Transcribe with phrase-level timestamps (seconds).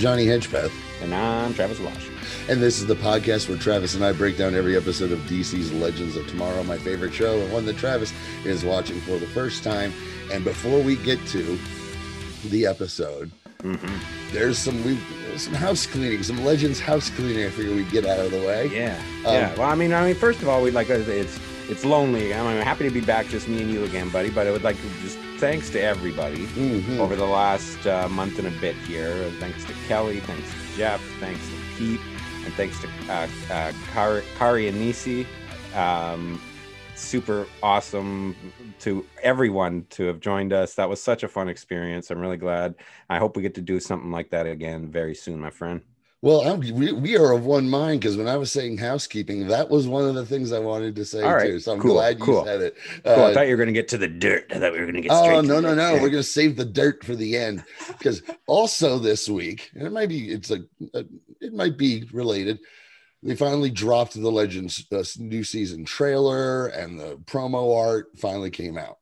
[0.00, 0.72] Johnny Hedgepeth.
[1.02, 2.08] And I'm Travis Wash.
[2.48, 5.70] And this is the podcast where Travis and I break down every episode of DC's
[5.74, 8.10] Legends of Tomorrow, my favorite show, and one that Travis
[8.46, 9.92] is watching for the first time.
[10.32, 11.58] And before we get to
[12.46, 14.32] the episode, mm-hmm.
[14.32, 14.98] there's some we
[15.36, 17.44] some house cleaning, some Legends house cleaning.
[17.44, 18.68] I figure we get out of the way.
[18.68, 18.96] Yeah,
[19.26, 19.54] um, yeah.
[19.56, 21.38] Well, I mean, I mean, first of all, we'd like it's
[21.68, 22.32] it's lonely.
[22.32, 24.30] I'm happy to be back, just me and you again, buddy.
[24.30, 27.00] But I would like to just thanks to everybody mm-hmm.
[27.00, 29.30] over the last uh, month and a bit here.
[29.40, 32.00] Thanks to Kelly, thanks to Jeff, thanks to Pete,
[32.44, 35.26] and thanks to uh, uh, Kari, Kari and Nisi.
[35.74, 36.42] Um,
[36.94, 38.36] super awesome
[38.80, 40.74] to everyone to have joined us.
[40.74, 42.10] That was such a fun experience.
[42.10, 42.74] I'm really glad.
[43.08, 45.80] I hope we get to do something like that again very soon, my friend.
[46.22, 49.70] Well, I'm, we, we are of one mind because when I was saying housekeeping, that
[49.70, 51.60] was one of the things I wanted to say too.
[51.60, 52.44] So I'm cool, glad you cool.
[52.44, 52.76] said it.
[53.04, 53.14] Cool.
[53.14, 54.44] Uh, I thought you were going to get to the dirt.
[54.50, 55.12] I thought we were going to get.
[55.12, 55.94] Oh no no no!
[55.94, 59.92] We're going to save the dirt for the end because also this week, and it
[59.92, 60.58] might be it's a,
[60.92, 61.06] a
[61.40, 62.58] it might be related.
[63.22, 68.76] They finally dropped the Legends uh, new season trailer, and the promo art finally came
[68.76, 68.98] out.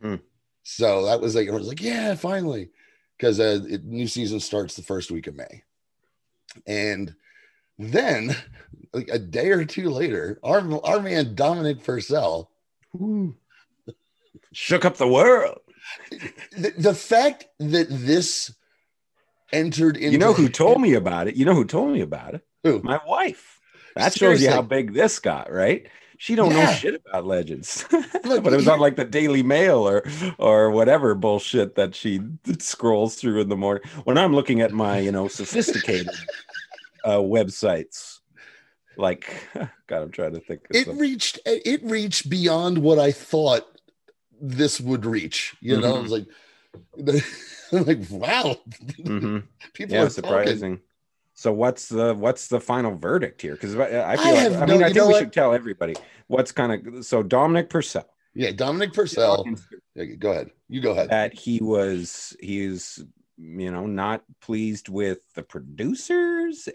[0.00, 0.20] Mm.
[0.62, 2.70] So that was like I was like, yeah, finally,
[3.18, 5.64] because uh, new season starts the first week of May.
[6.66, 7.14] And
[7.78, 8.36] then,
[8.92, 12.50] like a day or two later, our, our man Dominic Purcell
[14.52, 15.58] shook up the world.
[16.56, 18.52] The, the, fact that this
[19.52, 21.36] entered into you know who told me about it.
[21.36, 22.46] You know who told me about it?
[22.64, 22.80] Who?
[22.82, 23.60] My wife.
[23.94, 24.46] That Seriously.
[24.46, 25.86] shows you how big this got, right?
[26.18, 26.64] She don't yeah.
[26.64, 27.84] know shit about legends,
[28.24, 30.02] Look, but it was on like the Daily Mail or
[30.38, 32.20] or whatever bullshit that she
[32.58, 33.82] scrolls through in the morning.
[34.04, 36.08] When I'm looking at my you know sophisticated
[37.06, 38.18] uh, websites,
[38.96, 39.48] like
[39.86, 40.62] God, I'm trying to think.
[40.70, 41.00] It something.
[41.00, 43.66] reached it reached beyond what I thought
[44.40, 45.56] this would reach.
[45.60, 46.10] You know, mm-hmm.
[46.10, 46.26] like.
[47.02, 47.06] I'm
[47.86, 48.56] like, wow,
[49.00, 49.38] mm-hmm.
[49.72, 50.74] people yeah, are surprising.
[50.74, 50.82] Talking.
[51.34, 53.54] So what's the what's the final verdict here?
[53.54, 55.18] Because I feel I, like, I mean I think we what?
[55.18, 55.94] should tell everybody
[56.28, 58.08] what's kind of so Dominic Purcell.
[58.34, 59.46] Yeah, Dominic Purcell.
[60.18, 60.50] go ahead.
[60.68, 61.10] You go ahead.
[61.10, 63.04] That he was he's
[63.36, 65.42] you know not pleased with the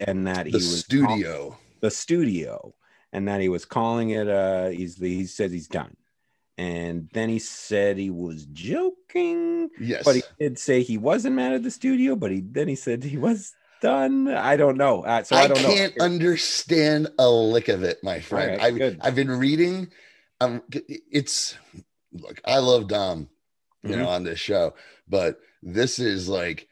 [0.00, 2.74] and that he the was studio the studio
[3.12, 5.96] and that he was calling it uh he's he says he's done
[6.58, 11.52] and then he said he was joking yes but he did say he wasn't mad
[11.52, 14.28] at the studio but he then he said he was done?
[14.28, 15.02] I don't know.
[15.02, 16.04] Uh, so I, I don't can't know.
[16.06, 18.52] understand a lick of it, my friend.
[18.52, 18.98] Right, I've, good.
[19.02, 19.90] I've been reading.
[20.40, 21.56] Um, it's
[22.12, 23.28] look, I love Dom,
[23.82, 24.00] you mm-hmm.
[24.00, 24.74] know, on this show,
[25.06, 26.68] but this is like,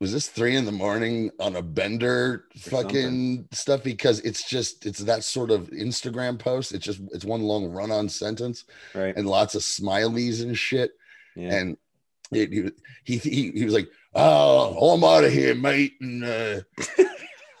[0.00, 3.48] was this three in the morning on a bender fucking something.
[3.52, 3.82] stuff?
[3.82, 6.72] Because it's just it's that sort of Instagram post.
[6.72, 9.14] It's just it's one long run on sentence, right?
[9.16, 10.92] And lots of smileys and shit.
[11.36, 11.54] Yeah.
[11.54, 11.76] And
[12.32, 12.74] it,
[13.04, 15.94] he, he he was like, oh, I'm out of here, mate.
[16.00, 16.60] And, uh,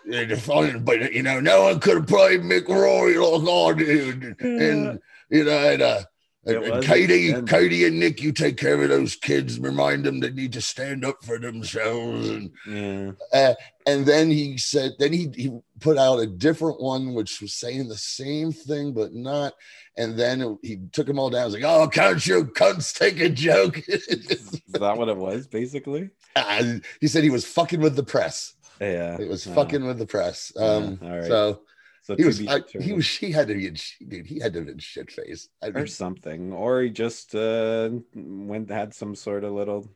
[0.80, 4.40] but you know, no one could have played Mick Rory like I did.
[4.40, 6.02] And, you know, and, uh,
[6.46, 9.58] and Katie, Katie and Nick, you take care of those kids.
[9.58, 12.28] Remind them they need to stand up for themselves.
[12.30, 13.12] And yeah.
[13.32, 13.54] uh,
[13.86, 17.88] and then he said, then he he put out a different one, which was saying
[17.88, 19.52] the same thing but not.
[19.98, 21.40] And then he took them all down.
[21.42, 25.46] He was like, "Oh, can't you cunts take a joke?" Is that what it was,
[25.46, 26.10] basically?
[26.36, 28.54] Uh, he said he was fucking with the press.
[28.80, 30.52] Yeah, it was fucking with the press.
[30.56, 31.26] Um, yeah, all right.
[31.26, 31.62] So
[32.02, 33.70] so he was, I, he was, she had to be,
[34.08, 38.70] dude, he had to have been shit faced or something, or he just uh, went
[38.70, 39.88] had some sort of little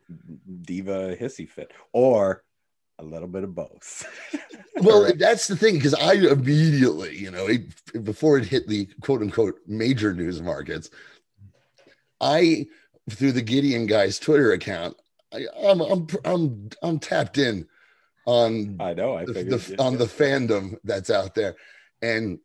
[0.62, 2.44] diva hissy fit, or
[2.98, 4.06] a little bit of both.
[4.76, 9.22] well, that's the thing because I immediately, you know, it, before it hit the quote
[9.22, 10.90] unquote major news markets,
[12.20, 12.66] I
[13.10, 14.96] through the Gideon guy's Twitter account,
[15.32, 17.66] I, am I'm, I'm I'm I'm tapped in
[18.26, 21.56] on I know I the, the on the fandom that's out there,
[22.04, 22.38] and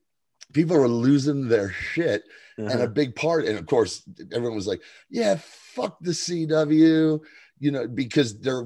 [0.54, 2.24] people were losing their shit.
[2.58, 2.70] Uh-huh.
[2.72, 2.94] And a uh-huh.
[2.94, 4.04] big part, and of course,
[4.34, 7.22] everyone was like, "Yeah, fuck the CW,"
[7.60, 8.66] you know, because they're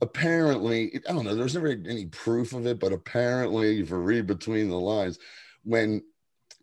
[0.00, 4.26] apparently, I don't know, there's never any proof of it, but apparently, if you read
[4.26, 5.18] between the lines,
[5.62, 6.02] when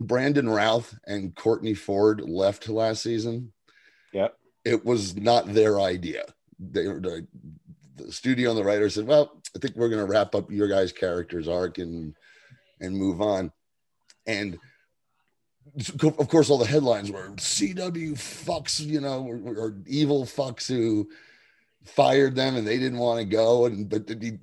[0.01, 3.54] Brandon Routh and Courtney Ford left last season,
[4.12, 4.30] yeah,
[4.66, 6.25] it was not their idea.
[6.60, 7.28] They were the,
[7.96, 10.68] the studio and the writer said, "Well, I think we're going to wrap up your
[10.68, 12.13] guys' characters arc and
[12.80, 13.51] and move on."
[14.27, 14.60] And
[15.77, 21.10] of course, all the headlines were CW fucks, you know, or, or evil fucks who
[21.83, 23.66] fired them and they didn't want to go.
[23.66, 24.38] And but he,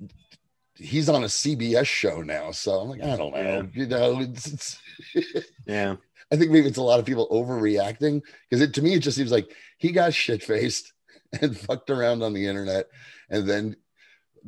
[0.75, 3.63] he's on a CBS show now, so I'm like, I don't know, yeah.
[3.73, 4.79] you know, it's,
[5.13, 5.95] it's yeah.
[6.31, 9.17] I think maybe it's a lot of people overreacting because it to me it just
[9.17, 10.93] seems like he got shit faced
[11.41, 12.87] and fucked around on the internet,
[13.29, 13.75] and then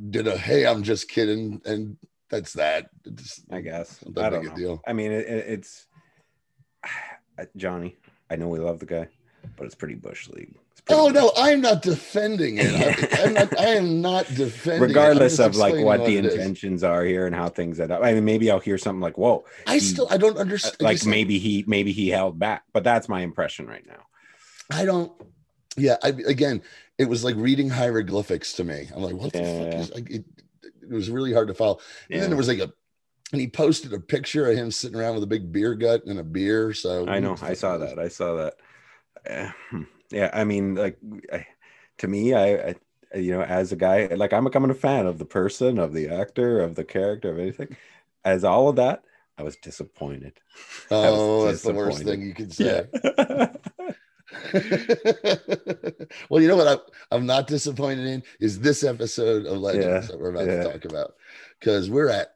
[0.10, 1.98] did a hey, I'm just kidding, and
[2.30, 2.90] that's that.
[3.06, 4.04] It's I guess.
[4.18, 4.56] I don't a know.
[4.56, 4.82] deal.
[4.88, 5.88] I mean, it, it- it's
[7.56, 7.96] Johnny.
[8.30, 9.08] I know we love the guy,
[9.56, 10.56] but it's pretty bush league.
[10.86, 11.16] Pretty Oh bush.
[11.16, 12.68] no, I'm not defending it.
[12.74, 14.82] I, I'm not, I am not defending.
[14.84, 16.34] Regardless of like explaining what the it is.
[16.34, 18.04] intentions are here and how things end up.
[18.04, 20.78] I mean, maybe I'll hear something like, "Whoa," I still I don't understand.
[20.82, 24.04] Uh, like maybe he maybe he held back, but that's my impression right now.
[24.72, 25.12] I don't.
[25.78, 26.62] Yeah, I again,
[26.98, 28.88] it was like reading hieroglyphics to me.
[28.96, 29.72] I'm like, what the Yeah.
[29.72, 30.10] fuck is like?
[30.10, 30.26] It,
[30.90, 31.80] it was really hard to follow.
[32.10, 32.72] And then there was like a,
[33.32, 36.20] and he posted a picture of him sitting around with a big beer gut and
[36.20, 36.74] a beer.
[36.74, 37.36] So I know.
[37.42, 38.00] I saw that.
[38.00, 38.54] I saw that.
[39.30, 39.84] Uh, hmm.
[40.12, 40.30] yeah.
[40.34, 40.98] I mean, like,
[41.32, 41.48] I,
[42.00, 42.76] to me, I, I,
[43.16, 46.10] you know, as a guy, like, I'm becoming a fan of the person, of the
[46.10, 47.76] actor, of the character, of anything.
[48.24, 49.04] As all of that,
[49.38, 50.40] I was disappointed.
[50.90, 52.88] I was Oh, that's the worst thing you could say.
[52.94, 53.48] Yeah.
[56.30, 60.12] well, you know what I, I'm not disappointed in is this episode of Legends Yeah,
[60.12, 60.64] that we're about yeah.
[60.64, 61.16] to talk about
[61.60, 62.36] because we're at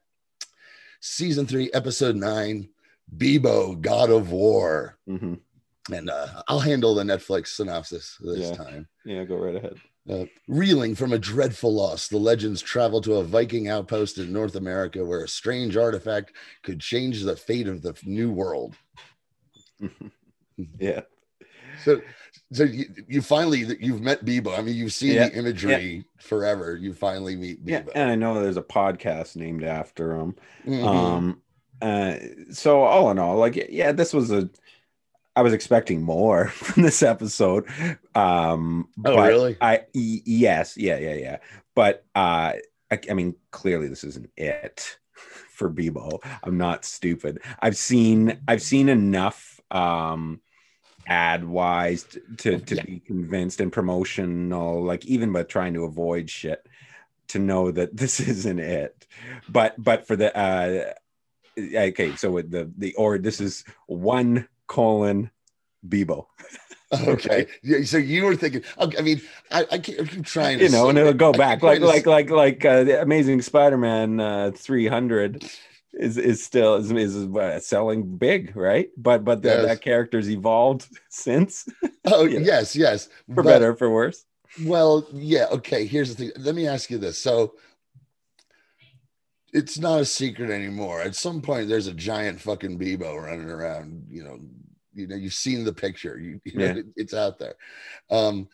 [1.00, 2.68] season three, episode nine,
[3.16, 5.34] Beebo, God of War, hmm
[5.92, 8.54] and uh, I'll handle the Netflix synopsis this Yeah.
[8.54, 8.88] time.
[9.04, 9.24] Yeah.
[9.24, 9.74] Go right ahead.
[10.08, 14.54] Uh, reeling from a dreadful loss, the legends travel to a Viking outpost in North
[14.54, 16.32] America where a strange artifact
[16.62, 18.76] could change the fate of the new world.
[20.78, 21.00] yeah.
[21.84, 22.00] So,
[22.52, 24.58] so you, you finally you've met Beebo.
[24.58, 26.76] I mean, you've seen Yeah, the imagery forever.
[26.76, 27.82] You finally meet Yeah.
[27.94, 30.36] And I know there's a podcast named after him.
[30.66, 30.84] Mhm.
[30.84, 31.42] Um,
[31.80, 32.16] uh,
[32.52, 34.50] so all in all, like, yeah, this was a.
[35.36, 37.66] I was expecting more from this episode.
[38.14, 39.56] Um, oh, but really?
[39.60, 41.36] I y- yes, yeah, yeah, yeah.
[41.74, 42.54] But uh,
[42.90, 46.18] I, I mean, clearly this isn't it for Beebo.
[46.42, 47.40] I'm not stupid.
[47.60, 50.40] I've seen I've seen enough um
[51.10, 52.84] ad wise to to, to Yeah.
[52.84, 56.64] be convinced and promotional, like even by trying to avoid shit,
[57.28, 59.06] to know that this isn't it.
[59.48, 60.92] But but for the uh
[61.58, 65.30] okay, so with the the or this is one colon
[65.86, 66.26] Beebo.
[67.06, 67.46] Okay.
[67.62, 67.84] Yeah.
[67.84, 68.64] So you were thinking.
[68.76, 69.20] Okay, I mean,
[69.52, 70.64] I, I keep, I keep trying to.
[70.64, 74.18] you know, and it'll go back trying like like like like uh, the Amazing Spider-Man
[74.18, 75.44] uh, 300
[75.92, 78.88] is is still is, is uh, selling big, right?
[78.96, 79.66] But but the, Yes.
[79.66, 81.68] that character's evolved since,
[82.04, 83.08] Oh yes, yes.
[83.34, 84.24] for But- better for worse.
[84.64, 85.46] Well, yeah.
[85.52, 85.86] Okay.
[85.86, 86.32] Here's the thing.
[86.44, 87.18] Let me ask you this.
[87.18, 87.54] So.
[89.52, 91.02] It's not a secret anymore.
[91.02, 94.06] At some point, there's a giant fucking Beebo running around.
[94.08, 94.38] You know,
[94.94, 96.18] you know, you've seen the picture.
[96.20, 96.74] You, you know, Yeah.
[96.76, 97.54] it- it's out there.
[98.10, 98.48] Um,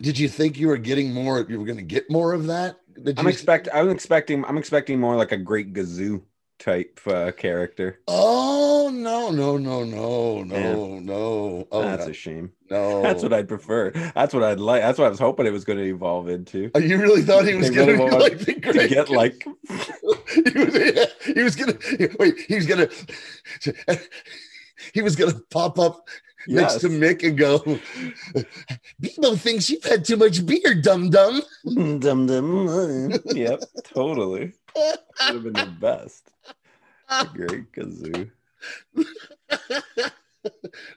[0.00, 1.44] did you think you were getting more?
[1.48, 2.76] You were going to get more of that?
[3.16, 6.22] I'm expect I'm expecting I'm expecting more like a Great Gazoo
[6.58, 8.00] type uh, character.
[8.06, 11.68] Oh no no no no no no!
[11.72, 12.52] Oh That's a shame.
[12.70, 13.02] no.
[13.02, 13.90] That's what I'd prefer.
[14.14, 14.82] That's what I'd like.
[14.82, 16.70] That's what I was hoping it was going to evolve into.
[16.74, 20.64] Oh, you really thought he was going really to like the To get like he
[20.64, 21.76] was, yeah, he was gonna
[22.18, 22.38] wait.
[22.46, 22.88] He was gonna.
[24.92, 26.08] He was gonna pop up
[26.48, 26.88] next to.
[26.88, 27.58] Mick and go.
[29.00, 31.42] Beebo thinks you've had too much beer, dum dum.
[32.00, 33.12] dum dum.
[33.26, 34.52] yep, totally.
[34.76, 36.30] Would have been the best.
[37.34, 38.30] Great Gazoo.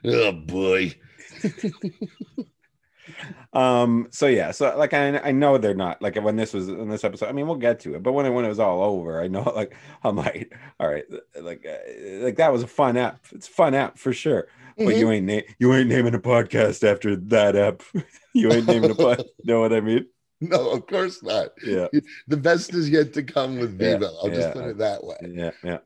[0.04, 0.94] oh boy.
[3.52, 4.08] Um.
[4.10, 4.50] So yeah.
[4.50, 7.28] So like I I know they're not like when this was in this episode.
[7.28, 8.02] I mean, we'll get to it.
[8.02, 11.04] But when it when it was all over, I know like I'm like, all right,
[11.40, 13.24] like uh, like that was a fun app.
[13.32, 14.48] It's a fun app for sure.
[14.76, 14.98] But Mhm.
[14.98, 17.82] you ain't na- you ain't naming a podcast after that app.
[18.34, 19.24] you ain't naming a pod.
[19.44, 20.06] know what I mean?
[20.40, 21.48] No, of course not.
[21.64, 21.86] Yeah.
[22.28, 25.16] The best is yet to come with Yeah, I'll just put it that way.
[25.28, 25.50] Yeah.
[25.64, 25.78] Yeah.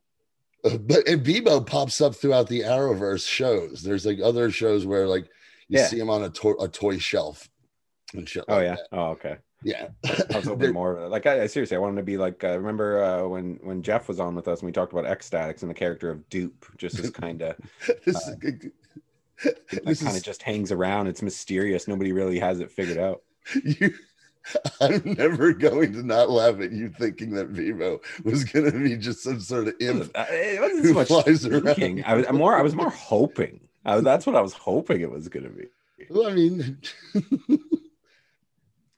[0.65, 3.83] Uh, but and Beebo pops up throughout the Arrowverse shows.
[3.83, 5.25] There's like other shows where like
[5.69, 5.87] you Yeah.
[5.87, 7.49] see him on a, to- a toy shelf
[8.13, 8.45] and shit.
[8.49, 8.75] Oh like yeah.
[8.75, 8.89] that.
[8.93, 9.37] Oh okay.
[9.63, 9.89] Yeah.
[10.05, 13.03] I was hoping more like I, I seriously I wanted to be like uh, remember
[13.03, 15.75] uh, when when Jeff was on with us and we talked about X-Statix and the
[15.75, 17.57] character of Doop just as kind of
[18.05, 18.35] this Uh,
[19.85, 21.07] this kind of just hangs around.
[21.07, 21.89] It's mysterious.
[21.89, 23.23] Nobody really has it figured out.
[23.65, 23.95] you.
[24.81, 28.97] I'm never going to not laugh at you thinking that Beebo was going to be
[28.97, 30.11] just some sort of imp.
[30.15, 31.63] it wasn't who so much flies around.
[31.63, 32.05] thinking.
[32.05, 33.61] I was I'm more I was more hoping.
[33.85, 35.67] I that's what I was hoping it was going to be.
[36.09, 36.79] Well, I mean,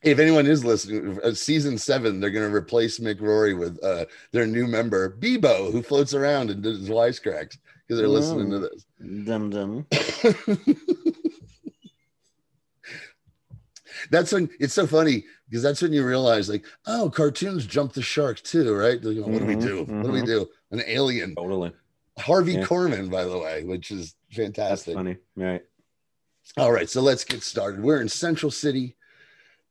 [0.02, 4.04] if anyone is listening, uh, season seven, they're going to replace Mick Rory with uh,
[4.32, 7.56] their new member, Beebo, who floats around and does wisecracks
[7.86, 8.84] because they're listening to this.
[9.24, 9.86] Dum dum.
[14.10, 18.02] that's when it's so funny because that's when you realize, like, oh, cartoons jump the
[18.02, 19.00] shark too, right?
[19.00, 19.78] Going, what do we Mhm, do?
[19.84, 20.26] What do we mhm.
[20.26, 20.48] do?
[20.70, 21.34] An alien.
[21.34, 21.72] Totally.
[22.18, 22.64] Harvey Yeah.
[22.64, 24.94] Korman, by the way, which is That's fantastic.
[24.94, 25.16] funny.
[25.36, 25.62] Right.
[26.56, 27.82] All right, so let's get started.
[27.82, 28.96] We're in Central City.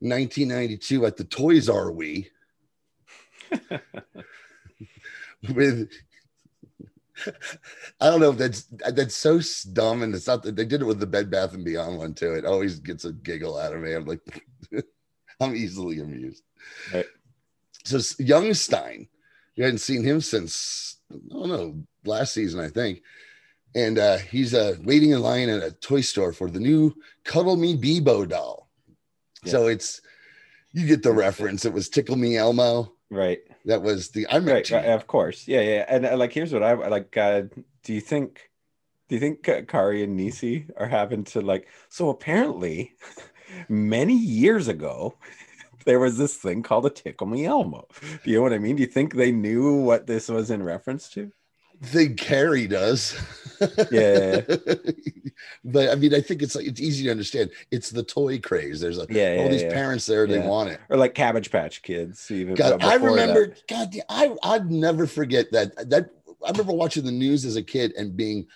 [0.02, 2.30] 1992 at the Toys R We
[5.54, 5.90] with
[8.00, 9.40] I don't know if that's that's so
[9.74, 12.14] dumb and it's not that they did it with the Bed Bath and Beyond one
[12.14, 12.34] too.
[12.34, 13.94] It always gets a giggle out of me.
[13.94, 14.22] I'm like,
[15.40, 16.44] I'm easily amused.
[16.94, 17.06] Right.
[17.84, 19.08] So young Stein,
[19.56, 23.04] you hadn't seen him since I don't know last season, I think,
[23.76, 27.56] and uh, he's uh, waiting in line at a toy store for the new Cuddle
[27.56, 28.61] Me Beebo doll.
[29.46, 30.02] So it's
[30.74, 31.66] you get the reference.
[31.66, 33.40] It was Tickle Me Elmo, right?
[33.66, 35.86] That was the I right, right, of course, yeah, yeah.
[35.88, 37.16] And uh, like, here's what I like.
[37.18, 37.44] Uh,
[37.84, 38.50] do you think?
[39.10, 41.68] Do you think uh, Kari and Nisi are having to like?
[41.90, 42.94] So apparently,
[43.70, 45.18] many years ago,
[45.86, 47.88] there was this thing called a Tickle Me Elmo.
[48.24, 48.76] Do you know what I mean?
[48.76, 51.32] Do you think they knew what this was in reference to?
[51.82, 53.20] Think Carrie does.
[53.92, 54.42] Yeah.
[55.64, 57.52] but I mean, I think it's like it's easy to understand.
[57.70, 58.80] It's the toy craze.
[58.80, 59.74] There's a, yeah, all yeah, these yeah.
[59.74, 60.80] parents there, they want it.
[60.90, 62.30] Or like Cabbage Patch Kids.
[62.32, 63.68] Even God, I remember, that.
[63.68, 65.90] God, I I'd never forget that.
[65.90, 66.10] That
[66.46, 68.48] I remember watching the news as a kid and being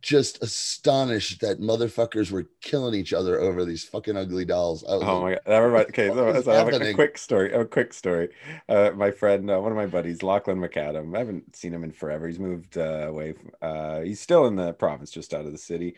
[0.00, 4.84] just astonished that motherfuckers were killing each other over these fucking ugly dolls.
[4.86, 5.06] oh like,
[5.46, 5.72] my god!
[5.72, 5.86] Mind.
[5.88, 7.52] Okay, so, so I have a, quick story.
[7.52, 8.30] A quick story.
[8.68, 11.14] Uh, my friend, uh, one of my buddies, Lachlan McAdam.
[11.14, 12.26] I haven't seen him in forever.
[12.26, 13.34] He's moved uh, away.
[13.60, 15.96] Uh, he's still in the province, just out of the city.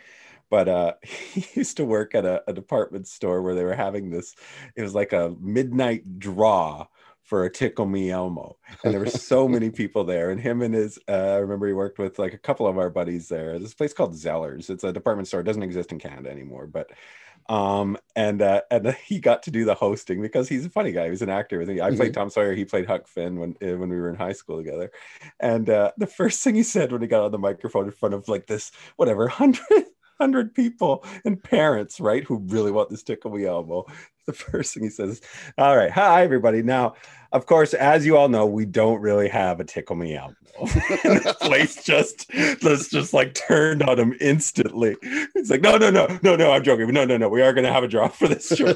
[0.51, 4.11] But uh, he used to work at a, a department store where they were having
[4.11, 4.35] this.
[4.77, 6.87] It was like a midnight draw
[7.23, 8.57] for a Tickle Me Elmo.
[8.85, 10.31] And there were so many people there.
[10.31, 12.91] And him and his, uh, I remember he worked with like a couple of our
[12.91, 13.59] buddies there.
[13.59, 14.71] This place called Zellers.
[14.71, 15.41] It's a department store.
[15.41, 16.67] It doesn't exist in Canada anymore.
[16.67, 16.91] But,
[17.49, 21.05] um, and, uh, and he got to do the hosting because he's a funny guy.
[21.05, 21.63] He was an actor.
[21.63, 22.13] I played mm-hmm.
[22.13, 22.55] Tom Sawyer.
[22.55, 24.91] He played Huck Finn when, uh, when we were in high school together.
[25.39, 28.15] And uh, the first thing he said when he got on the microphone in front
[28.15, 29.87] of like this, whatever, hundred
[30.23, 33.85] hundred people and parents, right, who really want this tickle me elmo.
[34.27, 35.21] The first thing he says,
[35.59, 36.95] "All right, hi everybody." Now,
[37.33, 40.37] of course, as you all know, we don't really have a tickle me elmo.
[40.63, 44.97] the place just, just, just like turned on him instantly.
[45.35, 46.53] It's like, no, no, no, no, no.
[46.53, 46.87] I'm joking.
[46.93, 47.29] No, no, no.
[47.29, 48.67] We are going to have a draw for this show.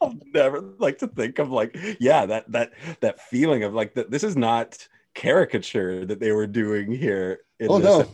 [0.00, 4.10] I'll never like to think of like, yeah, that that that feeling of like that.
[4.10, 7.40] This is not caricature that they were doing here.
[7.68, 8.08] oh no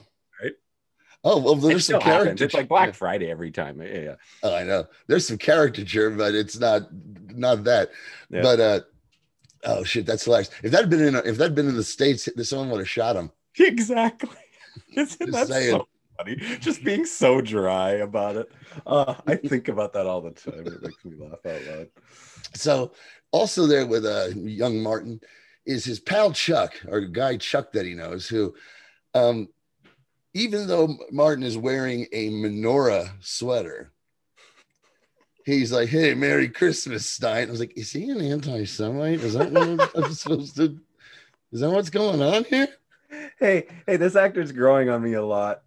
[1.25, 2.45] Oh well, there's some character.
[2.45, 3.83] It's like Black Friday every time.
[3.83, 4.15] Yeah, yeah.
[4.43, 4.87] Oh, I know.
[5.09, 6.89] There's some caricature, but it's not
[7.37, 7.91] not that.
[8.31, 8.43] Yeah.
[8.43, 8.81] But uh,
[9.65, 10.51] oh shit, that's hilarious.
[10.63, 12.89] If that had been in if that had been in the states, someone would have
[12.89, 13.31] shot him.
[13.61, 14.31] Exactly.
[14.95, 15.71] that's saying.
[15.71, 16.37] so funny.
[16.61, 18.53] Just being so dry about it.
[18.87, 20.65] Uh, I think about that all the time.
[20.65, 21.89] It makes me laugh out loud.
[22.55, 22.93] So,
[23.33, 25.21] also there with uh, young Martin
[25.67, 28.55] is his pal Chuck, or guy Chuck that he knows, who
[29.15, 29.49] um,
[30.39, 33.91] even though Martin is wearing a menorah sweater,
[35.45, 39.21] he's like, "Hey, Merry Christmas, Stein." I was like, "Is he an anti-Semite?
[39.21, 40.79] Is that what I'm supposed to?
[41.51, 42.69] Is that what's going on here?"
[43.41, 45.63] Hey, hey, this actor's growing on me a lot,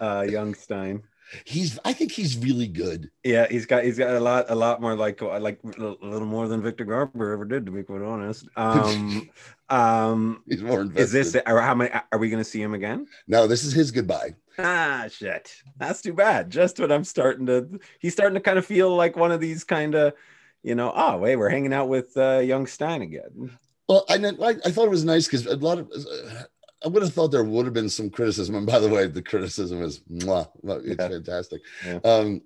[0.00, 1.02] uh, young Stein
[1.44, 3.10] he's I think he's really good.
[3.24, 6.48] Yeah, he's got he's got a lot a lot more like like a little more
[6.48, 8.48] than Victor Garber ever did to be quite honest.
[8.56, 9.30] Um
[9.68, 11.18] um he's more invested.
[11.18, 13.06] Is this or how many are we going to see him again?
[13.28, 14.34] No, this is his goodbye.
[14.58, 15.54] Ah shit.
[15.78, 16.50] That's too bad.
[16.50, 19.64] Just what I'm starting to he's starting to kind of feel like one of these
[19.64, 20.14] kind of
[20.62, 23.56] you know, oh wait, we're hanging out with uh, young Stein again.
[23.88, 26.42] Well, I, I, I thought it was nice because a lot of uh,
[26.84, 28.54] I would have thought there would have been some criticism.
[28.54, 30.48] And by the way, the criticism is mwah,
[30.84, 31.08] it's yeah.
[31.08, 31.62] fantastic.
[31.84, 31.98] Yeah.
[32.04, 32.42] Um,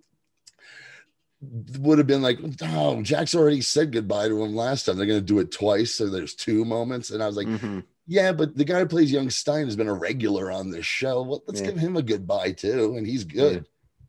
[1.78, 4.96] would have been like, oh, Jax's already said goodbye to him last time.
[4.96, 5.94] They're going to do it twice.
[5.94, 7.10] So there's two moments.
[7.10, 7.80] And I was like, mm-hmm.
[8.06, 11.22] yeah, but the guy who plays young Stein has been a regular on this show.
[11.22, 11.68] Well, let's yeah.
[11.68, 12.96] give him a goodbye too.
[12.96, 13.66] And he's good.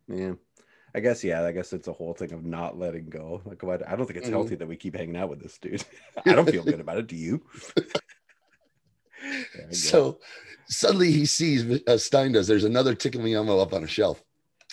[0.08, 0.34] Yeah.
[0.96, 3.42] I guess, yeah, I guess it's a whole thing of not letting go.
[3.44, 3.86] Like, what?
[3.86, 4.36] I don't think it's mm-hmm.
[4.36, 5.84] healthy that we keep hanging out with this dude.
[6.26, 7.08] I don't feel good about it.
[7.08, 7.42] Do you?
[9.72, 10.20] so
[10.68, 12.48] suddenly he sees uh, Stein does.
[12.48, 14.24] There's another Tickle Me Elmo up on a shelf,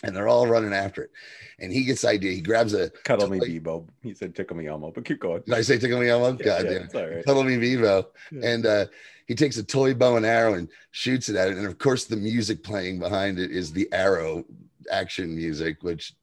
[0.03, 1.11] and they're all running after it.
[1.59, 2.33] And he gets the idea.
[2.33, 3.87] He grabs a cuddle me Beebo.
[4.03, 5.43] He said Tickle Me Elmo, but keep going.
[5.43, 6.37] Did I say Tickle Me Elmo?
[6.39, 7.11] Yeah, God yeah, damn.
[7.13, 7.25] Right.
[7.25, 8.07] Cuddle me Beebo.
[8.33, 8.49] Yeah.
[8.49, 8.87] And uh,
[9.27, 11.57] he takes a toy bow and arrow and shoots it at it.
[11.57, 14.45] And of course, the music playing behind it is the arrow
[14.91, 16.15] action music, which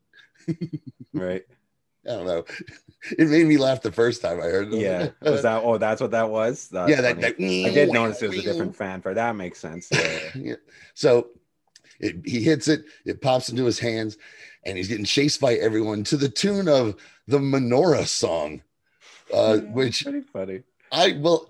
[1.13, 1.43] right.
[2.05, 2.45] I don't know.
[3.17, 4.79] It made me laugh the first time I heard it.
[4.79, 5.09] Yeah.
[5.21, 6.67] Was that oh that's what that was?
[6.67, 9.13] That's yeah, that, that, I did notice it was a different fanfare.
[9.13, 9.87] That makes sense.
[9.91, 10.19] Yeah.
[10.35, 10.55] yeah.
[10.95, 11.29] So
[11.99, 14.17] it, he hits it, it pops into his hands,
[14.65, 16.95] and he's getting chased by everyone to the tune of
[17.27, 18.61] the menorah song.
[19.33, 20.63] Uh, yeah, which pretty funny.
[20.91, 21.49] I well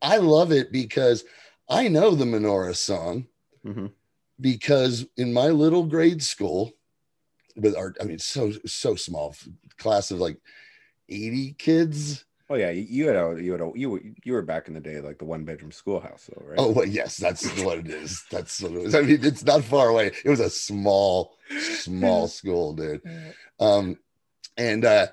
[0.00, 1.24] I love it because
[1.68, 3.26] I know the menorah song
[3.64, 3.86] mm-hmm.
[4.40, 6.75] because in my little grade school
[7.56, 9.34] with our, I mean, so so small
[9.78, 10.38] class of like
[11.08, 12.24] eighty kids.
[12.48, 14.74] Oh yeah, you- you had a you had a you were you were back in
[14.74, 16.58] the day like the one bedroom schoolhouse though, right?
[16.58, 18.22] Oh well, yes, that's what it is.
[18.30, 18.94] That's what it was.
[18.94, 20.12] I mean, it's not far away.
[20.24, 23.02] It was a small, small school, dude.
[23.58, 23.98] Um,
[24.56, 25.08] and uh,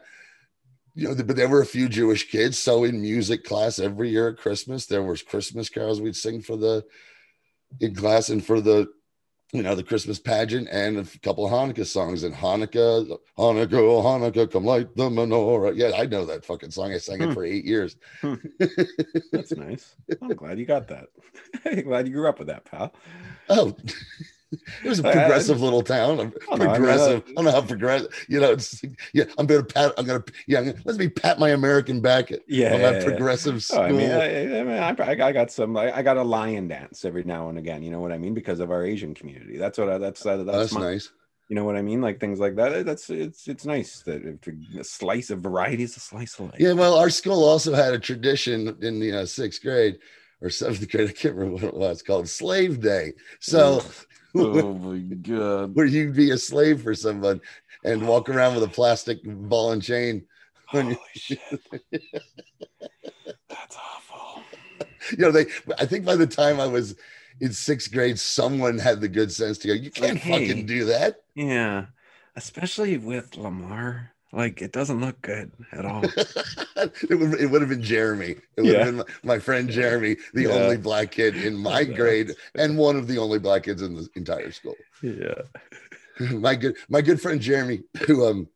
[0.94, 2.60] you know, but there were a few Jewish kids.
[2.60, 6.56] So in music class every year at Christmas, there was Christmas carols we'd sing for
[6.56, 6.86] the
[7.80, 8.88] in class and for the
[9.54, 12.24] you know the Christmas pageant and a couple of Hanukkah songs.
[12.24, 15.74] And Hanukkah, Hanukkah, oh, Hanukkah, come light the menorah.
[15.76, 16.92] Yeah, I know that fucking song.
[16.92, 17.34] I sang it Hmm.
[17.34, 17.96] for eight years.
[19.32, 19.96] That's nice.
[20.22, 21.08] I'm glad you got that.
[21.66, 22.94] I'm glad you grew up with that, pal.
[23.50, 23.76] Oh,
[24.84, 26.34] it was a progressive little town.
[26.50, 27.24] Oh, I progressive.
[27.28, 28.26] I don't know how progressive.
[28.28, 28.82] You know, it's
[29.14, 29.26] yeah.
[29.38, 29.94] I'm gonna pat.
[29.98, 30.60] I'm gonna yeah.
[30.60, 33.08] I'm gonna, let me pat my American back at Yeah, on yeah, that yeah.
[33.10, 33.80] progressive school.
[33.80, 35.76] Oh, I mean, I, I mean, I, I got some.
[35.78, 37.84] I, I got a lion dance every now and again.
[37.84, 38.34] You know what I mean?
[38.34, 39.58] Because of our Asian community.
[39.58, 39.90] That's what.
[39.90, 41.12] I, that's that, that's, That's my, nice.
[41.50, 42.02] You know what I mean?
[42.02, 42.86] Like things like that.
[42.86, 44.40] That's it's it's nice that
[44.80, 46.60] a slice of variety is a slice of life.
[46.60, 46.74] Yeah.
[46.74, 50.00] Well, our school also had a tradition in the uh, sixth grade
[50.42, 51.10] or seventh grade.
[51.10, 53.14] I can't remember what it was called Slave Day.
[53.40, 53.84] So
[54.36, 55.76] oh my god.
[55.76, 57.42] where you'd be a slave for someone
[57.84, 60.26] and walk around with a plastic ball and chain.
[60.68, 61.40] Holy shit.
[63.50, 64.42] That's awful.
[65.12, 65.46] you know, they
[65.78, 66.96] I think by the time I was
[67.40, 70.48] in sixth grade, someone had the good sense to go, you can't hey.
[70.48, 71.18] fucking do that.
[71.36, 71.88] Yeah,
[72.36, 74.13] especially with Lamar.
[74.34, 76.04] Like it doesn't look good at all.
[76.76, 78.32] it, would, it would have been Jeremy.
[78.58, 78.86] It would Yeah.
[78.86, 80.50] have been my, friend Jeremy, the Yeah.
[80.50, 84.10] only black kid in my grade and one of the only black kids in the
[84.16, 84.76] entire school.
[85.04, 85.36] yeah.
[86.32, 88.48] my good my good friend Jeremy, who um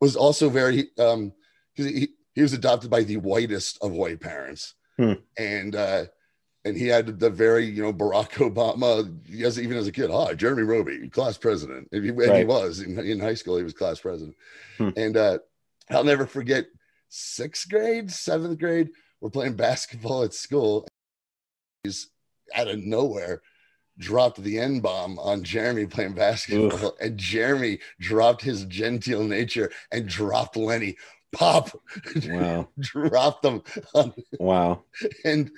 [0.00, 1.32] was also very um
[1.74, 4.74] he, he was adopted by the whitest of white parents.
[4.96, 5.14] Hmm.
[5.38, 6.06] And uh
[6.68, 10.34] and he had the very, you know, Barack Obama, yes, even as a kid, hi,
[10.34, 11.88] Jeremy Roby, class president.
[11.92, 14.36] And he, and he was in, in high school, he was class president.
[14.76, 14.90] Hmm.
[14.96, 15.38] And uh,
[15.90, 16.66] I'll never forget
[17.08, 20.86] sixth grade, seventh grade, we're playing basketball at school.
[21.82, 22.08] He's
[22.54, 23.42] out of nowhere
[23.98, 30.08] dropped the N bomb on Jeremy playing basketball, and Jeremy dropped his genteel nature and
[30.08, 30.96] dropped Lenny.
[31.32, 31.70] Pop,
[32.26, 32.68] Wow.
[32.80, 33.62] dropped them
[33.94, 34.84] on Wow.
[35.24, 35.50] and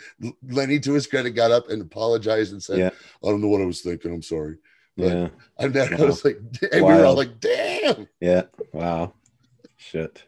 [0.48, 2.90] Lenny, to his credit, got up and apologized and said, Yeah.
[3.24, 4.12] "I don't know what I was thinking.
[4.12, 4.56] I'm sorry."
[4.96, 5.28] But Yeah.
[5.58, 6.38] And then I was like,
[6.72, 8.42] and we were all like, "Damn!" Yeah.
[8.72, 9.12] Wow.
[9.76, 10.24] Shit.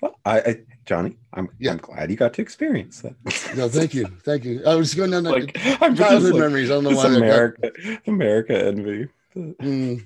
[0.00, 0.56] Well, I, I
[0.86, 1.72] Johnny, I'm Yeah.
[1.72, 3.14] I'm glad you got to experience that.
[3.56, 4.62] No, thank you, thank you.
[4.66, 6.70] I was going down that like I'm childhood like, memories.
[6.70, 9.08] I don't know why that got- America, America envy.
[9.36, 10.02] Mm.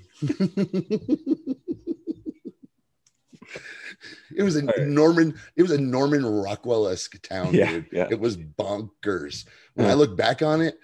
[4.37, 5.35] It was a Norman.
[5.57, 7.87] It was a Norman Rockwell esque town, Yeah, dude.
[7.92, 8.09] yeah.
[8.11, 9.45] It was bonkers.
[9.75, 9.92] When Yeah.
[9.92, 10.79] I look back on it,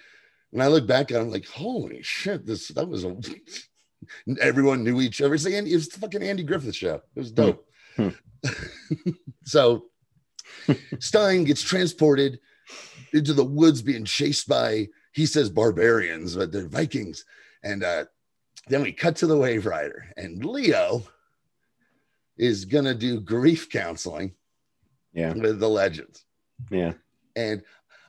[0.51, 2.47] when I look back on it, I'm like, holy shit!
[2.47, 3.17] This that was a.
[4.41, 5.35] Everyone knew each other.
[5.35, 6.97] It's like Andy, it was the fucking Andy Griffith show.
[7.15, 7.67] It was dope.
[7.97, 8.09] Hmm.
[9.45, 9.85] so
[10.99, 12.41] Stein gets transported
[13.13, 17.25] into the woods, being chased by he says barbarians, but they're Vikings,
[17.63, 18.05] and uh,
[18.69, 21.03] then we cut to the Waverider, and Leo
[22.37, 24.35] is gonna do grief counseling
[25.13, 25.33] Yeah.
[25.35, 26.25] with the legends.
[26.71, 26.95] Yeah.
[27.37, 27.63] And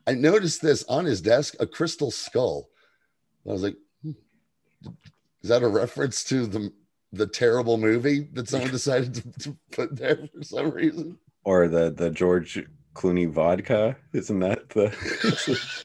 [0.07, 2.69] I noticed this on his desk, a crystal skull.
[3.47, 4.12] I was like, hmm,
[5.41, 6.71] is that a reference to the
[7.12, 11.17] the terrible movie that someone decided to, to put there for some reason?
[11.43, 13.95] Or the the George Clooney vodka.
[14.13, 14.89] Isn't that the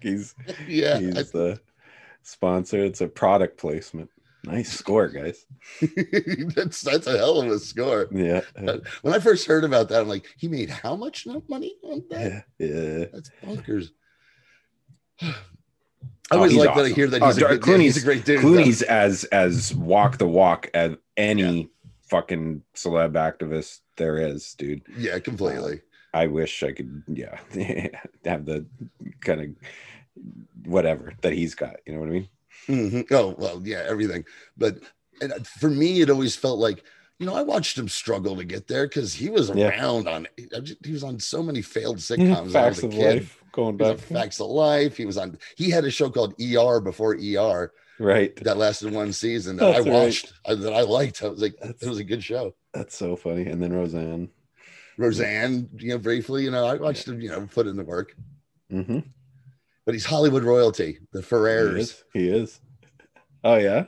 [0.00, 0.34] he's
[0.68, 1.60] Yeah, he's the
[2.22, 2.84] sponsor.
[2.84, 4.10] It's a product placement.
[4.44, 5.46] Nice score, guys.
[6.54, 8.08] that's that's a hell of a score.
[8.12, 8.42] Yeah.
[9.02, 12.44] When I first heard about that, I'm like, he made how much money on that?
[12.58, 12.66] Yeah.
[12.66, 13.04] Yeah.
[13.12, 13.88] That's bonkers.
[15.22, 15.34] I
[16.30, 18.02] Oh, always he's like that I hear that Oh, he's, a, Dar- good, yeah, he's
[18.02, 18.40] a great dude.
[18.40, 21.68] Clooney's as as walk the walk as any
[22.08, 24.82] fucking celeb activist there is, dude.
[24.96, 25.74] yeah, completely.
[25.74, 27.38] Uh, I wish I could, yeah,
[28.24, 28.64] have the
[29.20, 29.48] kind of
[30.66, 31.76] whatever that he's got.
[31.86, 32.28] You know what I mean?
[32.68, 33.10] Mhm.
[33.12, 34.24] Oh well, yeah, everything.
[34.56, 34.78] But
[35.20, 36.82] and uh, for me, it always felt like
[37.18, 39.68] you know I watched him struggle to get there because he was Yeah.
[39.68, 40.26] around on
[40.84, 42.52] he was on so many failed sitcoms.
[42.52, 43.14] Facts was a of kid.
[43.20, 44.96] life going back, Facts of Life.
[44.96, 45.38] He was on.
[45.56, 48.34] He had a show called ER before ER right?
[48.42, 49.92] that lasted one season that I That's right.
[49.92, 51.22] watched uh, that I liked.
[51.22, 52.54] I was like, That's- it was a good show.
[52.72, 53.46] That's so funny.
[53.46, 54.30] And then Roseanne.
[54.98, 58.16] Roseanne, you know, briefly, you know, I watched him, you know, put in the work.
[58.72, 59.00] Mm-hmm.
[59.86, 62.04] But he's Hollywood royalty, the He Ferrers, is.
[62.14, 62.60] He is.
[63.42, 63.84] Oh yeah.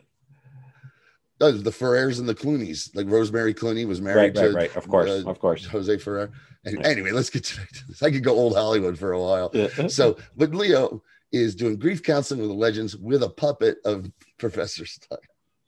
[1.38, 2.90] the Ferrers and the Clooney's.
[2.94, 4.48] Like Rosemary Clooney was married Right.
[4.50, 4.76] to Right.
[4.76, 5.10] Of course.
[5.10, 5.64] uh, of course.
[5.66, 6.30] Jose Ferrer.
[6.64, 6.86] And Right.
[6.86, 8.02] anyway, let's get to this.
[8.02, 9.50] I could go old Hollywood for a while.
[9.54, 9.86] Yeah.
[9.88, 14.84] So, but Leo is doing grief counseling with the legends with a puppet of Professor
[14.86, 15.18] Stein.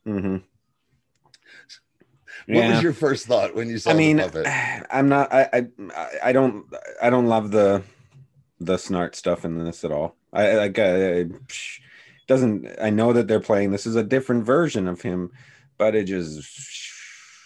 [0.06, 0.36] Mm-hmm.
[2.46, 2.74] What Yeah.
[2.74, 4.46] was your first thought when you saw I mean, the puppet?
[4.90, 5.32] I'm not.
[5.32, 5.66] I, I
[6.24, 6.66] I don't.
[7.02, 7.82] I don't love the
[8.60, 10.16] the snart stuff in this at all.
[10.32, 10.78] I like.
[10.78, 11.80] I, I, psh,
[12.26, 12.68] doesn't.
[12.80, 13.70] I know that they're playing.
[13.72, 15.30] This is a different version of him,
[15.78, 16.46] but it just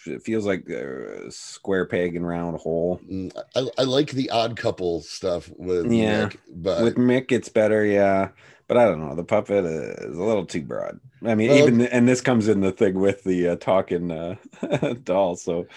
[0.05, 2.99] it feels like a square peg and round hole.
[3.09, 6.25] Mm, I, I like the odd couple stuff with Yeah.
[6.25, 8.29] Nick, but With Mick, it's better, yeah.
[8.73, 9.13] But I don't know.
[9.13, 10.99] The puppet is a little too broad.
[11.23, 14.35] I mean, Well- even and this comes in the thing with the uh, talking uh,
[15.03, 15.35] doll.
[15.35, 15.67] So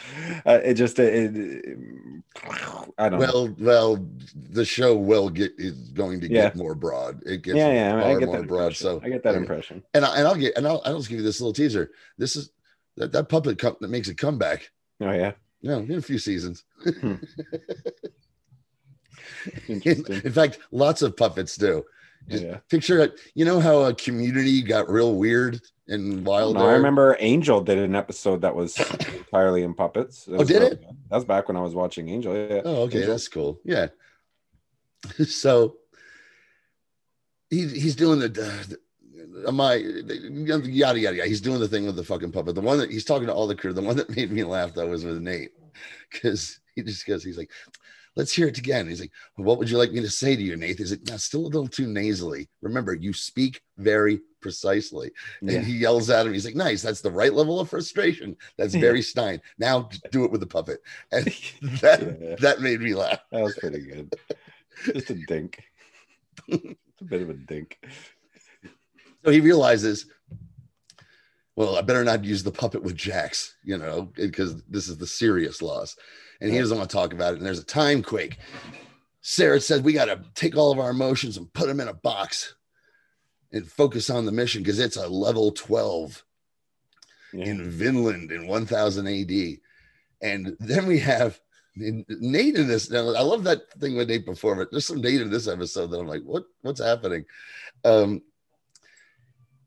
[0.47, 1.79] uh, it just it, it-
[2.97, 3.27] I don't know.
[3.27, 4.07] well, well,
[4.51, 6.45] the show will get is going to Yeah.
[6.45, 7.23] get more broad.
[7.27, 8.61] It gets Yeah, yeah, I get more that broad.
[8.69, 8.87] impression.
[8.87, 9.41] So I get that okay.
[9.41, 9.83] impression.
[9.93, 11.91] And I, and I'll get and I'll, I'll just give you this little teaser.
[12.17, 12.49] This is
[12.97, 14.71] that, that puppet that makes a comeback.
[15.03, 16.65] Oh yeah, Yeah, in a few seasons.
[19.69, 21.85] In, in fact, lots of puppets do.
[22.29, 22.59] Just yeah.
[22.69, 23.21] Picture it.
[23.35, 26.57] You know how a community got real weird and wild.
[26.57, 28.77] I remember Angel did an episode that was
[29.17, 30.25] entirely in puppets.
[30.25, 30.81] That Oh, did really it?
[30.81, 30.97] good.
[31.11, 32.35] That was back when I was watching Angel.
[32.35, 32.63] Yeah.
[32.65, 33.13] Oh, okay, Angel.
[33.13, 33.61] that's cool.
[33.65, 33.87] Yeah.
[35.27, 35.77] so
[37.51, 38.79] he, he's doing the, the
[39.53, 41.27] my yada yada yada.
[41.27, 42.55] He's doing the thing with the fucking puppet.
[42.57, 43.73] The one that he's talking to all the crew.
[43.73, 45.53] The one that made me laugh though was with Nate
[46.11, 47.23] because he just goes.
[47.23, 47.51] He's like,
[48.17, 50.57] "Let's hear it again." He's like, "What would you like me to say to you,
[50.57, 52.49] Nate?" He's like, "No, still a little too nasally.
[52.63, 55.59] Remember, you speak very precisely." Yeah.
[55.59, 56.33] And he yells at him.
[56.33, 56.83] He's like, "Nice.
[56.83, 58.37] That's the right level of frustration.
[58.59, 58.81] That's Yeah.
[58.81, 59.41] very Stein.
[59.59, 60.81] Now do it with the puppet."
[61.13, 61.25] And
[61.83, 62.37] that Yeah.
[62.41, 63.21] that made me laugh.
[63.31, 64.13] That was pretty good.
[64.85, 65.63] Just a dink.
[66.49, 67.79] It's a bit of a dink.
[69.23, 70.07] So he realizes,
[71.57, 75.07] well, I better not use the puppet with Jax, you know, because this is the
[75.07, 75.97] serious loss.
[76.41, 77.39] And he doesn't want to talk about it.
[77.39, 78.39] And there's a time quake.
[79.23, 81.95] Sarah said, we got to take all of our emotions and put them in a
[81.95, 82.55] box
[83.53, 86.23] and focus on the mission because it's a level 12
[87.33, 87.47] Yeah.
[87.47, 89.59] in Vinland in 1000 AD.
[90.21, 91.41] And then we have
[91.75, 92.91] Nate in this.
[92.91, 95.89] Now, I love that thing with Nate before, but there's some Nate in this episode
[95.91, 96.45] that I'm like, what?
[96.63, 97.25] What's happening?
[97.85, 98.23] Um,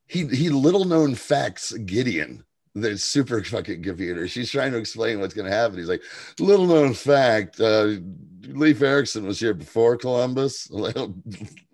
[0.09, 2.43] he he little known facts Gideon.
[2.75, 4.27] The super fucking computer.
[4.27, 5.77] She's trying to explain what's going to happen.
[5.79, 6.03] He's like,
[6.39, 7.59] little known fact.
[7.59, 7.95] Uh,
[8.43, 10.69] Leif Erikson was here before Columbus.
[10.71, 11.15] little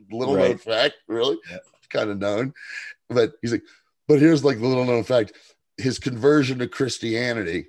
[0.09, 0.59] known Right.
[0.59, 1.57] fact, really, Yeah.
[1.89, 2.53] kind of known.
[3.09, 3.63] But he's like,
[4.07, 5.33] but here's like the little known fact:
[5.77, 7.67] his conversion to Christianity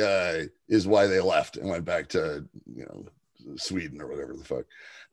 [0.00, 3.06] uh, is why they left and went back to you know
[3.56, 4.64] Sweden or whatever the fuck.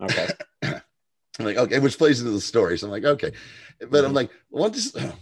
[0.01, 0.27] Okay.
[1.39, 2.77] I'm like, okay, which plays into the story.
[2.77, 3.31] So I'm like, okay,
[3.89, 4.15] but I'm Mhm.
[4.15, 5.13] like, what does the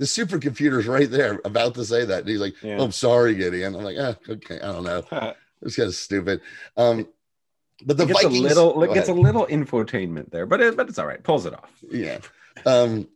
[0.00, 2.20] supercomputer's right there about to say that?
[2.20, 2.76] And he's like, Yeah.
[2.78, 3.74] oh, I'm sorry, Gideon.
[3.74, 5.04] I'm like, ah, okay, I don't know.
[5.64, 6.40] It's kind of stupid.
[6.76, 7.06] Um,
[7.86, 10.76] but the it gets Vikings, a little it gets a little infotainment there, but it,
[10.76, 11.22] but it's all right.
[11.22, 11.70] Pulls it off.
[11.88, 12.18] yeah.
[12.66, 13.06] Um,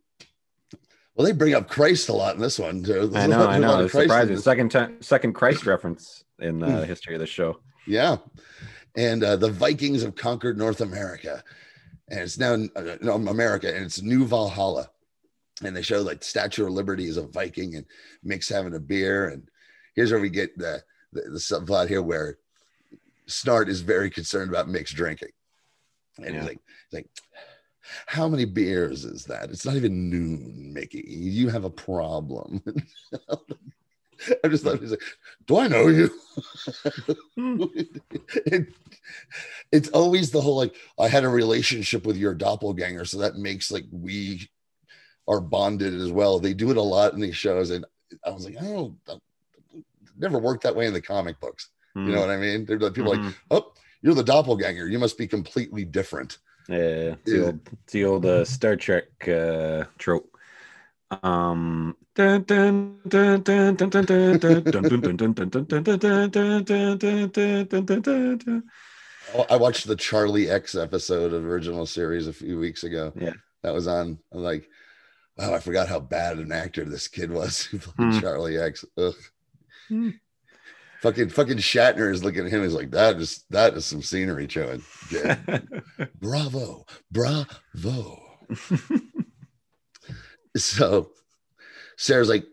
[1.17, 2.85] well, they bring up Christ a lot in this one.
[2.85, 3.09] Too.
[3.09, 3.81] There's I know, I know.
[3.81, 4.37] It's surprising.
[4.37, 7.59] Second time, second Christ reference in the history of the show.
[7.85, 8.19] Yeah.
[8.97, 11.43] And uh, the Vikings have conquered North America.
[12.09, 14.91] And it's now uh, America and it's New Valhalla.
[15.63, 17.87] And they show like Statue of Liberty is a Viking and
[18.23, 19.29] Mick's having a beer.
[19.29, 19.49] And
[19.95, 20.83] here's where we get the,
[21.13, 22.39] the, the subplot here where
[23.29, 25.31] Snart is very concerned about Mick's drinking.
[26.19, 26.33] And Yeah.
[26.41, 27.09] he's like, he's like,
[28.07, 29.51] how many beers is that?
[29.51, 31.05] It's not even noon, Mickey.
[31.07, 32.63] You have a problem.
[34.45, 35.03] I just thought he's like,
[35.47, 36.11] do I know you?
[37.37, 38.75] it,
[39.73, 43.71] it's always the whole like I had a relationship with your doppelganger, so that makes
[43.71, 44.49] like we
[45.29, 46.39] are bonded as well.
[46.39, 47.85] They do it a lot in these shows, and
[48.25, 49.85] I was like, I don't, it
[50.19, 51.71] never worked that way in the comic books.
[51.95, 52.65] You know what I mean?
[52.67, 53.35] They're like people like, Mhm.
[53.51, 54.87] oh, you're the doppelganger.
[54.87, 56.39] You must be completely different.
[56.69, 56.77] Yeah,
[57.15, 60.36] it's the old, it's the old uh, Star Trek uh, trope.
[61.11, 62.43] Um, I
[69.57, 73.13] watched the Charlie X episode of original series a few weeks ago.
[73.17, 74.19] Yeah, that was on.
[74.33, 74.69] I'm like,
[75.37, 77.69] wow, I forgot how bad an actor this kid was.
[78.21, 78.85] Charlie X.
[81.03, 82.63] Fucking fucking Shatner is looking at him.
[82.63, 84.83] He's like, that is that is some scenery showing.
[86.21, 88.23] Bravo, bravo.
[90.65, 91.11] so
[91.97, 92.45] Sarah's like,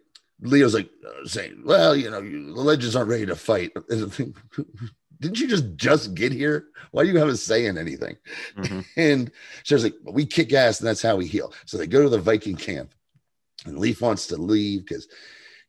[0.41, 3.71] Leo's like uh, saying, well, you know, you, the legends aren't ready to fight.
[3.89, 6.65] Didn't you just just get here?
[6.91, 8.17] Why do you have us saying anything?
[8.57, 8.85] Mhm.
[8.97, 9.31] And
[9.63, 11.53] Sarah's like, we kick ass and that's how we heal.
[11.65, 12.93] So they go to the Viking camp,
[13.65, 15.07] and Leif wants to leave because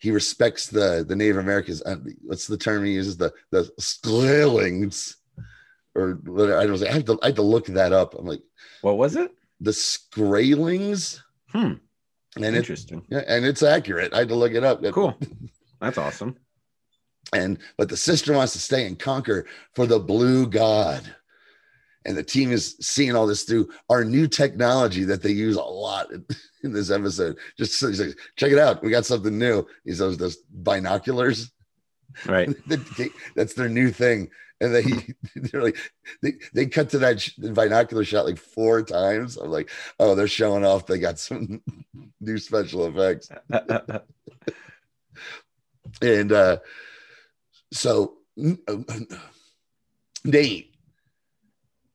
[0.01, 1.83] he respects the the Native Americans.
[1.83, 3.17] Uh, what's the term he uses?
[3.17, 5.17] The the Skraelings,
[5.95, 6.19] or.
[6.59, 6.87] I don't know.
[6.89, 8.15] I have to I have to look that up.
[8.19, 8.43] I'm like
[8.83, 9.31] What was it?
[9.61, 11.21] the Skraelings.
[11.53, 11.75] Hmm.
[12.37, 13.05] And it, Interesting.
[13.11, 14.13] yeah, and it's accurate.
[14.13, 14.83] I had to look it up.
[14.93, 15.17] Cool.
[15.81, 16.37] That's awesome.
[17.33, 21.15] And but the sister wants to stay and conquer for the blue god.
[22.07, 25.63] And the team is seeing all this through our new technology that they use a
[25.63, 26.25] lot in,
[26.63, 27.39] in this episode.
[27.57, 28.83] Just so he's like, check it out.
[28.83, 29.67] We got something new.
[29.85, 31.51] These those, those binoculars.
[32.27, 32.51] Right.
[33.37, 34.29] That's their new thing.
[34.61, 34.83] And they
[35.37, 35.77] they're like
[36.23, 39.37] they, they cut to that sh- binocular shot like four times.
[39.37, 40.87] I'm like, oh, they're showing off.
[40.87, 41.63] They got some
[42.21, 43.31] new special effects.
[46.03, 46.59] And uh,
[47.73, 48.15] so
[50.25, 50.75] Nate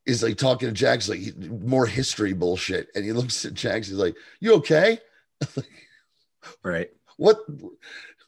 [0.05, 2.87] is like talking to Jax, like more history bullshit.
[2.95, 4.99] And he looks at Jax, he's like, You okay?
[6.63, 6.89] right.
[7.17, 7.39] What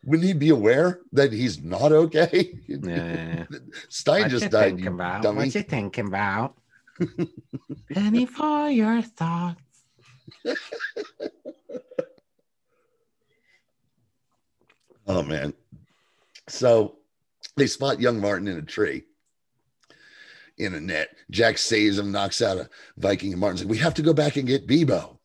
[0.04, 2.58] wouldn't he be aware that he's not okay?
[2.68, 3.46] Yeah.
[3.90, 4.80] Stein just died.
[4.80, 5.22] You about?
[5.22, 5.38] dummy.
[5.38, 6.56] What you thinking about?
[7.94, 9.62] Penny for your thoughts.
[15.08, 15.54] Oh man.
[16.48, 16.98] So
[17.56, 19.04] they spot young Martin in a tree
[20.58, 21.10] in a net.
[21.30, 24.38] Jax saves him, knocks out a Viking, and Martin's like, We have to go back
[24.38, 25.18] and get Beebo.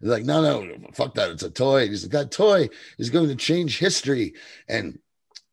[0.00, 1.30] They're like, No, no, fuck that.
[1.30, 1.82] It's a toy.
[1.82, 4.34] And he's like, That toy is going to change history.
[4.68, 4.98] And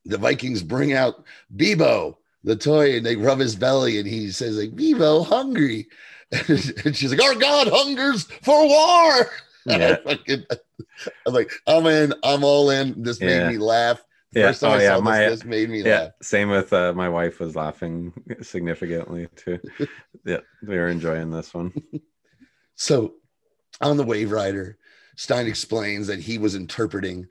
[0.05, 1.23] the Vikings bring out
[1.55, 5.87] Beebo, the toy, and they rub his belly, and he says, like, Beebo, hungry.
[6.31, 9.29] and she's like, Our God hungers for war.
[9.67, 9.97] Yeah.
[11.25, 13.01] I'm like, I'm in, I'm all in.
[13.01, 13.47] This Yeah.
[13.47, 13.99] made me laugh.
[14.31, 14.47] Yeah.
[14.49, 14.95] First time Oh, I yeah.
[14.95, 15.99] saw My, this, this made me yeah.
[16.01, 16.11] laugh.
[16.21, 19.59] Same with uh, my wife was laughing significantly too.
[20.23, 20.41] yeah.
[20.61, 21.73] We were enjoying this one.
[22.75, 23.15] So
[23.81, 24.75] on the Waverider,
[25.15, 27.27] Stein explains that he was interpreting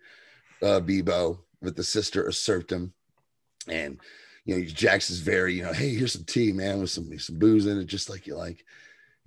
[0.63, 2.93] uh, Beebo, but the sister usurped him.
[3.69, 3.99] And,
[4.45, 7.39] you know, Jax is very, you know, hey, here's some tea, man, with some, some
[7.39, 8.65] booze in it, just like you like.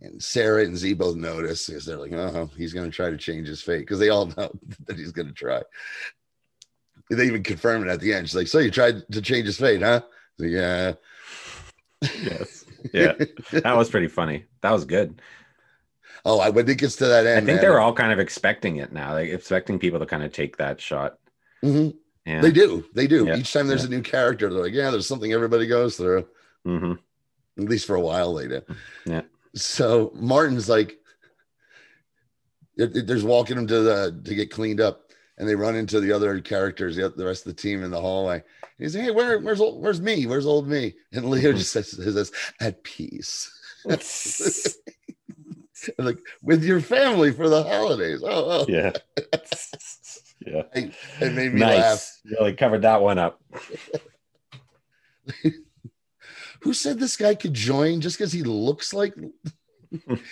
[0.01, 3.17] And Sarah and Z both notice because they're like, oh, he's going to try to
[3.17, 4.51] change his fate because they all know
[4.85, 5.61] that he's going to try.
[7.09, 8.27] They even confirm it at the end.
[8.27, 10.01] She's like, so you tried to change his fate, huh?
[10.37, 10.93] Like, yeah.
[12.21, 12.65] Yes.
[12.93, 13.13] Yeah.
[13.51, 14.45] That was pretty funny.
[14.61, 15.19] That was good.
[16.29, 18.19] Oh, I when it gets to that end, I think man, they're all kind of
[18.19, 21.19] expecting it now, like expecting people to kind of take that shot.
[21.63, 21.95] Mhm.
[22.25, 22.41] Yeah.
[22.41, 22.83] They do.
[22.93, 23.25] They do.
[23.25, 23.37] Yeah.
[23.37, 26.27] Each time there's a new character, they're like, yeah, there's something everybody goes through.
[26.65, 26.93] hmm
[27.57, 28.61] At least for a while they.
[29.05, 29.21] Yeah.
[29.55, 30.97] So Martin's like,
[32.75, 36.41] there's walking him to the to get cleaned up, and they run into the other
[36.41, 38.35] characters, the, the rest of the team in the hallway.
[38.35, 38.43] And
[38.77, 40.25] he's like, hey, where, where's old, where's me?
[40.27, 40.93] Where's old me?
[41.13, 43.49] And Leo just says, says at peace.
[45.97, 48.21] And like with your family for the holidays.
[48.23, 48.65] Oh, oh.
[48.67, 48.91] yeah.
[50.45, 50.63] yeah.
[50.73, 51.73] it made me laugh.
[51.83, 52.21] Nice.
[52.25, 53.41] Really covered that one up.
[56.61, 59.13] Who said this guy could join just because he looks like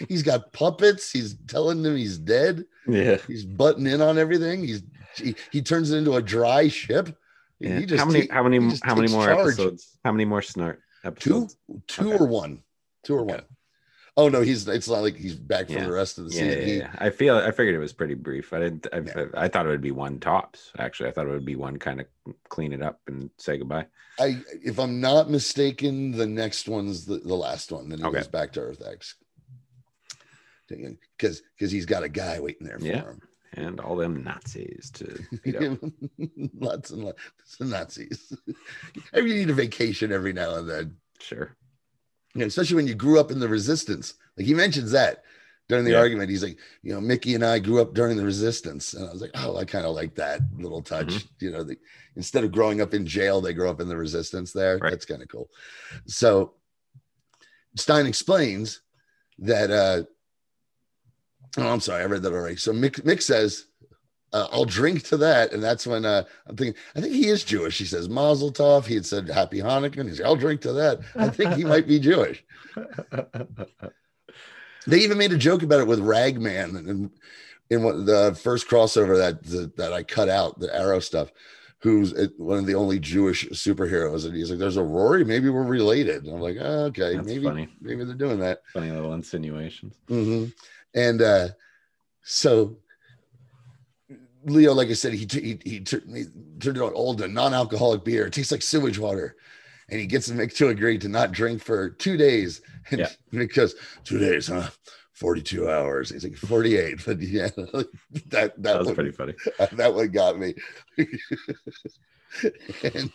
[0.09, 1.11] he's got puppets?
[1.11, 2.65] He's telling them he's dead.
[2.87, 3.17] Yeah.
[3.27, 4.63] He's butting in on everything.
[4.63, 4.83] He's
[5.15, 7.15] he, he turns it into a dry ship.
[7.59, 7.79] Yeah.
[7.79, 8.27] he just how many?
[8.27, 8.57] ta- how many?
[8.83, 9.39] How many more charge.
[9.39, 9.97] episodes?
[10.03, 11.57] How many more Snart Two, episodes?
[11.87, 12.17] two Okay.
[12.23, 12.63] or one,
[13.03, 13.35] two or Okay.
[13.35, 13.43] one.
[14.17, 15.83] Oh no, he's it's not like he's back for Yeah.
[15.85, 16.59] the rest of the Yeah, season.
[16.59, 16.95] yeah, He- yeah.
[16.99, 17.35] I feel.
[17.37, 18.53] I figured it was pretty brief.
[18.53, 18.87] I didn't.
[18.93, 19.43] I.
[19.45, 20.71] I thought it would be one tops.
[20.77, 22.07] Actually, I thought it would be one kind of
[22.47, 23.87] clean it up and say goodbye.
[24.17, 27.89] I, if I'm not mistaken, the next one's the, the last one.
[27.89, 28.19] Then he Okay.
[28.19, 29.15] goes back to Earth X.
[30.69, 33.01] Because because he's got a guy waiting there for Yeah.
[33.03, 33.21] him.
[33.57, 35.77] And all them Nazis to beat up.
[36.59, 37.19] lots and lots
[37.59, 38.33] of Nazis.
[39.13, 40.97] Maybe you need a vacation every now and then.
[41.19, 41.55] Sure.
[42.35, 44.15] Yeah, especially when you grew up in the resistance.
[44.37, 45.23] Like he mentions that
[45.69, 45.99] during the Yeah.
[45.99, 46.29] argument.
[46.29, 48.93] He's like, you know, Mickey and I grew up during the resistance.
[48.93, 51.07] And I was like, oh, I kind of like that little touch.
[51.07, 51.45] Mm-hmm.
[51.45, 51.77] You know, the,
[52.15, 54.77] instead of growing up in jail, they grow up in the resistance there.
[54.77, 54.91] Right.
[54.91, 55.49] That's kind of cool.
[56.07, 56.53] So
[57.75, 58.81] Stein explains
[59.39, 60.03] that uh
[61.57, 62.57] oh, I'm sorry, I read that already.
[62.57, 63.65] So Mick, Mick says,
[64.33, 65.53] uh, I'll drink to that.
[65.53, 67.77] And that's when uh, I'm thinking, I think he is Jewish.
[67.77, 68.85] He says Mazel Tov.
[68.85, 69.99] He had said Happy Hanukkah.
[69.99, 70.99] And he's like, I'll drink to that.
[71.15, 72.43] I think he might be Jewish.
[74.87, 77.09] They even made a joke about it with Ragman and
[77.71, 81.31] in what the first crossover that that, that I cut out, the Arrow stuff,
[81.79, 84.25] who's one of the only Jewish superheroes.
[84.25, 86.25] And he's like, There's a Rory, maybe we're related.
[86.25, 87.67] And I'm like, oh, okay, That's maybe funny.
[87.81, 88.61] maybe they're doing that.
[88.73, 89.95] Funny little insinuations.
[90.07, 90.45] hmm
[90.93, 91.47] And uh,
[92.21, 92.77] so
[94.45, 98.27] Leo, like I said, he he he, he turned it on old and non-alcoholic beer.
[98.27, 99.35] It tastes like sewage water,
[99.89, 102.61] and he gets Mick to agree to not drink for two days.
[102.91, 103.09] And Yeah.
[103.33, 104.69] Mick goes, two days, huh?
[105.13, 106.09] Forty-two hours.
[106.11, 107.87] He's like forty-eight, but yeah, that
[108.29, 109.33] that, That was one, pretty funny.
[109.73, 110.53] that one got me.
[112.83, 113.11] and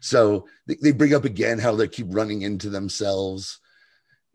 [0.00, 3.58] so they, they bring up again how they keep running into themselves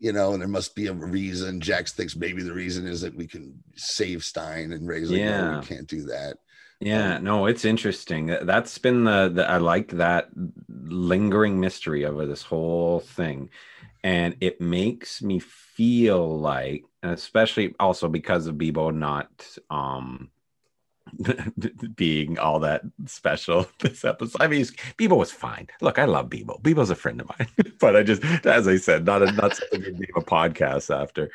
[0.04, 1.62] you know, and there must be a reason.
[1.62, 5.52] Jax thinks maybe the reason is that we can save Stein, and Ray's like, yeah.
[5.52, 6.36] no, we can't do that.
[6.78, 8.26] Yeah, um, no, it's interesting.
[8.26, 10.28] That's been the, the I like that
[10.68, 13.48] lingering mystery over this whole thing,
[14.02, 19.30] and it makes me feel like, especially also because of Beebo not
[19.70, 20.28] um
[21.96, 24.40] being all that special this episode.
[24.40, 24.64] I mean,
[24.98, 25.68] Beebo was fine.
[25.80, 26.60] Look, I love Beebo.
[26.62, 27.48] Beebo's a friend of mine,
[27.80, 31.30] but I just, as I said, not a, not something to name a podcast after.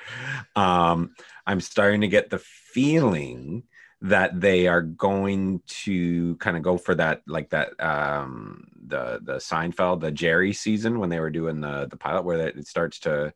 [0.55, 1.13] Um,
[1.45, 3.63] I'm starting to get the feeling
[4.01, 9.35] that they are going to kind of go for that, like that, um, the the
[9.35, 13.33] Seinfeld, the Jerry season when they were doing the the pilot, where it starts to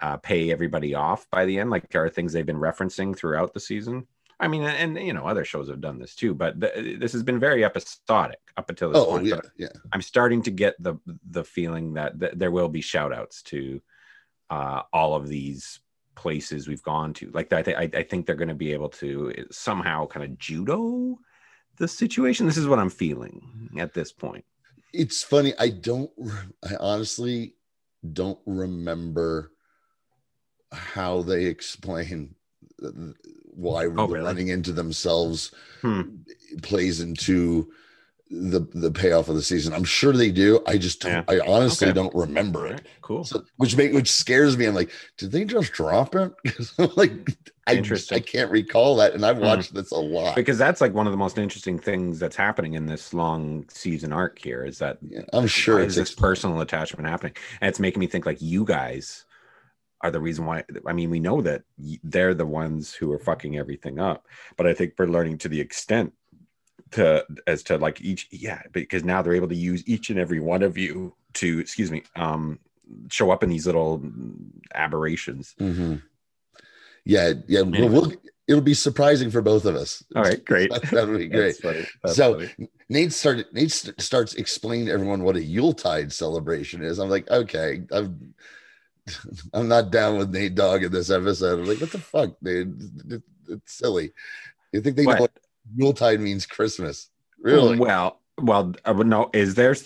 [0.00, 1.70] uh, pay everybody off by the end.
[1.70, 4.06] Like, there are things they've been referencing throughout the season.
[4.44, 7.22] I mean, and, you know, other shows have done this too, but th- this has
[7.22, 9.26] been very episodic up until this oh, point.
[9.26, 9.68] Yeah, yeah.
[9.90, 10.96] I'm starting to get the
[11.30, 13.80] the feeling that th- there will be shout outs to
[14.50, 15.80] uh, all of these
[16.14, 17.30] places we've gone to.
[17.30, 20.26] Like I, th- I, I think they're going to be able to eh, somehow kind
[20.26, 21.18] of judo
[21.78, 22.46] the situation.
[22.46, 24.44] This is what I'm feeling at this point.
[24.92, 25.54] It's funny.
[25.58, 26.10] I don't.
[26.62, 27.54] I honestly
[28.12, 29.52] don't remember
[30.70, 32.34] how they explain
[33.54, 34.20] why oh, really?
[34.20, 36.02] running into themselves hmm.
[36.62, 37.70] plays into
[38.30, 39.72] the the payoff of the season.
[39.72, 40.60] I'm sure they do.
[40.66, 41.24] I just don't, yeah.
[41.28, 41.94] I honestly okay.
[41.94, 42.86] don't remember it.
[43.02, 43.24] Cool.
[43.24, 44.66] So, which make which scares me.
[44.66, 46.32] I'm like, did they just drop it?
[46.42, 47.36] Because like
[47.66, 49.44] I just, I can't recall that, and I've hmm.
[49.44, 52.74] watched this a lot because that's like one of the most interesting things that's happening
[52.74, 54.64] in this long season arc here.
[54.64, 58.26] Is that yeah, I'm sure it's this personal attachment happening, and it's making me think
[58.26, 59.24] like you guys
[60.04, 61.62] are the reason why i mean we know that
[62.04, 65.60] they're the ones who are fucking everything up but i think we're learning to the
[65.60, 66.12] extent
[66.90, 70.40] to as to like each yeah because now they're able to use each and every
[70.40, 72.58] one of you to excuse me um
[73.10, 74.02] show up in these little
[74.74, 75.96] aberrations mm-hmm.
[77.06, 77.88] yeah yeah anyway.
[77.88, 78.12] we'll,
[78.46, 82.14] it'll be surprising for both of us all right great that would be great That's
[82.14, 82.68] so funny.
[82.90, 87.28] nate started nate st- starts explaining to everyone what a yuletide celebration is i'm like
[87.30, 88.12] okay i've
[89.52, 91.60] I'm not down with Nate Dogg in this episode.
[91.60, 93.22] I'm like, what the fuck, dude?
[93.48, 94.12] It's silly.
[94.72, 95.14] You think they what?
[95.14, 95.38] know what
[95.76, 97.10] Yuletide means Christmas?
[97.40, 97.78] Really?
[97.78, 99.30] Well, well, uh, would know.
[99.32, 99.76] Is there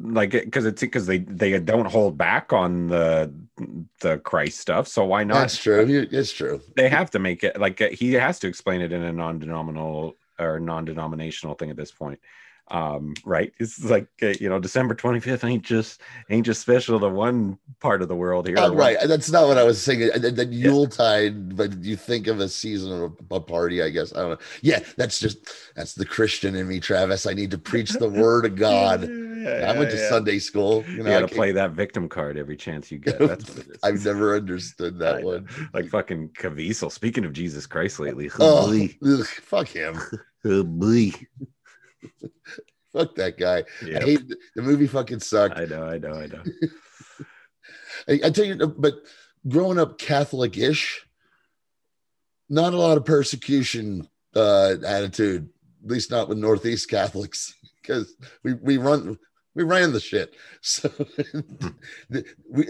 [0.00, 3.32] like because it's because they they don't hold back on the
[4.00, 5.34] the Christ stuff, so why not?
[5.34, 6.06] That's true.
[6.10, 6.60] It's true.
[6.76, 10.16] They have to make it like uh, he has to explain it in a non-denominational
[10.38, 12.20] or non-denominational thing at this point
[12.70, 13.52] um right?
[13.58, 16.00] It's like uh, you know december 25th ain't just
[16.30, 18.96] ain't just special to one part of the world here oh, right.
[19.06, 20.10] that's not what i was saying.
[20.20, 20.64] The, the yeah.
[20.64, 24.12] yuletide but you think of a season of a party i guess.
[24.14, 24.38] I don't know.
[24.62, 25.38] Yeah that's just
[25.76, 27.26] that's the christian in me travis.
[27.26, 29.08] I need to preach the word of god.
[29.08, 32.56] Yeah, i went to sunday school you know you gotta play that victim card every
[32.56, 33.18] chance you get.
[33.18, 33.78] That's what it is.
[33.82, 35.48] i've never understood that one.
[35.72, 36.90] Like fucking caviezel.
[36.92, 39.98] Speaking of jesus christ lately oh, ugh, fuck him.
[40.44, 40.62] Oh.
[42.92, 43.64] Fuck that guy.
[43.84, 44.02] Yep.
[44.02, 44.86] I hate the movie.
[44.86, 45.58] Fucking sucked.
[45.58, 45.84] I know.
[45.84, 46.14] I know.
[46.14, 46.42] I know.
[48.08, 48.94] I, I tell you, but
[49.46, 51.04] growing up Catholic-ish,
[52.48, 55.50] not a lot of persecution uh, attitude.
[55.84, 59.18] At least not with Northeast Catholics, because we we run
[59.58, 60.34] we ran the shit.
[60.60, 60.90] So
[62.50, 62.66] we,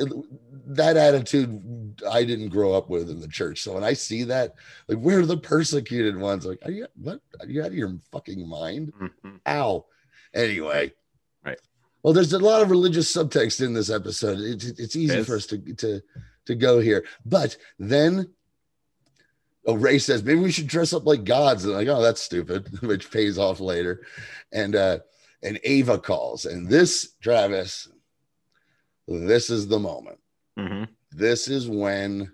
[0.67, 3.63] that attitude I didn't grow up with in the church.
[3.63, 4.55] So when I see that,
[4.89, 8.47] like we're the persecuted ones, like are you what are you out of your fucking
[8.47, 8.93] mind?
[9.01, 9.37] Mm-hmm.
[9.47, 9.87] Ow.
[10.35, 10.93] Anyway.
[11.45, 11.59] Right.
[12.03, 14.39] Well, there's a lot of religious subtext in this episode.
[14.41, 16.01] It's it's easy for us to to
[16.47, 17.05] to go here.
[17.27, 18.31] But then
[19.67, 21.65] oh, Ray says maybe we should dress up like gods.
[21.65, 24.07] And like, oh, that's stupid, which pays off later.
[24.53, 24.99] And uh
[25.43, 26.45] and Ava calls.
[26.45, 27.89] And this, Travis,
[29.07, 30.19] this is the moment.
[30.59, 30.85] Mm-hmm.
[31.13, 32.33] This is when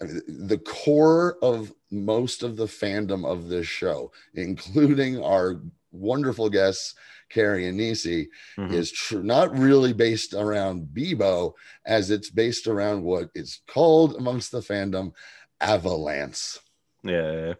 [0.00, 5.60] I mean, the core of most of the fandom of this show, including our
[5.92, 6.94] wonderful guests,
[7.28, 8.72] Carrie and Nisi, mm-hmm.
[8.72, 11.54] is tr- not really based around Beebo
[11.84, 15.12] as it's based around what is called amongst the fandom
[15.60, 16.58] Avalance.
[17.02, 17.54] Yeah.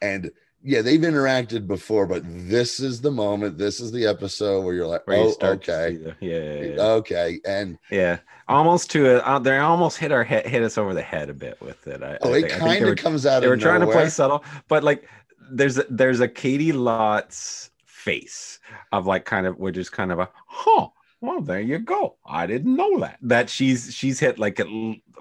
[0.00, 0.30] And
[0.66, 3.56] yeah, they've interacted before, but this is the moment.
[3.56, 6.82] This is the episode where you're like, where oh, you okay, the, yeah, yeah, yeah,
[6.82, 9.22] okay, and yeah, almost to it.
[9.24, 12.02] Uh, they almost hit our head, hit us over the head a bit with it.
[12.02, 13.42] I, oh, I it kind of comes out.
[13.42, 13.94] They were trying nowhere.
[13.94, 15.08] to play subtle, but like,
[15.52, 18.58] there's a, there's a Caity Lotz face
[18.90, 20.88] of like kind of which is kind of a huh
[21.20, 22.16] well, there you go.
[22.26, 23.18] I didn't know that.
[23.22, 24.66] That she's she's hit like it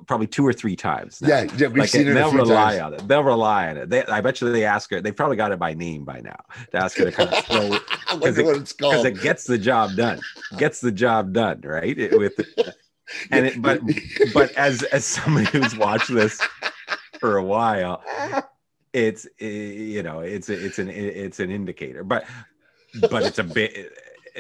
[0.08, 1.22] probably two or three times.
[1.22, 1.30] Now.
[1.30, 2.82] Yeah, yeah, we've like seen it, They'll rely times.
[2.82, 3.08] on it.
[3.08, 3.90] They'll rely on it.
[3.90, 5.02] They, I bet you they ask her.
[5.02, 6.38] They probably got it by name by now
[6.72, 7.70] to ask her to kind of throw
[8.18, 10.20] because it, it, it, gets the job done.
[10.58, 11.98] Gets the job done, right?
[11.98, 12.34] It, with
[13.32, 13.80] and it, but
[14.34, 16.42] but as as somebody who's watched this
[17.20, 18.04] for a while,
[18.92, 22.26] it's eh, you know it's it's an it's an indicator, but
[23.10, 23.94] but it's a bit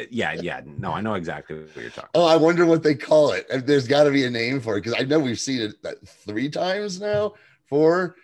[0.09, 2.09] yeah yeah no I know exactly what you're talking.
[2.13, 3.47] Oh, I wonder what they call it.
[3.65, 5.91] There's got to be a name for it because I know we've seen it uh,
[6.05, 7.33] three times now,
[7.67, 8.15] four,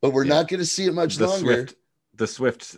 [0.00, 0.34] but we're yeah.
[0.34, 1.54] not going to see it much the longer.
[1.54, 1.74] Swift,
[2.14, 2.76] the swift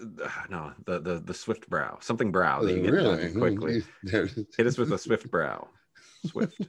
[0.48, 3.32] no the the the swift brow something brow that you get really?
[3.32, 3.82] quickly
[4.56, 5.66] hit us with a swift brow
[6.24, 6.60] swift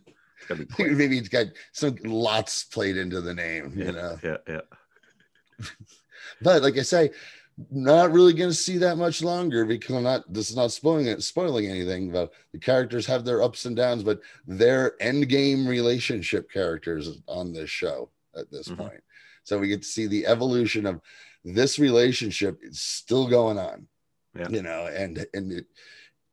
[0.49, 5.67] it's maybe it's got some lots played into the name yeah, you know yeah yeah
[6.41, 7.11] but like i say
[7.71, 11.07] not really going to see that much longer because I'm not this is not spoiling
[11.07, 15.65] it spoiling anything but the characters have their ups and downs but their end game
[15.65, 18.81] relationship characters on this show at this mm-hmm.
[18.81, 19.03] point
[19.43, 20.99] so we get to see the evolution of
[21.45, 23.87] this relationship is still going on
[24.37, 24.49] yeah.
[24.49, 25.65] you know and and it,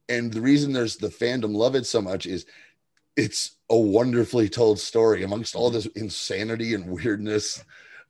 [0.09, 2.47] and the reason there's the fandom love it so much is
[3.16, 7.62] it's a wonderfully told story amongst all this insanity and weirdness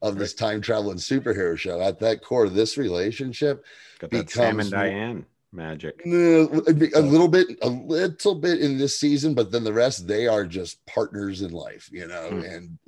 [0.02, 3.64] of this time traveling superhero show at that core this relationship
[4.00, 9.50] becomes Sam and Diane magic a little bit a little bit in this season but
[9.52, 12.54] then the rest they are just partners in life you know mm.
[12.56, 12.78] and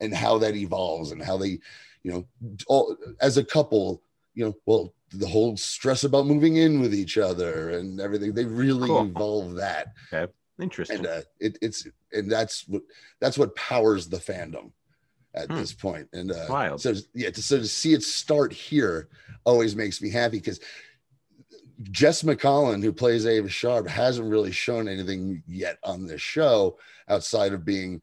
[0.00, 1.58] and how that evolves and how they
[2.02, 4.02] you know, all, as a couple,
[4.34, 8.32] you know, well, the whole stress about moving in with each other and everything.
[8.32, 9.04] They really cool.
[9.04, 9.88] evolve that.
[10.12, 10.32] Okay.
[10.60, 10.98] Interesting.
[10.98, 12.82] And uh, it, it's and that's what
[13.20, 14.72] that's what powers the fandom
[15.34, 15.56] at hmm.
[15.56, 16.08] this point.
[16.12, 16.80] And uh, Wild.
[16.80, 19.08] so yeah, to, so to see it start here
[19.44, 20.60] always makes me happy because
[21.96, 27.52] Jes Macallan, who plays Ava Sharp, hasn't really shown anything yet on this show outside
[27.52, 28.02] of being,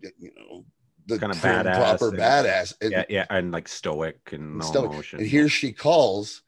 [0.00, 0.64] you know,
[1.06, 2.74] the kind of badass proper and, badass.
[2.80, 4.92] And, yeah, yeah, and like stoic and no stoic.
[4.92, 5.18] emotion.
[5.20, 6.42] And here she calls,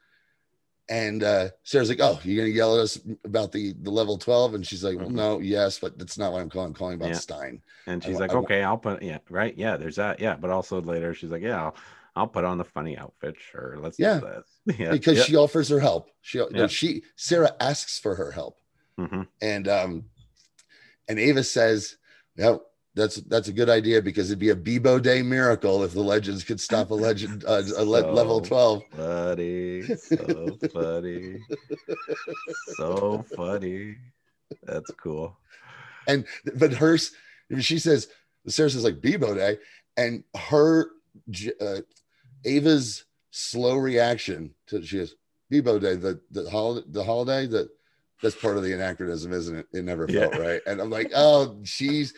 [0.89, 4.55] and uh, Sara's like, "Oh, you're gonna yell at us about the the level 12?"
[4.55, 5.17] And she's like, "Well, mm-hmm.
[5.17, 6.69] no, yes, but that's not what I'm calling.
[6.69, 7.15] I'm calling about yeah.
[7.15, 10.37] Stein." And she's I, like, I, "Okay, I'll put yeah, right, yeah, there's that, yeah."
[10.37, 11.77] But also later, she's like, "Yeah, I'll,
[12.17, 14.21] I'll put on the funny outfit, sure, let's yeah,
[14.79, 15.25] yeah, because yeah.
[15.25, 16.11] she offers her help.
[16.23, 16.67] She yeah.
[16.67, 18.59] she Sara asks for her help,
[18.99, 19.23] mm-hmm.
[19.43, 20.05] and um,
[21.09, 21.97] and Ava says,
[22.37, 22.57] "Yeah."
[22.99, 26.43] That's that's a good idea because it'd be a Beebo Day miracle if the legends
[26.43, 31.39] could stop a legend uh, a le- level 12 funny so funny
[32.77, 33.97] so funny.
[34.65, 35.37] That's cool.
[36.09, 36.27] And
[36.57, 37.13] but hers
[37.61, 38.09] she says
[38.49, 39.59] Sara says like Beebo Day
[39.97, 40.91] and her
[41.61, 41.83] uh,
[42.45, 45.15] ava's slow reaction to she is
[45.53, 47.71] Beebo Day the the holiday the holiday that
[48.21, 49.67] that's part of the anachronism isn't it?
[49.73, 50.41] It never felt yeah.
[50.41, 50.61] right.
[50.67, 52.13] And i'm like oh she's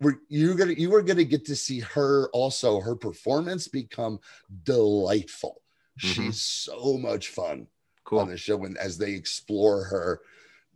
[0.00, 4.18] we're, you're gonna you are gonna get to see her also her performance become
[4.64, 5.62] delightful.
[6.00, 6.26] Mm-hmm.
[6.26, 7.66] She's so much fun
[8.04, 8.20] cool.
[8.20, 10.20] on the show when as they explore her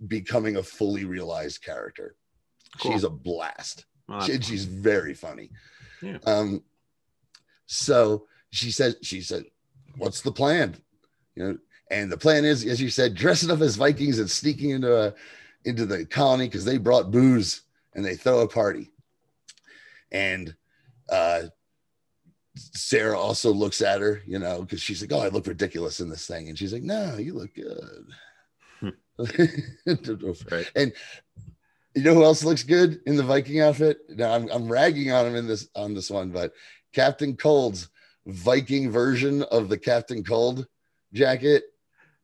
[0.06, 2.16] becoming a fully realized character.
[2.80, 2.92] Cool.
[2.92, 3.84] She's a blast.
[4.08, 5.50] Well, she, she's very funny.
[6.00, 6.18] Yeah.
[6.26, 6.62] Um.
[7.66, 9.44] So she said she said,
[9.96, 10.76] "What's the plan?"
[11.34, 11.58] You know,
[11.90, 15.14] and the plan is, as you said, dressing up as Vikings and sneaking into a
[15.66, 17.62] into the colony because they brought booze
[17.94, 18.90] and they throw a party
[20.10, 20.54] and
[21.10, 21.42] uh,
[22.56, 26.08] Sara also looks at her, you know, because she's like, "Oh, I look ridiculous in
[26.08, 28.06] this thing," and she's like, "No, you look good."
[30.50, 30.70] right.
[30.74, 30.92] And
[31.94, 33.98] you know who else looks good in the Viking outfit?
[34.08, 36.52] Now I'm, I'm ragging on him in this on this one, but
[36.92, 37.88] Captain Cold's
[38.26, 40.66] Viking version of the Captain Cold
[41.12, 41.64] jacket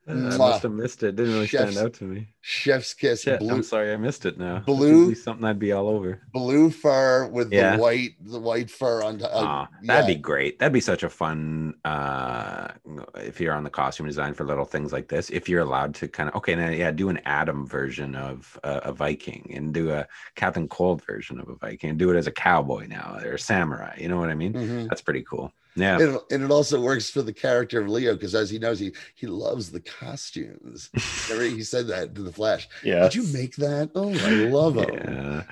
[0.08, 1.16] I must have missed it.
[1.16, 2.28] Didn't really Chef's, stand out to me.
[2.40, 3.22] Chef's kiss.
[3.22, 4.38] Shit, blue, I'm sorry, I missed it.
[4.38, 6.22] Now blue, something I'd be all over.
[6.32, 7.76] Blue fur with yeah.
[7.76, 9.30] the white, the white fur on top.
[9.32, 10.58] Uh, that'd be great.
[10.58, 11.74] That'd be such a fun.
[11.84, 12.68] uh
[13.16, 16.08] If you're on the costume design for little things like this, if you're allowed to
[16.08, 19.90] kind of okay, now yeah, do an Adam version of uh, a Viking and do
[19.90, 23.32] a Captain Cold version of a Viking and do it as a cowboy now or
[23.32, 23.96] a samurai.
[23.98, 24.52] You know what I mean?
[24.52, 24.86] Mm-hmm.
[24.86, 25.52] That's pretty cool.
[25.76, 28.78] Yeah, and, and, it also works for the character of Leo because, as he knows,
[28.78, 30.90] he he loves the costumes.
[31.28, 32.66] he said that to the Flash.
[32.82, 33.90] Yeah, did you make that?
[33.94, 35.44] Oh, I love them.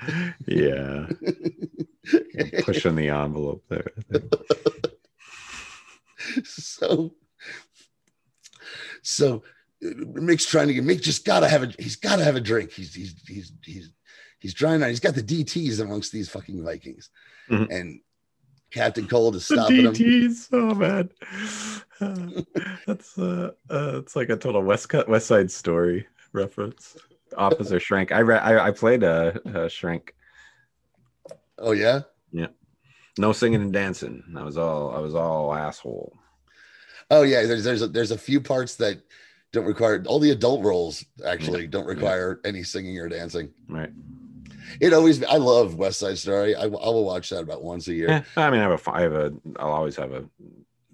[0.47, 1.07] Yeah,
[2.07, 2.61] yeah.
[2.63, 3.91] Pushing the envelope there.
[6.43, 7.13] so,
[9.03, 9.43] so
[9.83, 12.71] Mick's trying to get Mick just gotta have a he's gotta have a drink.
[12.71, 13.91] He's he's he's he's
[14.39, 14.89] he's trying out.
[14.89, 17.09] He's got the DTS amongst these fucking Vikings,
[17.49, 17.71] mm-hmm.
[17.71, 17.99] and
[18.71, 20.69] Captain Cold is stopping the DTs, him.
[20.69, 21.09] Oh man,
[22.01, 22.41] uh,
[22.87, 26.97] that's uh, uh, it's like a total West West Side Story reference.
[27.37, 28.11] Officer Schrank.
[28.11, 28.41] I read.
[28.41, 30.09] I, I played a, a Schrank.
[31.57, 32.01] Oh yeah.
[32.31, 32.47] Yeah.
[33.17, 34.23] No singing and dancing.
[34.35, 34.95] I was all.
[34.95, 36.17] I was all asshole.
[37.09, 37.45] Oh yeah.
[37.45, 39.01] There's there's a, there's a few parts that
[39.51, 41.69] don't require all the adult roles actually yeah.
[41.69, 42.49] don't require yeah.
[42.49, 43.51] any singing or dancing.
[43.67, 43.91] Right.
[44.79, 45.23] It always.
[45.23, 46.55] I love West Side Story.
[46.55, 48.09] I, I will watch that about once a year.
[48.09, 50.25] Yeah, I mean, I have a, I have a, I'll always have a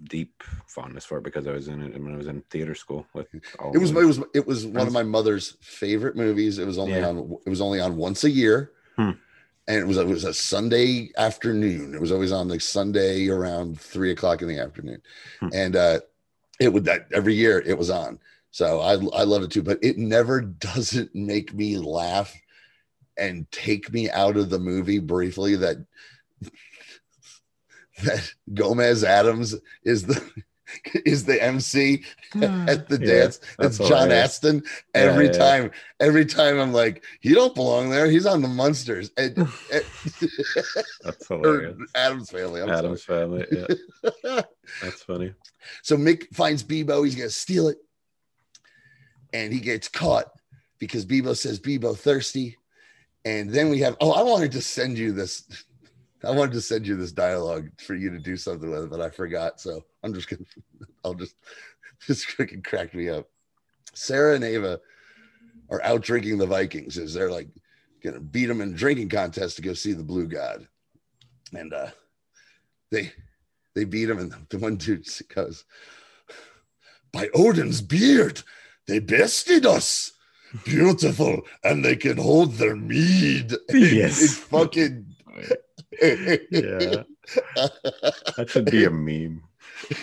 [0.04, 3.06] deep fondness for it because I was in it when I was in theater school
[3.14, 3.28] with.
[3.34, 3.90] It was.
[3.90, 4.20] It was.
[4.34, 6.58] It was one of my mother's favorite movies.
[6.58, 7.08] It was only Yeah.
[7.08, 7.36] on.
[7.46, 9.10] It was only on once a year, Hmm.
[9.68, 9.96] and it was.
[9.96, 11.94] It was a Sunday afternoon.
[11.94, 15.02] It was always on like Sunday around three o'clock in the afternoon,
[15.40, 15.48] Hmm.
[15.52, 16.00] and uh,
[16.60, 18.18] it would that every year it was on.
[18.50, 20.40] So I I love it too, but it never
[20.74, 22.34] doesn't make me laugh
[23.16, 25.76] and take me out of the movie briefly that
[28.04, 29.54] that Gomez Addams
[29.84, 30.22] is the
[31.04, 32.02] is the MC
[32.32, 32.44] hmm.
[32.68, 33.38] at the Yeah, dance.
[33.58, 34.24] that's That's John hilarious.
[34.24, 34.62] Astin.
[34.94, 35.38] Every yeah, yeah.
[35.38, 38.06] time, every time I'm like, he don't belong there.
[38.10, 39.36] He's on the Munsters and,
[39.72, 39.84] and-
[41.02, 41.76] That's hilarious.
[41.94, 42.62] Addams family.
[42.62, 43.46] I'm Adam's family.
[43.52, 43.66] Yeah,
[44.82, 45.34] that's funny.
[45.82, 47.04] so Mick finds Beebo.
[47.04, 47.78] He's gonna steal it,
[49.32, 50.26] and he gets caught
[50.78, 52.56] because Beebo says Beebo thirsty.
[53.24, 53.96] And then we have.
[54.00, 55.44] Oh, I wanted to send you this.
[56.24, 59.10] I wanted to send you this dialogue for you to do something with, but I
[59.10, 59.60] forgot.
[59.60, 60.44] So I'm just gonna.
[61.04, 61.36] I'll just.
[62.08, 63.28] This freaking cracked me up.
[63.94, 64.80] Sara and Ava
[65.70, 67.46] are out drinking the Vikings as they're like
[68.02, 70.66] gonna beat them in drinking contest to go see the Blue God,
[71.52, 71.90] and uh
[72.90, 73.12] they
[73.74, 75.64] they beat him, and the one dude goes,
[77.12, 78.42] "By Odin's beard,
[78.86, 80.12] they bested us."
[80.64, 83.52] Beautiful, and they can hold their mead.
[83.70, 84.22] Yes.
[84.22, 85.06] it's fucking.
[86.02, 87.04] Yeah,
[88.36, 89.42] that should be a meme.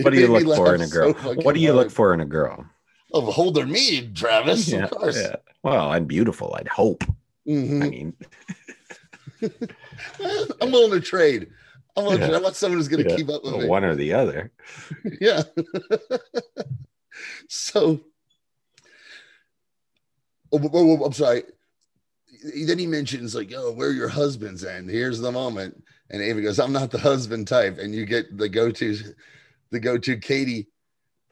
[0.00, 1.12] What do you look for in a girl?
[1.14, 2.66] what do you look for in a girl?
[3.12, 4.68] Oh, hold their mead, Travis.
[4.68, 5.16] Yeah, of course.
[5.16, 5.36] yeah.
[5.62, 6.54] Well, I'm beautiful.
[6.58, 7.02] I'd hope.
[7.46, 7.82] Mhm.
[7.82, 8.12] I mean,
[10.60, 11.48] I'm willing to trade.
[12.04, 12.36] Willing to, Yeah.
[12.36, 13.16] I want someone who's going to Yeah.
[13.16, 13.66] keep up with me.
[13.66, 14.50] one or the other.
[15.20, 15.42] Yeah.
[17.48, 18.00] so,
[20.52, 21.42] oh, oh, I'm sorry.
[22.64, 26.40] Then he mentions like, "Oh, where are your husbands?" And here's the moment, and Ava
[26.40, 28.96] goes, "I'm not the husband type," and you get the go-to,
[29.72, 30.68] the go-to Caity,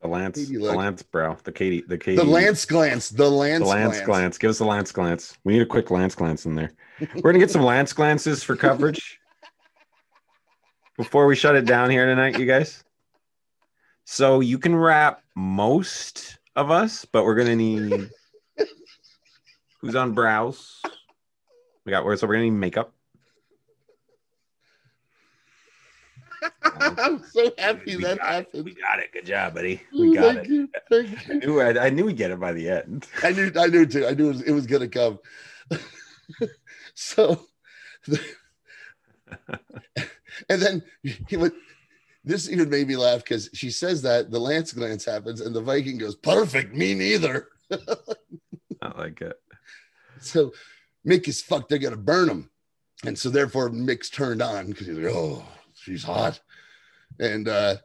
[0.02, 0.74] The Lance, Caity the.
[0.74, 4.06] Lance brow, the Caity, the Caity, the Lance glance, the Lance, the Lance glance.
[4.06, 4.38] glance.
[4.38, 5.38] Give us a Lance glance.
[5.44, 6.72] We need a quick Lance glance in there.
[7.14, 9.20] We're gonna get some Lance glances for coverage
[10.96, 12.82] before we shut it down here tonight, you guys.
[14.04, 18.10] So you can wrap most of us, but we're gonna need
[19.80, 20.80] who's on brows.
[21.84, 22.92] We got where so we're gonna need makeup.
[26.98, 28.34] I'm so happy We that got it.
[28.46, 28.64] happened.
[28.64, 29.12] We got it.
[29.12, 29.82] Good job, buddy.
[29.92, 30.52] We got Thank it.
[30.52, 30.68] you.
[30.90, 31.40] Thank I you.
[31.40, 33.06] knew I, I knew we'd get it by the end.
[33.22, 34.06] I knew, I knew too.
[34.06, 35.18] I knew it was, it was gonna come.
[36.94, 37.46] so,
[40.48, 40.82] and then
[41.28, 41.52] he would.
[42.24, 45.60] This even made me laugh because she says that the Lance glance happens, and the
[45.60, 49.38] Viking goes, "Perfect, me neither." I like it.
[50.20, 50.52] So
[51.06, 51.68] Mick is fucked.
[51.68, 52.50] They're gonna burn him,
[53.04, 56.40] and so therefore Mick's turned on because he's like, "Oh, she's hot,"
[57.20, 57.76] and uh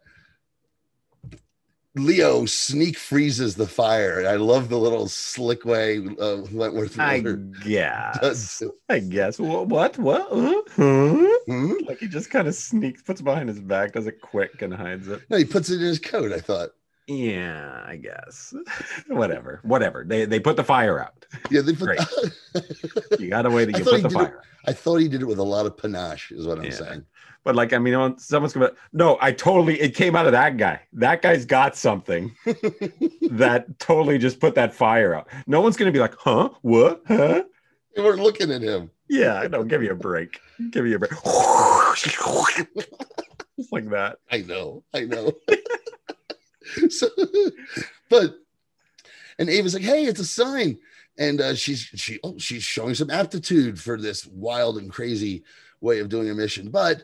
[1.96, 4.26] Leo sneak freezes the fire.
[4.28, 7.20] I love the little slick way uh, Wentworth I
[7.66, 8.64] guess.
[8.90, 9.40] I guess.
[9.40, 9.68] What?
[9.68, 9.98] What?
[9.98, 10.28] What?
[10.76, 11.38] Huh?
[11.48, 11.74] Hmm?
[11.86, 14.74] Like he just kind of sneaks, puts it behind his back, does it quick, and
[14.74, 15.22] hides it.
[15.30, 16.32] No, he puts it in his coat.
[16.32, 16.70] I thought.
[17.08, 18.54] Yeah, I guess.
[19.08, 19.60] Whatever.
[19.64, 20.04] Whatever.
[20.08, 21.26] They they put the fire out.
[21.50, 21.88] Yeah, they put.
[21.98, 22.00] Great.
[23.20, 24.42] You got a way that You put the did it- fire.
[24.66, 26.32] I thought he did it with a lot of panache.
[26.32, 26.72] Is what I'm Yeah.
[26.72, 27.06] saying.
[27.44, 28.72] But like, I mean, someone's gonna.
[28.94, 29.80] No, I totally.
[29.82, 30.80] It came out of that guy.
[30.94, 32.32] That guy's got something
[33.32, 35.28] that totally just put that fire out.
[35.48, 36.50] No one's gonna be like, huh?
[36.62, 37.02] What?
[37.08, 37.44] Huh?
[37.96, 38.92] They were looking at him.
[39.10, 39.64] Yeah, I know.
[39.64, 40.40] Give me a break.
[40.70, 41.12] Give me a break.
[41.98, 44.18] Just like that.
[44.32, 45.34] I know, I know.
[46.90, 47.10] so,
[48.10, 48.36] but
[49.40, 50.78] and Ava's like, "Hey, it's a sign,"
[51.18, 55.44] and uh, she's she oh she's showing some aptitude for this wild and crazy
[55.82, 56.70] way of doing a mission.
[56.70, 57.04] But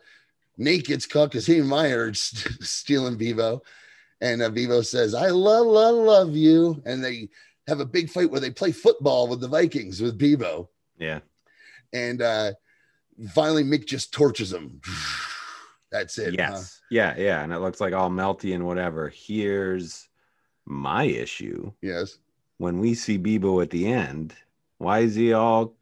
[0.58, 3.62] Nate gets caught because he and Maya are st- stealing Beebo,
[4.22, 7.30] and uh, Beebo says, "I love, love, love you," and they
[7.68, 11.20] have a big fight where they play football with the Vikings with Beebo, Yeah.
[11.92, 12.52] and uh,
[13.34, 14.80] finally Mick just torches him.
[15.92, 16.32] That's it.
[16.40, 16.52] huh?
[16.54, 16.82] Yes.
[16.92, 17.16] Yeah.
[17.18, 17.44] Yeah.
[17.44, 19.10] And it looks like all melty and whatever.
[19.10, 20.08] Here's
[20.66, 21.72] my issue.
[21.82, 22.18] Yes.
[22.58, 24.34] When we see Beebo at the end,
[24.80, 25.76] why is he all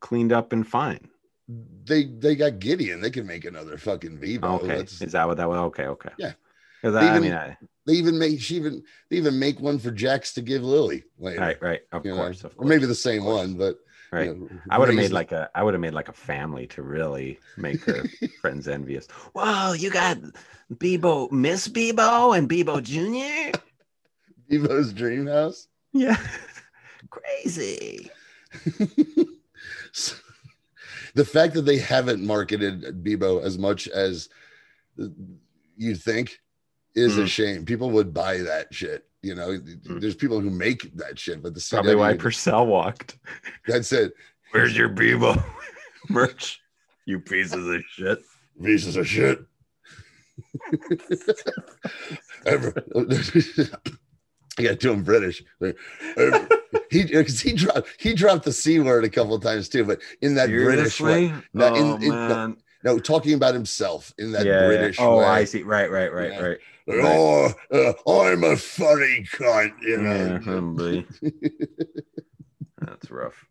[0.00, 1.08] cleaned up and fine?
[1.84, 3.00] they they got Gideon.
[3.00, 4.44] They can make another fucking Beebo.
[4.60, 4.66] Okay.
[4.66, 5.56] That's- Is that what that was?
[5.58, 5.86] Okay.
[5.86, 6.10] Okay.
[6.18, 6.32] Yeah.
[6.82, 9.58] Because They I, I even- mean, I, they even make she even they even make
[9.60, 11.40] one for Jax to give Lily later.
[11.40, 11.62] right.
[11.62, 11.80] Right.
[11.90, 12.44] Of you know, course.
[12.58, 13.38] Or maybe the same course.
[13.38, 13.78] one, but
[14.12, 14.36] you Right.
[14.36, 16.82] know, I would have made like a I would have made like a family to
[16.82, 18.04] really make her
[18.40, 19.06] friends envious.
[19.34, 20.18] Whoa, you got
[20.72, 23.52] Beebo, Miss Beebo, and Beebo Junior.
[24.50, 25.68] Beebo's dream house.
[25.92, 26.16] Yeah,
[27.10, 28.10] Crazy.
[29.92, 30.14] So,
[31.14, 34.28] the fact that they haven't marketed Beebo as much as
[35.76, 36.40] you'd think
[36.94, 37.28] is a Mm.
[37.28, 37.64] shame.
[37.64, 39.07] People would buy that shit.
[39.22, 40.00] You know, Mm.
[40.00, 43.18] there's people who make that shit, but the Probably why Purcell walked.
[43.66, 44.12] that's it.
[44.52, 45.42] Where's your Beebo
[46.08, 46.60] merch?
[47.04, 48.20] You pieces of shit.
[48.62, 49.40] Pieces of shit.
[52.46, 52.72] Ever-
[54.58, 55.42] I got to him British.
[56.90, 60.00] he because he dropped he dropped the c word a couple of times too, but
[60.20, 61.28] in that British way.
[61.28, 61.48] Seriously?
[61.54, 64.66] No, in- oh, in- no, talking about himself in that yeah, yeah.
[64.66, 65.24] British Oh, way.
[65.24, 65.62] I see.
[65.62, 66.40] Right, right, right, Yeah.
[66.40, 66.58] right.
[66.90, 71.04] Oh, uh, I'm a funny cunt, you know.
[71.22, 71.30] Yeah.
[72.80, 73.44] That's rough.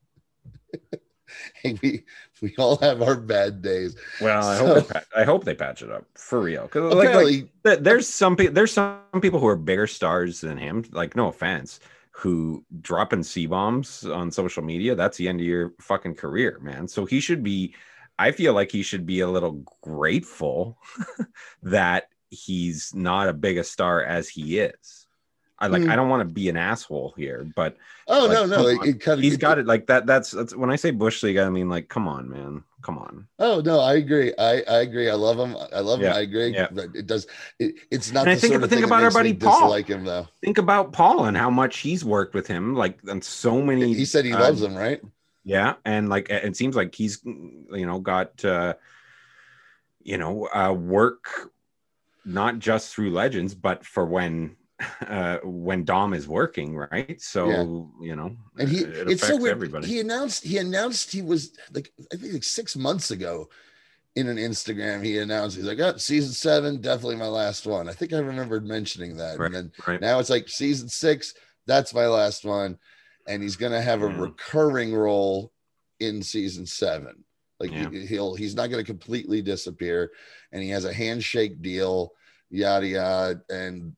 [1.62, 2.04] Hey, we
[2.42, 3.96] we all have our bad days.
[4.22, 6.64] Well, I So- hope they I hope they patch it up for real.
[6.64, 10.86] Because like, like there's some people there's some people who are bigger stars than him.
[10.92, 11.80] Like no offense,
[12.12, 14.96] who dropping c bombs on social media.
[14.96, 16.88] That's the end of your fucking career, man.
[16.88, 17.76] So he should be.
[18.20, 20.78] I feel like he should be a little grateful
[21.64, 25.06] that he's not a big a star as he is.
[25.60, 25.82] I like.
[25.84, 25.90] Hmm.
[25.90, 29.02] I don't want to be an asshole here, but oh like, no, no, it, it
[29.02, 30.06] kind of he's got it like that.
[30.06, 31.38] That's that's when I say bush league.
[31.38, 33.28] I mean like, come on, man, come on.
[33.40, 34.36] Oh no, I agree.
[34.38, 35.10] I, I agree.
[35.10, 35.58] I love him.
[35.74, 36.18] I love Yeah, him.
[36.18, 36.54] I agree.
[36.54, 36.68] yeah.
[36.72, 37.26] But it does.
[37.58, 39.62] It, it's not And I think- sort of think thing about our buddy Paul.
[39.62, 40.28] dislike him though.
[40.44, 43.96] Think about Paul and how much he's worked with him, like on so many.
[43.96, 45.02] He said he uh, loves him, right?
[45.48, 48.74] Yeah, and like it seems like he's you know got uh
[50.04, 51.54] you know uh work
[52.26, 54.58] not just through legends but for when
[55.08, 57.20] uh when Dom is working, right?
[57.22, 59.54] So, you know, And he, it it's so weird.
[59.56, 59.88] everybody.
[59.88, 63.48] He announced, he announced he was like, I think like six months ago
[64.18, 65.04] in an Instagram.
[65.04, 67.88] He announced he's like, oh, season seven, definitely my last one.
[67.88, 69.40] I think I remembered mentioning that.
[69.40, 69.46] Right.
[69.46, 70.02] And then right.
[70.02, 71.34] now it's like season six,
[71.66, 72.78] that's my last one.
[73.28, 74.20] And he's gonna have a Yeah.
[74.20, 75.52] recurring role
[76.00, 77.24] in season seven.
[77.60, 77.90] Like Yeah.
[77.90, 80.12] he, he'll he's not gonna completely disappear,
[80.52, 82.14] and he has a handshake deal,
[82.50, 83.96] yada yada, and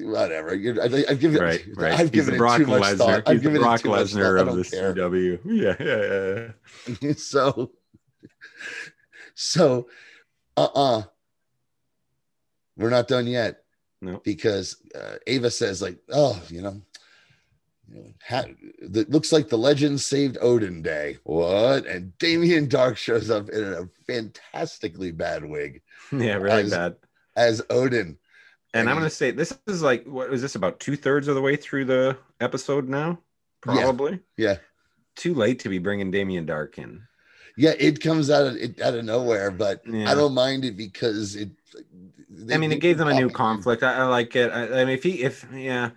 [0.00, 0.54] whatever.
[0.54, 1.92] You're, I, I've given Right, right.
[2.00, 2.96] I've given it Brock too much Lesnar.
[2.98, 3.22] thought.
[3.26, 4.20] I've He's given Brock it too much thought.
[4.20, 4.94] Lesnar of the care.
[4.94, 5.40] CW.
[5.44, 7.12] Yeah, yeah, yeah.
[7.16, 7.72] so
[9.34, 9.88] so
[10.56, 11.02] uh-uh
[12.76, 13.62] we're not done yet
[14.00, 14.20] No.
[14.24, 16.80] because uh, ava says like oh you know,
[18.26, 18.44] ha-
[18.80, 23.64] it looks like the legend saved odin day what and Damien Darhk shows up in
[23.64, 25.82] a fantastically bad wig
[26.12, 26.96] Yeah, really As- bad.
[27.36, 28.18] as odin
[28.74, 31.28] And and I'm he- gonna say this is like what is this about two thirds
[31.28, 33.18] of the way through the episode now?
[33.60, 34.20] Probably.
[34.36, 34.56] yeah
[35.16, 37.02] Too late to be bringing Damien Darhk in.
[37.56, 40.10] yeah it comes out of it out of nowhere but Yeah.
[40.10, 41.50] i don't mind it because it
[42.52, 43.82] I mean, it gave them a new conflict.
[43.82, 44.50] I, I like it.
[44.52, 45.90] I, I mean, if he, if yeah,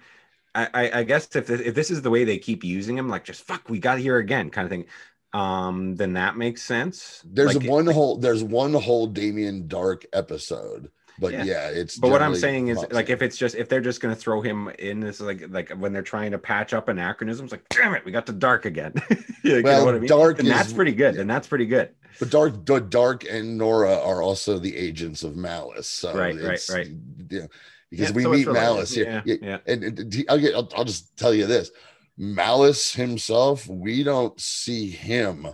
[0.54, 3.24] I, I, guess if this, if this is the way they keep using him, like
[3.24, 4.86] just fuck, we got here again, kind of thing,
[5.34, 7.22] um, then that makes sense.
[7.26, 11.44] There's Like, one whole there's one whole Damien Darhk episode, but Yeah.
[11.46, 11.98] yeah, it's.
[11.98, 14.68] But what I'm saying is, like, if it's just if they're just gonna throw him
[14.78, 18.12] in this, like, like when they're trying to patch up anachronisms, like, damn it, we
[18.12, 18.94] got to Darhk again.
[19.10, 20.10] Yeah, you Well, know what I mean?
[20.10, 21.16] Darhk and that's pretty good.
[21.16, 21.92] And that's pretty good.
[22.20, 25.86] but Darhk, Darhk and Nora are also the agents of Mallus.
[25.86, 26.88] So Right, right, right.
[27.30, 27.48] Yeah,
[27.92, 28.64] because Yeah, we so meet related.
[28.64, 29.06] Mallus here.
[29.06, 29.58] Yeah, Yeah, yeah.
[29.68, 30.56] And, and he- I'll get.
[30.56, 31.70] I'll, I'll just tell you this:
[32.18, 35.48] Mallus himself, we don't see him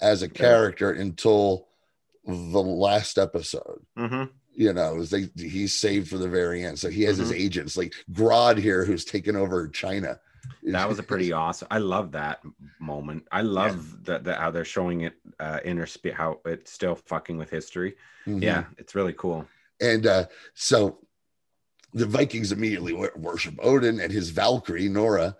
[0.00, 1.68] as a character until
[2.24, 3.84] the last episode.
[3.96, 6.76] hmm you know, they he's saved for the very end.
[6.80, 7.40] So he has his Mm-hmm.
[7.40, 10.18] agents like Grodd here, who's taken over China.
[10.64, 11.68] That was a pretty awesome.
[11.70, 12.40] I love that
[12.80, 13.28] moment.
[13.30, 17.50] I love that that how they're showing it uh interspe how it's still fucking with
[17.50, 17.94] history.
[18.26, 18.42] Mhm.
[18.42, 19.46] Yeah, it's really cool.
[19.80, 20.98] And uh, so
[21.94, 25.36] the Vikings immediately worship Odin and his Valkyrie Nora.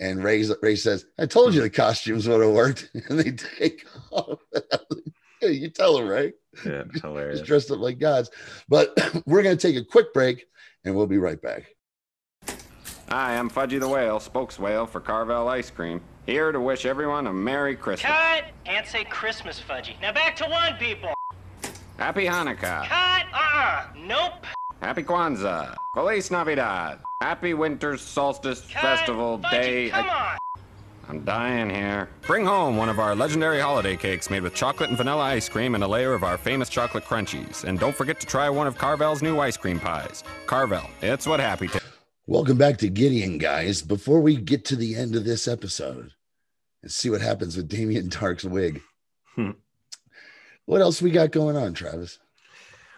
[0.00, 3.84] And Ray, Ray says, "I told you the costumes would have worked." And they take
[4.10, 4.38] off.
[5.40, 6.32] Yeah, you tell him, right?
[6.66, 7.40] Yeah, He's hilarious.
[7.42, 8.28] dressed up like gods.
[8.68, 8.92] But
[9.26, 10.46] we're going to take a quick break,
[10.84, 11.76] and we'll be right back.
[13.08, 16.00] Hi, I'm Fudgy the Whale, spokes whale for Carvel Ice Cream.
[16.26, 18.10] Here to wish everyone a Merry Christmas.
[18.12, 18.46] Cut!
[18.66, 19.98] And say Christmas fudgy.
[20.02, 21.14] Now back to one, people.
[21.98, 22.84] Happy Hanukkah.
[22.86, 23.26] Cut!
[23.32, 23.84] Uh-uh.
[23.96, 24.44] Nope.
[24.80, 25.74] Happy Kwanzaa.
[25.94, 27.00] Feliz Navidad.
[27.20, 28.80] Happy Winter Solstice Cut!
[28.82, 29.90] Festival Fudgy, Day.
[29.90, 30.38] Come I- on.
[31.10, 32.10] I'm dying here.
[32.26, 35.74] Bring home one of our legendary holiday cakes made with chocolate and vanilla ice cream
[35.74, 37.64] and a layer of our famous chocolate crunchies.
[37.64, 40.22] And don't forget to try one of Carvel's new ice cream pies.
[40.46, 41.88] Carvel, it's what happy tastes.
[42.26, 43.80] Welcome back to Gideon, guys.
[43.80, 46.12] Before we get to the end of this episode
[46.82, 48.82] and see what happens with Damien Darhk's wig,
[49.34, 49.52] Hmm.
[50.66, 52.18] what else we got going on, Travis?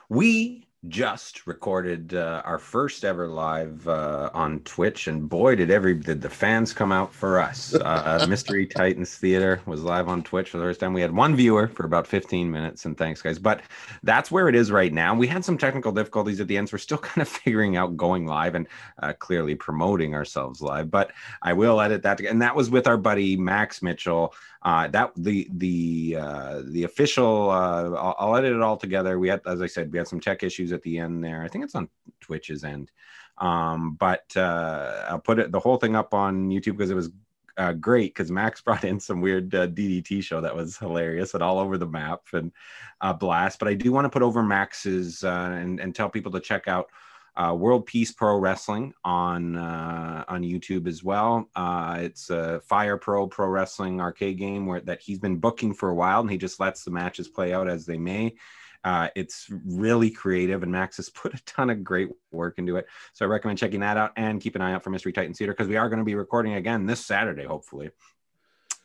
[0.09, 5.95] We just recorded uh, our first ever live uh, on Twitch, and boy, did every
[5.95, 7.75] did the fans come out for us.
[7.75, 10.95] Uh, Mystery Titans Theater was live on Twitch for the first time.
[10.95, 13.39] We had one viewer for about 15 minutes, and thanks, guys.
[13.39, 13.61] But
[14.03, 15.15] that's where it is right now.
[15.15, 17.99] We had some technical difficulties at the end, so we're still kind of figuring out
[17.99, 18.67] going live and
[19.03, 20.91] uh, clearly promoting ourselves live.
[20.91, 21.13] But
[21.43, 24.35] I will edit that, and that was with our buddy Max Mitchell.
[24.63, 27.51] Uh, that the the uh, the official.
[27.51, 29.19] Uh, I'll, I'll, edit it all together.
[29.19, 31.43] We had, as I said, we had some tech issues at the end there.
[31.43, 31.89] I think it's on
[32.21, 32.91] Twitch's end,
[33.39, 37.11] um, but uh, I'll put it the whole thing up on YouTube because it was
[37.57, 41.43] uh, great because Max brought in some weird uh, DDT show that was hilarious and
[41.43, 42.53] all over the map and
[43.01, 43.59] uh, blast.
[43.59, 46.69] But I do want to put over Max's uh, and, and tell people to check
[46.69, 46.91] out
[47.37, 51.49] uh, World Peace Pro Wrestling on uh, on YouTube as well.
[51.55, 55.91] Uh, it's a Fire Pro Pro Wrestling arcade game where that he's been booking for
[55.91, 58.35] a while, and he just lets the matches play out as they may.
[58.83, 62.87] Uh, it's really creative, and Max has put a ton of great work into it.
[63.13, 65.53] So I recommend checking that out and keep an eye out for Mystery Titan Theater
[65.53, 67.91] because we are going to be recording again this Saturday, hopefully.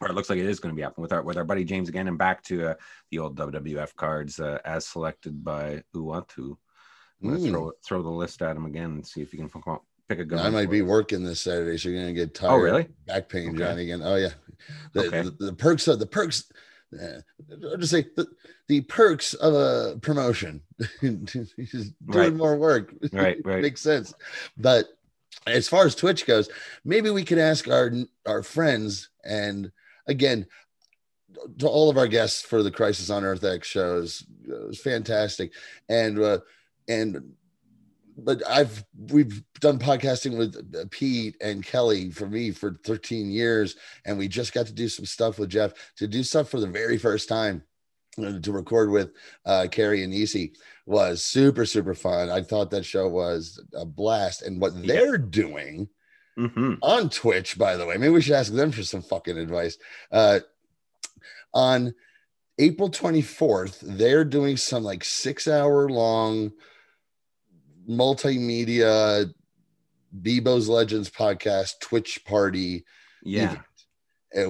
[0.01, 1.63] Or it looks like it is going to be happening with our with our buddy
[1.63, 2.73] James again, and back to uh,
[3.11, 6.57] the old WWF cards uh, as selected by Uatu.
[7.23, 7.49] Mm.
[7.49, 9.49] Throw throw the list at him again and see if you can
[10.07, 10.39] pick a good.
[10.39, 12.51] I might be working this Saturday, so you're gonna get tired.
[12.51, 12.87] Oh, really?
[13.07, 13.57] Back pain, okay.
[13.57, 14.01] Johnny again.
[14.03, 14.29] Oh yeah.
[14.93, 15.21] The, okay.
[15.21, 16.51] the, the perks of the perks.
[16.93, 17.19] Uh,
[17.71, 18.27] I'll just say the,
[18.67, 20.61] the perks of a promotion.
[21.01, 21.41] He's
[21.71, 22.33] doing right.
[22.33, 22.93] more work.
[23.11, 23.61] Right, right.
[23.61, 24.13] Makes sense.
[24.57, 24.85] But
[25.47, 26.49] as far as Twitch goes,
[26.83, 27.91] maybe we could ask our
[28.25, 29.71] our friends and
[30.07, 30.45] again
[31.59, 34.25] to all of our guests for the Crisis on Earth X shows.
[34.47, 35.53] It was fantastic,
[35.89, 36.39] and uh,
[36.87, 37.33] and
[38.17, 43.75] but I've we've done podcasting with Pete and Kelly for me for 13 years,
[44.05, 46.67] and we just got to do some stuff with Jeff to do stuff for the
[46.67, 47.63] very first time
[48.17, 49.11] uh, to record with
[49.45, 50.53] uh, Carrie and Nisi
[50.85, 52.29] was super super fun.
[52.29, 55.89] I thought that show was a blast, and what they're doing
[56.37, 56.75] mm-hmm.
[56.81, 59.77] on Twitch, by the way, maybe we should ask them for some fucking advice.
[60.11, 60.39] Uh,
[61.53, 61.93] on
[62.57, 66.51] April 24th, they're doing some like six hour long
[67.89, 69.33] multimedia
[70.21, 72.85] Beebo's Legends podcast Twitch party.
[73.23, 73.43] Yeah.
[73.43, 73.61] Event,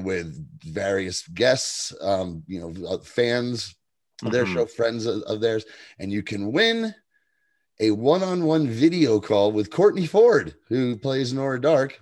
[0.04, 3.76] with various guests, um, you know, uh, fans,
[4.24, 4.32] mm-hmm.
[4.32, 5.64] their show, friends of, of theirs,
[6.00, 6.94] and you can win
[7.80, 11.94] a one-on-one video call with Courtney Ford, who plays Nora Darhk.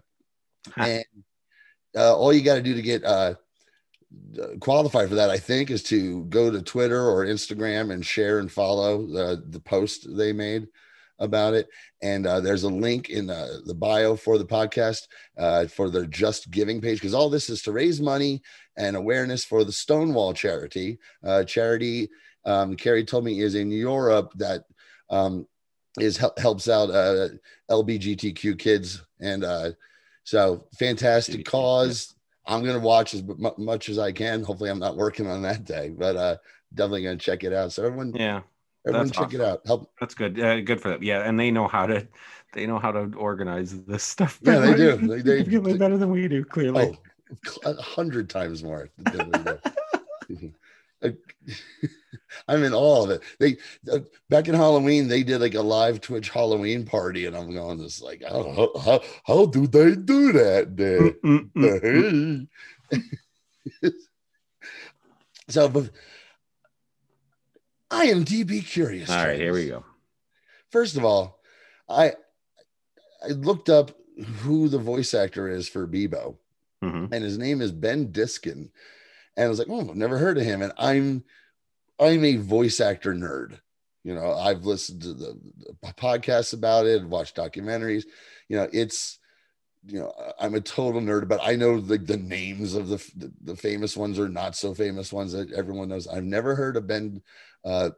[0.77, 1.03] and
[1.95, 3.33] uh, all you got to do to get uh,
[4.59, 8.51] qualify for that, I think, is to go to Twitter or Instagram and share and
[8.51, 10.67] follow the, the post they made
[11.19, 11.67] about it.
[12.01, 15.07] And uh, there's a link in the, the bio for the podcast
[15.37, 18.41] uh, for their Just Giving page because all this is to raise money
[18.77, 20.99] and awareness for the Stonewall charity.
[21.23, 22.09] Uh, charity,
[22.45, 24.65] um, Carrie told me, is in Europe that
[25.09, 25.47] um,
[25.99, 27.29] is helps out uh,
[27.69, 29.01] LBGTQ kids.
[29.19, 29.71] And uh,
[30.23, 32.15] so fantastic cause.
[32.45, 33.23] I'm going to watch as
[33.57, 34.43] much as I can.
[34.43, 36.37] Hopefully, I'm not working on that day, but uh,
[36.73, 37.71] definitely going to check it out.
[37.71, 38.41] So everyone, yeah,
[38.85, 39.41] Everyone That's check awesome.
[39.41, 39.61] it out.
[39.65, 39.91] Help.
[39.99, 40.39] That's good.
[40.39, 41.03] Uh, good for them.
[41.03, 42.07] Yeah, and they know how to
[42.53, 44.39] they know how to organize this stuff.
[44.41, 44.97] Yeah, they do.
[45.07, 46.43] They, they, they better than we do.
[46.43, 46.97] Clearly,
[47.65, 48.89] oh, a hundred times more.
[52.47, 53.21] I'm in all of it.
[53.39, 53.57] They
[53.91, 57.77] uh, back in Halloween, they did like a live Twitch Halloween party, and I'm going
[57.77, 60.75] this like, how, how, how do they do that?
[60.77, 61.13] There?
[65.49, 65.89] so, but
[67.93, 69.09] IMDb curious.
[69.09, 69.85] All right, here we go.
[70.71, 71.39] First of all,
[71.87, 72.13] I
[73.23, 73.91] I looked up
[74.41, 76.35] who the voice actor is for Beebo,
[76.83, 77.13] mm-hmm.
[77.13, 78.71] and his name is Ben Diskin.
[79.35, 80.61] And I was like, oh, I've never heard of him.
[80.61, 81.23] And I'm
[81.99, 83.59] I'm a voice actor nerd.
[84.03, 88.03] You know, I've listened to the, the podcasts about it, watched documentaries.
[88.49, 89.19] You know, it's
[89.85, 93.33] you know, I'm a total nerd, but I know the, the names of the, the,
[93.41, 96.07] the famous ones or not so famous ones that everyone knows.
[96.07, 97.21] I've never heard of Ben
[97.65, 97.91] uh,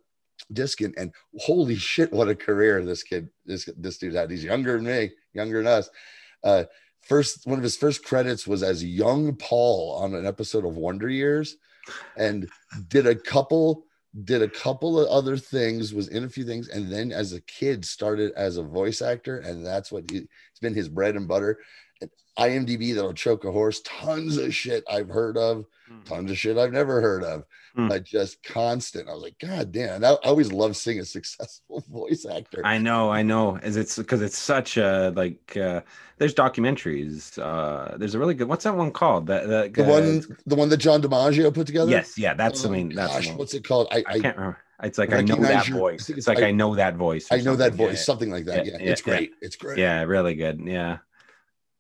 [0.52, 4.30] Diskin, and holy shit, what a career this kid, this this dude had.
[4.30, 5.90] He's younger than me, younger than us.
[6.44, 6.66] Uh,
[7.02, 11.10] first, one of his first credits was as young Paul on an episode of Wonder
[11.10, 11.56] Years,
[12.18, 12.50] and
[12.90, 13.86] did a couple
[14.24, 17.42] did a couple of other things, was in a few things, and then as a
[17.42, 21.28] kid started as a voice actor, and that's what he, it's been his bread and
[21.28, 21.60] butter.
[22.00, 22.10] And
[22.40, 23.82] IMDb that'll choke a horse.
[23.84, 25.66] Tons of shit I've heard of,
[26.06, 27.44] tons of shit I've never heard of,
[27.76, 27.90] Hmm.
[27.90, 29.10] but just constant.
[29.10, 30.04] I was like, God damn!
[30.04, 32.62] I, I always love seeing a successful voice actor.
[32.64, 33.58] I know, I know.
[33.58, 35.58] Is it's because it's such a like.
[35.58, 35.82] uh
[36.18, 37.38] There's documentaries.
[37.38, 38.48] uh There's a really good.
[38.48, 39.28] What's that one called?
[39.28, 41.92] That the, the one, the one that John DiMaggio put together.
[41.92, 42.34] Yes, yeah.
[42.34, 43.88] That's Oh, I mean that's gosh, what's it called?
[43.92, 44.60] I, I I, can't remember.
[44.84, 46.10] It's like I know that your- voice.
[46.10, 47.28] It's like I- I, know that voice.
[47.32, 48.66] I know that voice, something like that.
[48.66, 49.14] Yeah, Yeah, yeah, it's yeah.
[49.14, 49.32] great.
[49.42, 49.78] It's great.
[49.78, 50.62] Yeah, really good.
[50.66, 50.98] Yeah.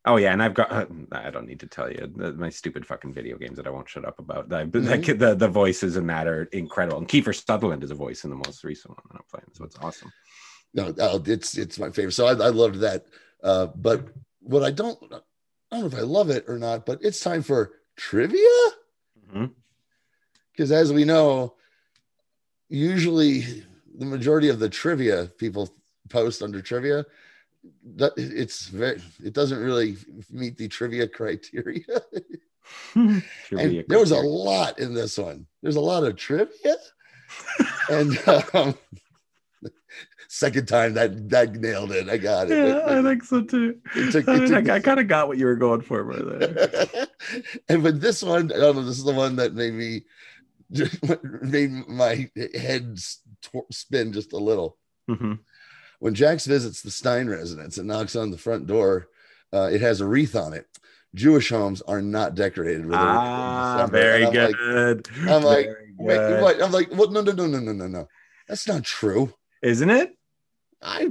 [0.07, 0.71] Oh yeah, and I've got.
[0.71, 3.71] uh, I don't need to tell you the, my stupid fucking video games that I
[3.71, 4.49] won't shut up about.
[4.49, 4.87] The, Mhm.
[4.89, 6.99] like, the the voices in that are incredible.
[6.99, 9.63] And Kiefer Sutherland is a voice in the most recent one that I'm playing, so
[9.63, 10.13] it's awesome.
[10.73, 10.93] No,
[11.25, 12.11] it's it's my favorite.
[12.11, 13.05] So I, I loved that.
[13.41, 14.07] Uh, but
[14.41, 15.19] what I don't, I
[15.71, 16.85] don't know if I love it or not.
[16.85, 18.39] But it's time for trivia
[20.51, 21.55] because, as we know,
[22.69, 23.63] usually
[23.97, 25.73] the majority of the trivia people
[26.09, 27.05] post under trivia.
[27.97, 29.01] That- It's very.
[29.23, 29.97] It doesn't really
[30.31, 31.83] meet the trivia criteria.
[32.93, 35.45] Trivia there was a lot in this one.
[35.61, 36.75] There's a lot of trivia,
[37.89, 38.17] and
[38.53, 38.75] um,
[40.27, 42.09] second time that that nailed it.
[42.09, 42.57] I got it.
[42.57, 43.77] Yeah, I think so too.
[43.95, 46.03] It took- I, mean, took- I, I kind of got what you were going for
[46.05, 47.07] by there.
[47.69, 48.81] and but this one, I don't know.
[48.83, 50.03] This is the one that made me
[51.41, 52.97] made my head
[53.71, 54.77] spin just a little.
[55.09, 55.37] Mhm.
[56.05, 59.07] When Jax visits the Stein residence and knocks on the front door,
[59.51, 60.67] uh, it has a wreath on it.
[61.15, 63.07] Jewish homes are not decorated with a wreath.
[63.07, 65.07] Ah, very I'm like, good.
[65.27, 66.61] I'm like, Wait, what?
[66.61, 68.07] I'm like, well, no, no, no, no, no, no, no.
[68.47, 69.33] That's not true.
[69.63, 70.15] Isn't it?
[70.79, 71.09] I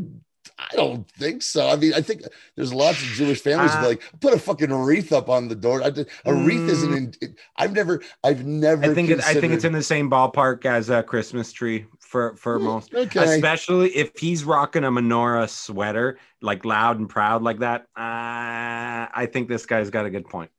[0.57, 1.68] I don't think so.
[1.68, 2.22] I mean, I think
[2.55, 5.82] there's lots of Jewish families Uh, like put a fucking wreath up on the door.
[5.82, 7.14] I did, a wreath isn't in.
[7.20, 8.84] It, I've never, I've never.
[8.84, 12.36] I think it, I think it's in the same ballpark as a Christmas tree for
[12.36, 12.94] for most.
[12.94, 17.88] Okay, Especially if he's rocking a menorah sweater, like loud and proud like that.
[17.96, 20.52] Uh, I think this guy's got a good point.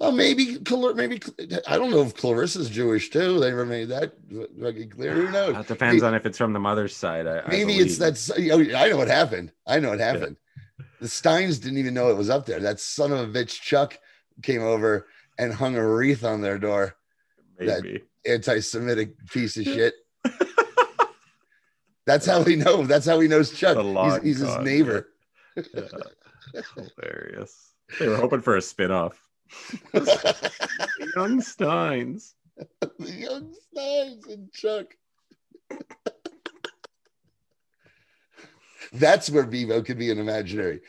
[0.00, 0.56] well, maybe,
[0.94, 1.20] maybe
[1.68, 3.38] I don't know if Clarissa's Jewish too.
[3.40, 4.14] They never made that
[4.58, 5.12] fucking clear.
[5.12, 5.52] Who knows?
[5.52, 7.26] That depends on if it's from the mother's side.
[7.26, 7.98] I, I Maybe it's believe.
[7.98, 8.30] that's.
[8.30, 9.52] oh, I know what happened.
[9.66, 10.38] I know what happened.
[11.02, 12.58] The Steins didn't even know it was up there.
[12.60, 13.98] That son of a bitch Chuck
[14.42, 15.08] came over
[15.38, 16.96] and hung a wreath on their door.
[17.58, 19.92] that- anti-Semitic piece of shit.
[22.06, 22.84] That's how we know.
[22.84, 23.78] That's how he knows Chuck.
[23.78, 25.08] He's, he's his neighbor.
[25.56, 25.82] Yeah.
[26.74, 27.72] Hilarious.
[27.98, 29.18] They were hoping for a spin-off.
[31.16, 32.34] Young Steins.
[32.98, 34.86] the young Steins and Chuck.
[38.92, 40.80] That's where Beebo could be an imaginary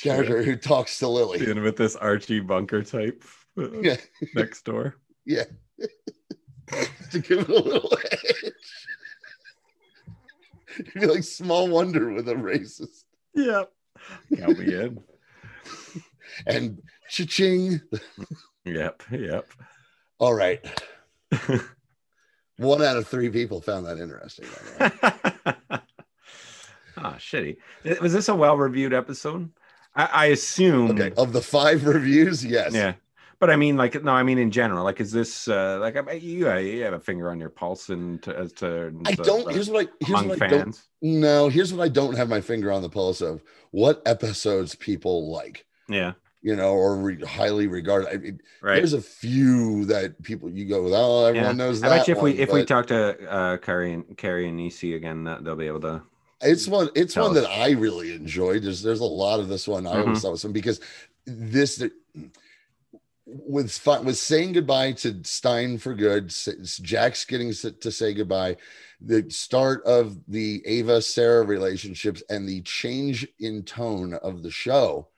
[0.00, 1.38] character who talks to Lily.
[1.38, 3.22] Dealing with this Archie Bunker type
[3.58, 3.96] uh, Yeah,
[4.34, 4.96] next door.
[5.26, 5.44] yeah.
[7.10, 8.51] to give it a little edge.
[10.78, 13.04] You'd be like small wonder with a racist.
[13.34, 13.70] Yep.
[14.36, 15.00] Count me in.
[16.46, 17.80] And cha-ching.
[18.64, 19.02] Yep.
[19.10, 19.46] Yep.
[20.18, 20.64] All right.
[22.58, 24.46] One out of three people found that interesting.
[24.78, 25.78] by the way.
[26.98, 27.56] Ah, shitty.
[28.00, 29.50] Was this a well-reviewed episode?
[29.96, 30.90] I, I assume.
[30.92, 32.74] Okay, of the five reviews, yes.
[32.74, 32.92] Yeah.
[33.42, 34.84] But I mean, like, no, I mean in general.
[34.84, 36.48] Like, is this uh, like I- you?
[36.48, 39.50] uh, You have a finger on your pulse, and to, as to I don't.
[39.52, 40.06] Here's what I.
[40.06, 40.80] Here's what I don't.
[41.02, 43.42] No, here's what I don't have my finger on the pulse of.
[43.72, 46.12] What episodes people like, Yeah.
[46.40, 48.06] you know, or re- highly regard.
[48.06, 48.76] I mean, Right.
[48.76, 50.92] There's a few that people you go with.
[50.94, 51.64] Oh, everyone Yeah.
[51.64, 51.96] knows I that.
[51.98, 54.94] bet you if we one," if we talk to uh, Carrie and Carrie and Nisi
[54.94, 56.02] again, that they'll be able to.
[56.42, 56.90] it's one.
[56.94, 57.42] It's Tell one us.
[57.42, 58.62] that I really enjoyed.
[58.62, 60.00] There's there's a lot of this one I Mhm.
[60.06, 60.78] always thought was fun because
[61.26, 61.82] this
[63.34, 66.28] with fun with saying goodbye to Stein for good.
[66.28, 68.56] Jax's getting to say goodbye.
[69.00, 75.08] The start of the Ava Sara relationships and the change in tone of the show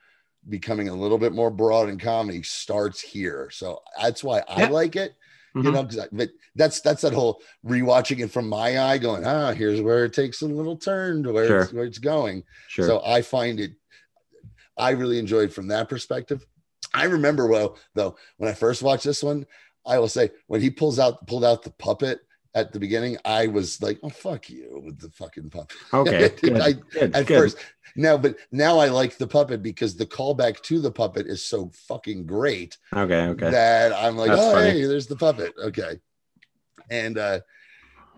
[0.48, 3.48] becoming a little bit more broad in comedy starts here.
[3.50, 4.68] So that's why I Yeah.
[4.68, 5.14] like it.
[5.54, 5.72] You Mhm.
[5.94, 9.80] know, I- but that's that's that whole rewatching it from my eye, going, ah, here's
[9.80, 12.42] where it takes a little turn to where, it's, where it's going.
[12.68, 12.86] Sure.
[12.86, 13.72] So I find it,
[14.76, 16.44] I really enjoyed from that perspective.
[16.94, 19.46] I remember well though when I first watched this one,
[19.84, 22.20] I will say when he pulls out pulled out the puppet
[22.56, 25.76] at the beginning, I was like, oh fuck you with the fucking puppet.
[25.92, 26.30] okay.
[26.40, 26.60] Good.
[26.60, 27.38] I- good, At good.
[27.38, 27.56] first,
[27.96, 31.70] now but now I like the puppet because the callback to the puppet is so
[31.88, 33.26] fucking great Okay.
[33.26, 33.50] Okay.
[33.50, 34.70] that I'm like, That's oh funny.
[34.70, 35.52] hey, there's the puppet.
[35.60, 35.98] Okay.
[36.90, 37.40] And uh,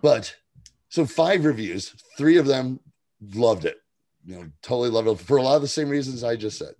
[0.02, 0.34] but
[0.90, 2.80] so five reviews, three of them
[3.34, 3.76] loved it.
[4.24, 6.74] You know, totally loved it for a lot of the same reasons I just said.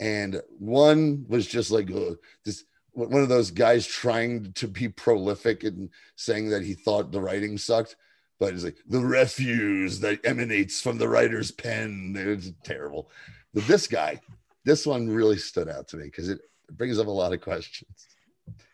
[0.00, 5.62] And one was just like uh, this one of those guys trying to be prolific
[5.62, 7.94] and saying that he thought the writing sucked,
[8.40, 12.14] but it's like the refuse that emanates from the writer's pen.
[12.16, 13.10] It's terrible.
[13.54, 14.20] But this guy,
[14.64, 16.40] this one really stood out to me because it
[16.72, 18.08] brings up a lot of questions.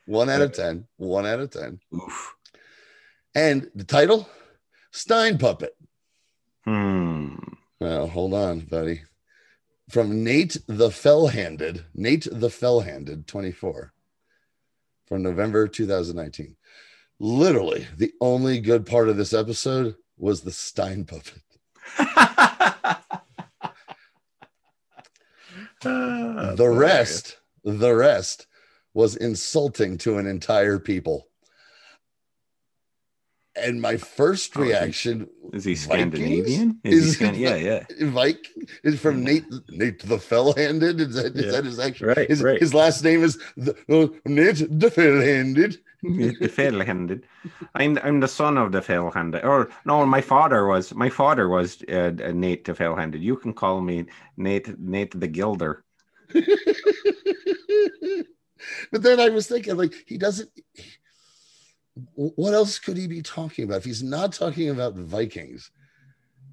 [0.06, 1.80] One out of 10, one out of 10.
[1.94, 2.36] Oof.
[3.34, 4.28] And the title
[4.92, 5.76] Stein Puppet.
[6.64, 7.36] Hmm.
[7.80, 9.02] Well, hold on, buddy.
[9.88, 13.92] From Nate the Fell Handed, Nate the Fell Handed 24
[15.06, 16.56] from November 2019.
[17.20, 21.42] Literally, the only good part of this episode was the Stein puppet.
[25.84, 28.46] Ah, the rest, the rest
[28.94, 31.28] was insulting to an entire people.
[33.58, 35.74] And my first Oh, is he- reaction Is he?
[35.76, 36.78] Scandinavian?
[36.84, 37.84] Is, he Scan- yeah, yeah.
[38.02, 38.46] Vike
[38.84, 41.00] is from Nate Nate the Fell Handed.
[41.00, 41.50] Is that, is Yeah.
[41.52, 42.60] that his actual Right, his, right.
[42.60, 45.78] his last name is the, uh, Nate the Fell Handed.
[46.02, 47.24] the fail-handed.
[47.74, 49.42] I'm I'm the son of the fail-handed.
[49.44, 53.20] Or no, my father was my father was uh, Nate the fail-handed.
[53.22, 54.04] You can call me
[54.36, 55.82] Nate Nate the Gilder.
[58.92, 60.50] but then I was thinking, like, he doesn't.
[62.14, 65.70] What else could he be talking about if he's not talking about Vikings?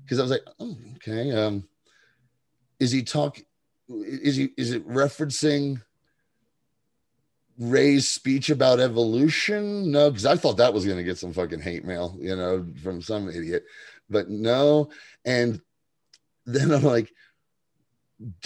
[0.03, 1.31] Because I was like, oh, okay.
[1.31, 1.67] Um,
[2.79, 3.39] is he talk?
[3.89, 4.49] Is he?
[4.57, 5.81] Is it referencing
[7.57, 9.91] Ray's speech about evolution?
[9.91, 12.65] No, because I thought that was going to get some fucking hate mail, you know,
[12.81, 13.65] from some idiot.
[14.09, 14.89] But no,
[15.25, 15.61] and
[16.45, 17.11] then I'm like,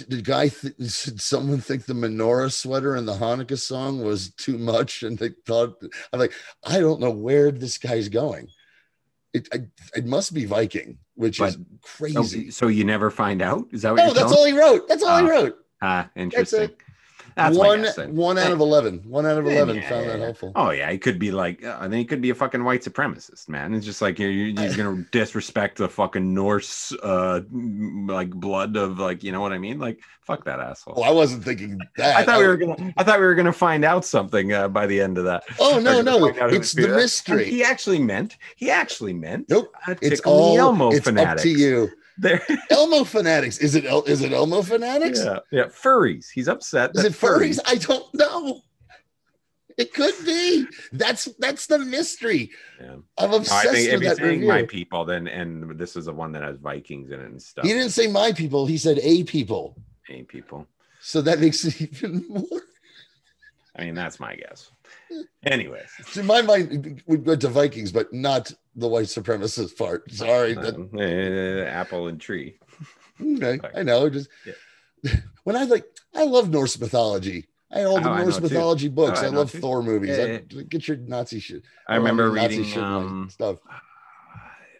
[0.08, 4.58] the guy th- did someone think the menorah sweater and the hanukkah song was too
[4.58, 5.04] much?
[5.04, 5.82] And they thought
[6.14, 6.34] i'm like
[6.66, 8.48] i don't know where this guy's going.
[9.34, 12.46] It I, it must be viking which is crazy.
[12.48, 13.66] Oh, so you never find out?
[13.72, 14.88] Is that what no you're that's all he wrote.
[14.88, 15.58] That's all he Ah, wrote.
[15.82, 16.70] Ah, interesting.
[17.38, 17.42] It.
[17.42, 20.20] That's one guess one out of 11 one out of 11 yeah, found yeah, that
[20.20, 20.26] yeah.
[20.26, 22.64] helpful Oh yeah, he could be like, uh, I think he could be a fucking
[22.64, 23.74] white supremacist, man.
[23.74, 29.00] It's just like you're, you're you're gonna disrespect the fucking Norse, uh, like blood of
[29.00, 29.80] like, you know what I mean?
[29.80, 30.96] Like, fuck that asshole.
[30.98, 33.54] well i wasn't thinking that I thought we were gonna, I thought we were gonna
[33.54, 35.44] find out something uh, by the end of that.
[35.60, 36.98] oh no no find out who it's the doing that.
[36.98, 41.42] mystery He actually meant, he actually meant, Nope, it's tickle all Elmo it's fanatics.
[41.42, 41.90] up to you
[42.20, 46.28] There, elmo fanatics is it El- is it elmo fanatics yeah, yeah, furries.
[46.34, 46.92] He's upset.
[46.96, 47.60] Is it furries?
[47.68, 48.62] I don't know.
[49.78, 50.66] It could be.
[50.92, 52.50] That's that's the mystery.
[52.82, 52.96] Yeah.
[53.20, 54.48] I'm No, I obsessed think with he's that saying review.
[54.48, 57.64] my people, then and this is the one that has Vikings in it and stuff.
[57.66, 58.66] He didn't say my people.
[58.66, 59.78] He said a people.
[60.10, 60.68] A people.
[61.00, 62.62] So that makes it even more.
[63.76, 64.72] I mean, that's my guess.
[65.46, 70.12] Anyways, So in my mind, we went to Vikings, but not the white supremacist part.
[70.12, 70.54] Sorry.
[70.54, 72.60] that- um, eh, apple and tree.
[73.22, 74.10] okay, I know.
[74.10, 74.30] Just
[75.44, 75.86] when I like,
[76.16, 77.48] I love Norse mythology.
[77.72, 78.54] I had all the Oh, Norse know too.
[78.54, 79.20] mythology books.
[79.22, 79.60] Oh, I I, love too.
[79.60, 80.18] Thor movies.
[80.18, 81.64] Yeah, I- get your Nazi shit.
[81.88, 83.58] I remember Nazi reading shit um, stuff.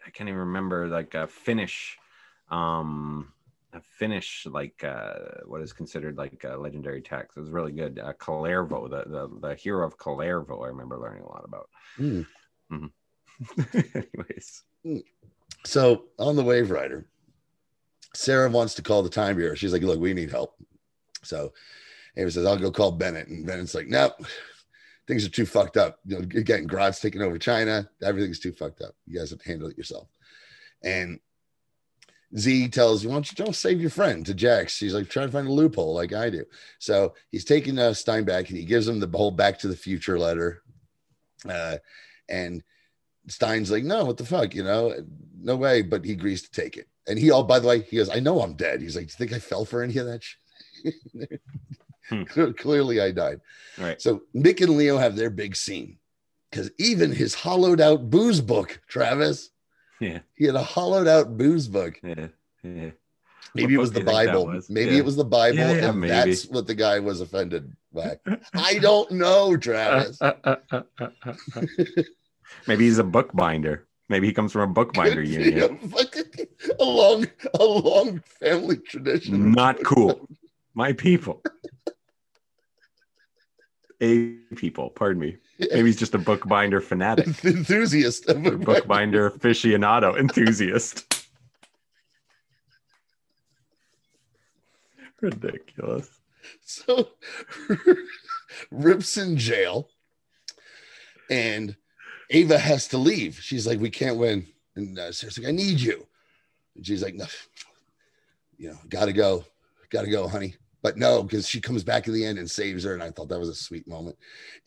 [0.06, 1.98] I can't even remember like a Finnish,
[2.50, 3.32] um,
[3.98, 5.14] Finnish like uh,
[5.46, 7.36] what is considered like a legendary text.
[7.36, 7.98] It was really good.
[8.02, 10.64] Uh, Kalervo, the, the the hero of Kalervo.
[10.64, 11.68] I remember learning a lot about.
[11.98, 12.26] Mm.
[12.72, 12.90] Mhm.
[14.14, 14.62] Anyways,
[15.64, 17.06] So on the Wave Rider,
[18.14, 19.54] Sara wants to call the time bureau.
[19.54, 20.54] She's like, "Look, we need help."
[21.22, 21.52] So
[22.16, 24.14] Ava says, "I'll go call Bennett," and Bennett's like, "Nope,
[25.06, 26.00] things are too fucked up.
[26.06, 27.88] You know, again, Grodd's taking over China.
[28.02, 28.94] Everything's too fucked up.
[29.06, 30.08] You guys have to handle it yourself."
[30.82, 31.20] And
[32.36, 35.32] Z tells, "Why don't you don't save your friend?" To Jax, she's like, "Try to
[35.32, 36.44] find a loophole like I do."
[36.78, 40.18] So he's taking uh, Steinbeck and he gives him the whole Back to the Future
[40.18, 40.62] letter,
[41.48, 41.78] uh,
[42.28, 42.62] and
[43.28, 44.94] Stein's like, no, what the fuck, you know,
[45.40, 45.82] no way.
[45.82, 46.88] But he agrees to take it.
[47.06, 48.80] And he all, by the way, he goes, I know I'm dead.
[48.82, 51.40] He's like, do you think I fell for any of that shit?
[52.10, 52.22] Hmm.
[52.22, 53.42] Clearly I died.
[53.78, 54.00] all right.
[54.00, 55.98] So Mick and Leo have their big scene
[56.50, 59.50] because even his hollowed out booze book, Travis,
[60.00, 61.98] Yeah, he had a hollowed out booze book.
[62.02, 62.28] yeah,
[62.62, 62.90] yeah.
[63.54, 64.46] Maybe it book was do the you think that Bible.
[64.46, 64.70] was?
[64.70, 64.98] Maybe Yeah.
[64.98, 65.58] it was the Bible.
[65.58, 66.10] Yeah, yeah, and maybe.
[66.12, 68.18] that's what the guy was offended by.
[68.54, 70.18] I don't know, Travis.
[72.66, 73.86] Maybe he's a bookbinder.
[74.08, 75.78] Maybe he comes from a bookbinder union.
[75.82, 76.46] a, fucking-
[76.80, 77.26] a long,
[77.58, 79.52] a long family tradition.
[79.52, 80.28] Not cool.
[80.74, 81.42] My people.
[84.00, 85.38] A people, pardon me.
[85.58, 91.04] Maybe he's just a bookbinder fanatic, enthusiast of a bookbinder aficionado enthusiast.
[95.20, 96.08] Ridiculous.
[96.64, 97.08] So
[98.70, 99.88] Rip's in jail,
[101.28, 101.74] and
[102.30, 103.40] Ava has to leave.
[103.40, 104.46] She's like, "We can't win,"
[104.76, 106.06] and uh, Sara's like, "I need you,"
[106.76, 107.26] and she's like, "No,
[108.56, 109.44] you know, gotta go,
[109.90, 112.94] gotta go, honey." But no, because she comes back at the end and saves her,
[112.94, 114.16] and I thought that was a sweet moment.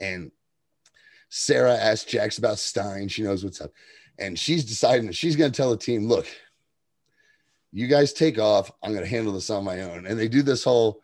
[0.02, 0.32] And
[1.34, 3.08] Sara asks Jax about Stein.
[3.08, 3.72] She knows what's up,
[4.20, 6.28] and she's deciding that she's going to tell the team, "Look,
[7.72, 8.70] you guys take off.
[8.84, 11.02] I'm going to handle this on my own." And they do this whole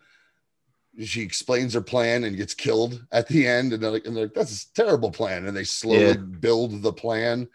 [1.05, 4.25] she explains her plan and gets killed at the end, and they're like, and they're
[4.25, 6.13] like that's a terrible plan, and they slowly Yeah.
[6.15, 7.47] build the plan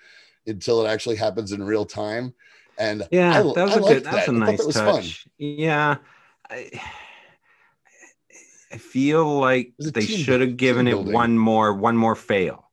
[0.47, 2.33] until it actually happens in real time.
[2.79, 4.05] And Yeah, I, that was I a good.
[4.05, 4.35] That's that.
[4.35, 5.29] a I thought nice touch.
[5.39, 5.97] Yeah,
[6.49, 6.71] I,
[8.73, 11.13] I feel like they should have given it building.
[11.13, 12.71] one more, one more fail,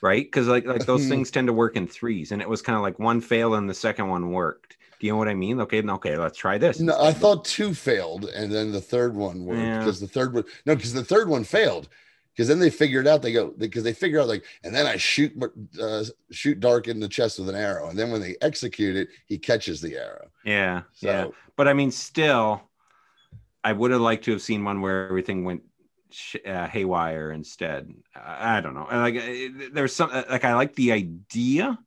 [0.00, 0.24] right?
[0.24, 1.08] Because like like those Mhm.
[1.08, 3.68] things tend to work in threes, and it was kind of like one fail and
[3.68, 4.76] the second one worked.
[5.00, 5.60] Do you know what I mean?
[5.60, 6.78] Okay, okay, let's try this.
[6.80, 9.78] No, I thought two failed, and then the third one worked Yeah.
[9.78, 11.88] because the third one no, because the third one failed.
[12.34, 14.96] Because then they figured out they go because they figure out like, and then I
[14.96, 15.32] shoot
[15.78, 19.08] uh, shoot Darhk in the chest with an arrow, and then when they execute it,
[19.26, 20.28] he catches the arrow.
[20.44, 21.26] Yeah, So yeah.
[21.56, 22.62] But I mean, still,
[23.64, 25.62] I would have liked to have seen one where everything went
[26.10, 27.92] sh- uh, haywire instead.
[28.14, 28.86] I, I don't know.
[28.90, 31.78] Like, uh, there's some uh, like I like the idea.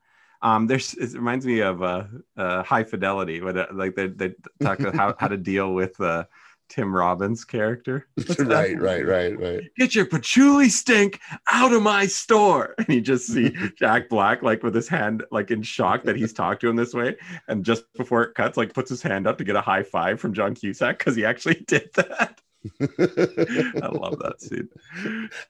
[0.42, 2.06] Um, there's it reminds me of uh,
[2.38, 6.26] uh High Fidelity, uh, like they they talk about how how to deal with uh
[6.70, 8.08] Tim Robbins' character.
[8.40, 9.62] Right, right, right, right.
[9.78, 11.20] Get your patchouli stink
[11.52, 12.76] out of my store.
[12.86, 16.34] And you just see Jack Black like with his hand like in shock that he's
[16.34, 17.16] talked to him this way.
[17.48, 20.20] And just before it cuts, like puts his hand up to get a high five
[20.20, 22.40] from John Cusack because he actually did that.
[22.82, 24.70] I love that scene.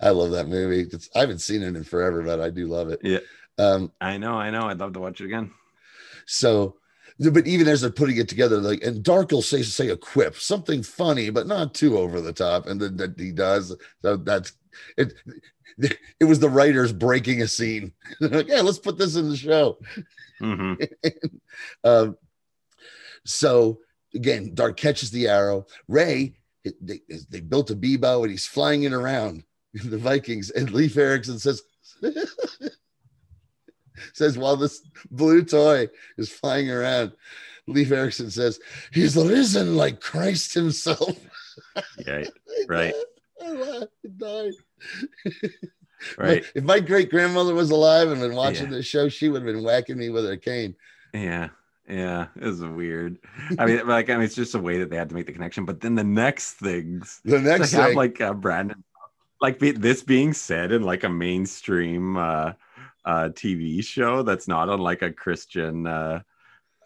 [0.02, 0.88] I love that movie.
[0.92, 3.00] It's, I haven't seen it in forever, but I do love it.
[3.04, 3.20] Yeah.
[3.58, 4.68] Um, I know, I know.
[4.68, 5.52] I'd love to watch it again.
[6.26, 6.76] so,
[7.20, 10.36] but even as they're putting it together, like, and Darhk will say say a quip,
[10.36, 13.76] something funny, but not too over the top, and then that he does.
[14.02, 14.54] So that's
[14.98, 15.14] it.
[16.22, 17.92] It was the writers breaking a scene.
[18.22, 19.78] like, yeah, let's put this in the show.
[20.40, 20.76] hmm
[21.84, 22.16] um,
[23.26, 23.80] so
[24.14, 25.66] again, Darhk catches the arrow.
[25.90, 26.38] Ray,
[26.80, 29.44] they, they built a Beebo and he's flying it around
[29.74, 30.50] the Vikings.
[30.50, 31.62] And Leif Erikson says,
[34.14, 34.82] says while this
[35.12, 35.88] blue toy
[36.18, 37.14] is flying around,
[37.68, 38.60] Leif Erikson says,
[38.92, 41.18] he's risen like Christ himself.
[42.08, 42.30] Right.
[42.68, 42.94] right,
[43.42, 43.86] I
[44.18, 44.54] died.
[46.18, 46.44] right.
[46.54, 48.78] If my great grandmother was alive and been watching Yeah.
[48.78, 50.76] this show, she would have been whacking me with her cane.
[51.14, 51.50] Yeah.
[51.88, 53.20] Yeah, it was weird.
[53.60, 55.34] I mean, like, I mean, it's just a way that they had to make the
[55.34, 55.66] connection.
[55.66, 58.84] But then the next things, The next have thing, like uh, Brandon,
[59.40, 62.54] like be, this being said in like a mainstream uh,
[63.06, 66.22] uh, TV show that's not on like a Christian, uh,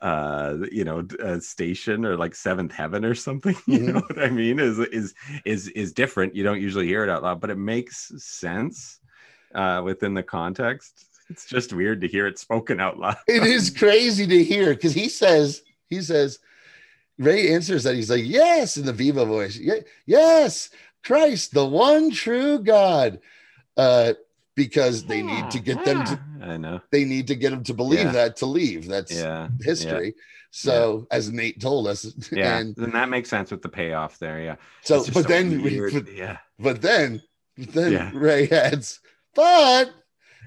[0.01, 3.55] uh, you know, uh, station or like Seventh Heaven or something.
[3.67, 3.93] You Mhm.
[3.93, 4.59] know what I mean?
[4.59, 5.13] Is is
[5.45, 6.35] is is different.
[6.35, 8.99] You don't usually hear it out loud, but it makes sense
[9.55, 11.05] uh, within the context.
[11.29, 13.17] It's just weird to hear it spoken out loud.
[13.27, 16.39] it is crazy to hear because he says he says
[17.17, 20.69] ray answers that he's like yes in the Beebo voice "Ye- yes
[21.03, 23.19] christ the one true god
[23.77, 24.13] uh
[24.63, 26.15] because they need to get them to
[26.53, 26.77] I know.
[26.91, 28.17] they need to get them to believe Yeah.
[28.19, 29.47] that to leave that's Yeah.
[29.71, 30.09] history
[30.51, 31.99] so as nate told us
[32.31, 32.57] Yeah.
[32.57, 34.39] and then that makes sense with the payoff there.
[34.47, 34.55] Yeah.
[34.87, 35.93] so It's just but then weird.
[35.93, 36.37] but, yeah.
[36.67, 37.21] but then
[37.57, 38.11] then Yeah.
[38.13, 38.99] ray adds
[39.35, 39.85] but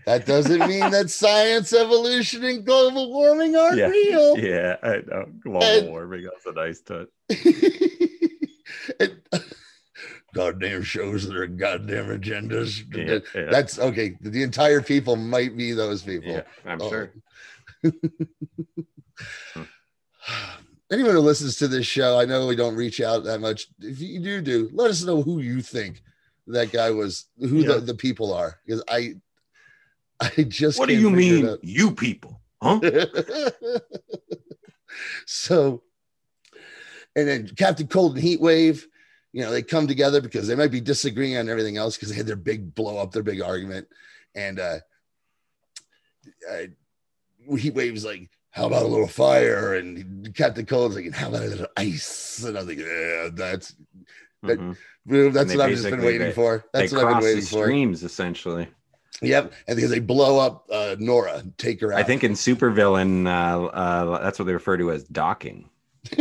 [0.06, 3.88] that doesn't mean that science evolution and global warming aren't Yeah.
[3.88, 5.24] real Yeah, I know.
[5.44, 6.24] Global And- warming.
[6.28, 7.08] That's a nice touch.
[9.00, 9.21] And-
[10.34, 12.82] goddamn shows that are goddamn agendas.
[12.94, 14.16] Yeah, yeah, That's okay.
[14.20, 16.30] The entire people might be those people.
[16.32, 16.88] yeah, I'm Oh.
[16.88, 17.12] sure.
[20.90, 23.66] Anyone who listens to this show, I know we don't reach out that much.
[23.80, 26.02] If you do, do let us know who you think
[26.48, 29.14] that guy was, who the, the people are, because I,
[30.20, 32.40] I just What do you mean, you people?
[32.60, 32.78] Huh?
[35.26, 35.82] so,
[37.16, 38.86] and then Captain Cold and Heat Wave,
[39.32, 42.16] you know, they come together because they might be disagreeing on everything else because they
[42.16, 43.88] had their big blow up, their big argument.
[44.34, 44.78] And uh,
[46.50, 46.62] uh
[47.56, 49.74] Heat Wave's like, how about a little fire?
[49.74, 52.44] And Captain Cold's like, how about a little ice?
[52.44, 53.74] And I was like, yeah, that's
[54.42, 55.32] That- Mhm.
[55.32, 56.64] that's what I've just been waiting they- for.
[56.72, 57.64] That's what I've been waiting for.
[57.64, 58.68] streams essentially.
[59.20, 59.52] Yep.
[59.68, 61.98] And because they blow up uh, Nora, take her out.
[62.00, 65.68] I think in supervillain, uh, uh, that's what they refer to as docking.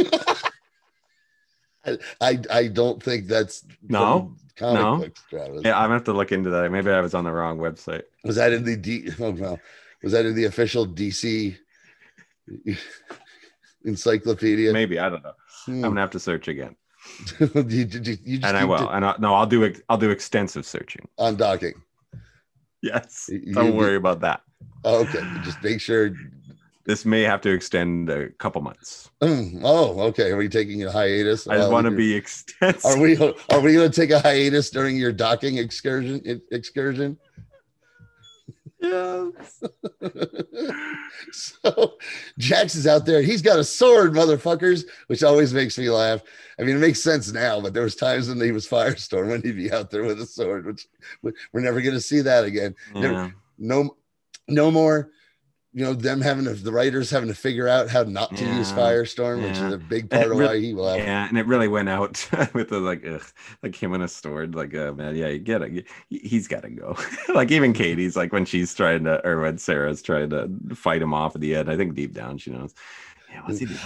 [2.19, 4.35] I I don't think that's No?
[4.55, 4.97] comic No?
[4.97, 5.61] books, Travis.
[5.65, 6.71] Yeah, I'm gonna have to look into that.
[6.71, 8.03] Maybe I was on the wrong website.
[8.23, 9.09] Was that in the D?
[9.19, 9.57] Oh no,
[10.03, 11.57] was that in the official DC
[13.85, 14.71] encyclopedia?
[14.73, 15.33] Maybe I don't know.
[15.65, 15.73] Hmm.
[15.85, 16.75] I'm gonna have to search again,
[17.39, 18.77] you, you- you just and I will.
[18.79, 19.73] to- And I, no, I'll do.
[19.89, 21.07] I'll do extensive searching.
[21.17, 21.73] on docking.
[22.81, 24.41] Yes, don't worry about that.
[24.83, 26.15] Oh, okay, just make sure.
[26.85, 29.11] This may have to extend a couple months.
[29.21, 30.31] Mm, oh, okay.
[30.31, 31.47] Are we taking a hiatus?
[31.47, 32.85] I just want to be extensive.
[32.85, 33.15] Are we?
[33.17, 36.41] Are we going to take a hiatus during your docking excursion?
[36.51, 37.17] Excursion.
[38.79, 39.63] Yes.
[41.31, 41.93] so
[42.39, 43.21] Jax is out there.
[43.21, 46.21] He's got a sword, motherfuckers, which always makes me laugh.
[46.59, 49.43] I mean, it makes sense now, but there was times when he was Firestorm when
[49.43, 50.87] he'd be out there with a sword, which
[51.53, 52.73] we're never going to see that again.
[52.95, 53.01] Yeah.
[53.01, 53.95] Never- no,
[54.47, 55.11] no more.
[55.73, 58.71] You know, them having to, the writers having to figure out how not to use
[58.71, 58.77] Yeah.
[58.77, 60.97] Firestorm, which is a big part of re- why he will have.
[60.97, 63.23] Yeah, and it really went out with the like, ugh,
[63.63, 64.53] like him in a sword.
[64.53, 65.85] Like, uh, man, yeah, you get it.
[66.09, 66.97] He's got to go.
[67.33, 71.13] like even Caity's like when she's trying to, or when Sara's trying to fight him
[71.13, 71.71] off at the end.
[71.71, 72.73] I think deep down she knows.
[73.29, 73.79] Yeah, what's he doing?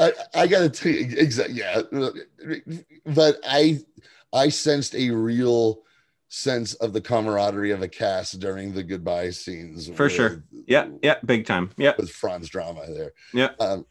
[0.00, 1.82] I, I gotta tell you exactly yeah
[3.06, 3.80] but i
[4.32, 5.82] i sensed a real
[6.34, 10.42] sense of the camaraderie of a cast during the goodbye scenes For sure.
[10.66, 11.70] Yeah, yeah, big time.
[11.76, 13.50] Yeah, with franz drameh there Yeah.
[13.60, 13.84] um,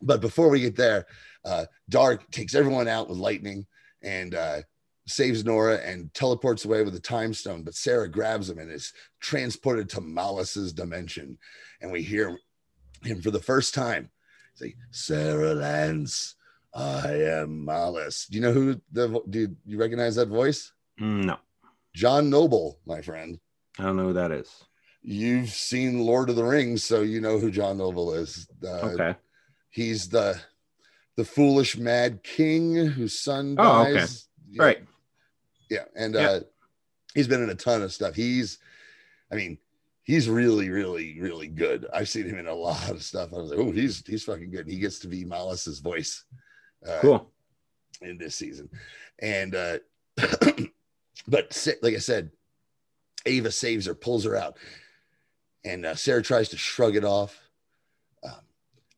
[0.00, 1.06] but before we get there
[1.44, 3.66] uh darhk takes everyone out with lightning
[4.02, 4.60] and uh
[5.08, 8.92] saves nora and teleports away with a time stone but sara grabs him and is
[9.20, 11.36] transported to mallus's dimension
[11.80, 12.38] and we hear
[13.02, 14.08] him for the first time
[14.54, 16.36] say sara lance
[16.72, 21.38] i am malice do you know who the do you recognize that voice Mm, no,
[21.94, 23.38] john noble my friend
[23.78, 24.48] I don't know who that is.
[25.02, 29.14] you've seen lord of the rings so you know who john noble is uh, Okay,
[29.70, 30.38] He's the
[31.16, 33.94] the foolish mad king whose son Oh, okay.
[33.94, 34.28] dies.
[34.48, 34.78] Yeah, right.
[35.68, 36.28] Yeah, and Yeah.
[36.28, 36.40] uh
[37.14, 38.14] he's been in a ton of stuff.
[38.14, 38.58] He's
[39.30, 39.58] I mean,
[40.02, 41.86] he's really, really, really good.
[41.92, 43.32] I've seen him in a lot of stuff.
[43.32, 44.66] I was like, oh, he's he's fucking good.
[44.66, 46.24] He gets to be Mallus's voice
[46.88, 47.30] uh, Cool.
[48.02, 48.68] in this season.
[49.20, 49.78] And uh
[51.30, 52.30] but like I said,
[53.24, 54.56] Ava saves her, pulls her out,
[55.64, 57.38] and uh, Sara tries to shrug it off.
[58.24, 58.40] Um,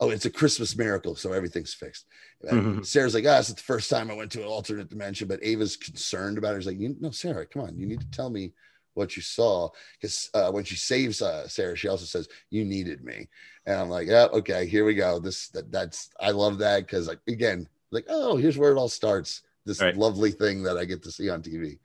[0.00, 2.06] oh, it's a Christmas miracle, so everything's fixed.
[2.44, 2.84] Mhm.
[2.84, 5.76] Sara's like, ah, it's the first time I went to an alternate dimension, but Ava's
[5.76, 6.60] concerned about it.
[6.60, 8.52] She's like, you, no, Sara, come on, you need to tell me
[8.94, 9.68] what you saw.
[10.00, 13.28] Because uh, when she saves uh, Sara, she also says, you needed me.
[13.66, 15.18] And I'm like, yeah, okay, here we go.
[15.18, 18.88] This that, that's I love that because like again, like, oh, here's where it all
[18.88, 19.42] starts.
[19.64, 19.96] This Right.
[19.96, 21.78] lovely thing that I get to see on TV.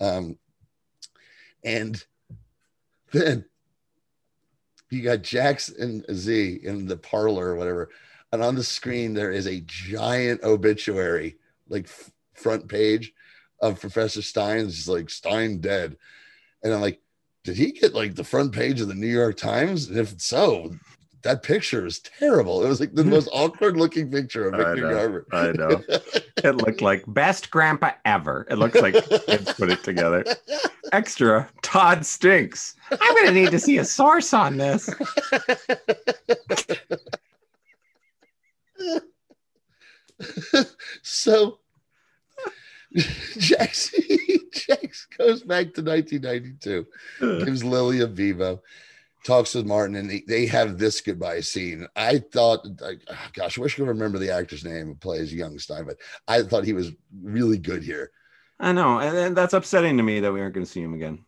[0.00, 0.38] Um,
[1.64, 2.04] and
[3.12, 3.44] then
[4.90, 7.90] you got Jax and Z in the parlor or whatever.
[8.32, 11.38] And on the screen, there is a giant obituary,
[11.68, 13.12] like f- front page
[13.60, 14.66] of Professor Stein.
[14.66, 15.96] It's like Stein dead.
[16.62, 17.00] And I'm like,
[17.44, 19.88] did he get like the front page of the New York Times?
[19.88, 20.76] And if so,
[21.26, 22.64] that picture is terrible.
[22.64, 24.94] It was like the most awkward looking picture of I Victor know.
[24.94, 25.26] Garber.
[25.32, 25.82] I know.
[26.44, 28.46] It looked like best grandpa ever.
[28.50, 28.94] It looks like
[29.26, 30.24] kids put it together.
[30.92, 32.74] Extra, Todd stinks.
[32.90, 34.88] I'm gonna need to see a source on this.
[41.02, 41.58] so
[43.38, 43.94] Jax,
[44.52, 46.86] Jax goes back to 1992,
[47.44, 48.60] gives Lily a Beebo,
[49.26, 51.86] talks with Martin, and they, they have this goodbye scene.
[51.96, 55.34] I thought, like, ah, gosh, I wish I could remember the actor's name who plays
[55.34, 55.98] young Stein, but
[56.28, 56.92] I thought he was
[57.22, 58.12] really good here.
[58.58, 61.24] I know, and and that's upsetting to me that we aren't gonna see him again.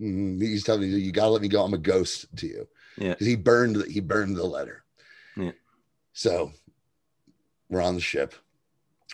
[0.00, 0.40] Mhm.
[0.40, 1.64] He's telling me, you gotta let me go.
[1.64, 2.68] I'm a ghost to you.
[2.96, 3.10] Yeah.
[3.10, 4.84] Because he burned he burned the letter.
[5.36, 5.52] Yeah.
[6.12, 6.52] So
[7.68, 8.34] we're on the ship.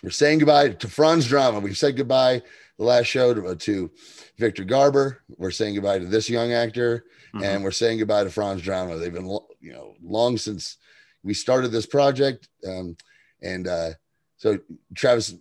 [0.02, 1.62] We're saying goodbye to Franz Drameh.
[1.62, 2.42] We've said goodbye
[2.78, 3.90] the last show to, to
[4.36, 5.22] Victor Garber.
[5.38, 7.06] We're saying goodbye to this young actor,
[7.40, 7.44] Mhm.
[7.44, 8.98] and we're saying goodbye to Franz Drameh.
[8.98, 9.26] They've been
[9.60, 10.76] you know long since
[11.22, 12.48] we started this project.
[12.66, 12.96] Um,
[13.42, 13.90] and uh,
[14.36, 14.58] so
[14.94, 15.34] Travis,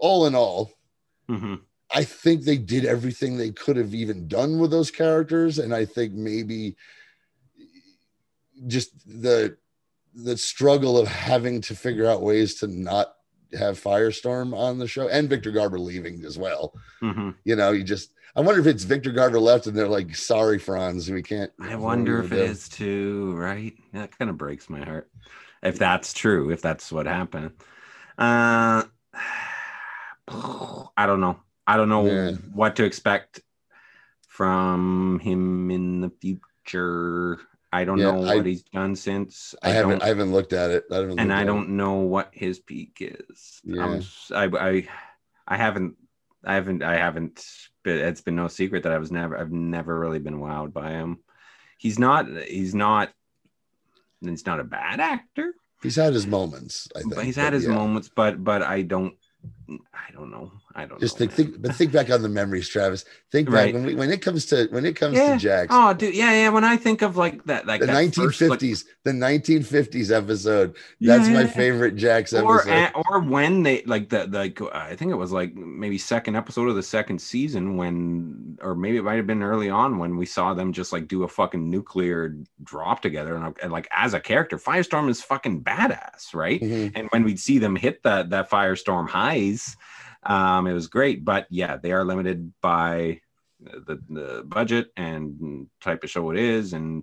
[0.00, 0.72] all in all,
[1.28, 1.60] Mhm.
[1.90, 5.84] I think they did everything they could have even done with those characters, and I
[5.86, 6.76] think maybe
[8.66, 9.56] just the
[10.14, 13.14] the struggle of having to figure out ways to not
[13.56, 16.74] have Firestorm on the show and Victor Garber leaving as well.
[17.00, 17.36] Mhm.
[17.44, 20.58] You know, you just I wonder if it's Victor Garber left and they're like, "Sorry,
[20.58, 23.74] Franz, we can't." I wonder if it is too, right?
[23.92, 25.10] That kind of breaks my heart.
[25.62, 27.52] If that's true, if that's what happened.
[28.16, 28.84] Uh
[30.28, 31.40] I don't know.
[31.66, 32.30] I don't know Yeah.
[32.52, 33.40] what to expect
[34.28, 37.38] from him in the future.
[37.72, 39.54] I don't Yeah, know I- what he's done since.
[39.62, 40.02] I haven't.
[40.02, 40.84] I haven't looked at it.
[40.90, 43.60] I and I don't know what his peak is.
[43.64, 43.84] Yeah.
[43.84, 44.02] I'm
[44.34, 44.88] I, I,
[45.46, 45.96] I haven't,
[46.44, 47.44] I haven't, I haven't.
[47.84, 51.18] It's been no secret that I was never, I've never really been wowed by him.
[51.78, 53.10] He's not, he's not,
[54.20, 55.54] he's not a bad actor.
[55.82, 56.88] He's had his moments.
[56.94, 57.74] I think But he's but had his yeah.
[57.74, 59.14] moments, but but I don't,
[59.70, 60.50] I don't know.
[60.74, 61.26] I don't Just know.
[61.26, 63.04] think, think, but think back on the memories, Travis.
[63.30, 65.34] Think back when, we, when it comes to when it comes yeah.
[65.34, 65.68] to Jax.
[65.70, 66.48] Oh, dude, yeah, yeah.
[66.48, 70.76] When I think of like that, like the nineteen fifties, like, the nineteen fifties episode.
[71.00, 71.46] That's my Yeah.
[71.48, 72.70] favorite Jax or episode.
[72.72, 76.68] a- or when they like the like I think it was like maybe second episode
[76.68, 80.24] of the second season when or maybe it might have been early on when we
[80.26, 84.20] saw them just like do a fucking nuclear drop together and, and like as a
[84.20, 86.92] character Firestorm is fucking badass right Mhm.
[86.94, 89.08] and when we'd see them hit that that Firestorm
[89.38, 89.76] highs
[90.24, 93.20] um it was great but yeah they are limited by
[93.60, 97.02] the, the budget and type of show it is and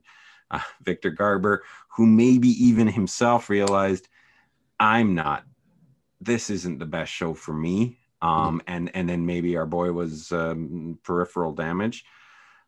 [0.51, 4.07] uh, Victor Garber who maybe even himself realized
[4.79, 5.43] I'm not.
[6.21, 7.99] This isn't the best show for me.
[8.21, 12.05] Um, and and then maybe our boy was um, peripheral damage.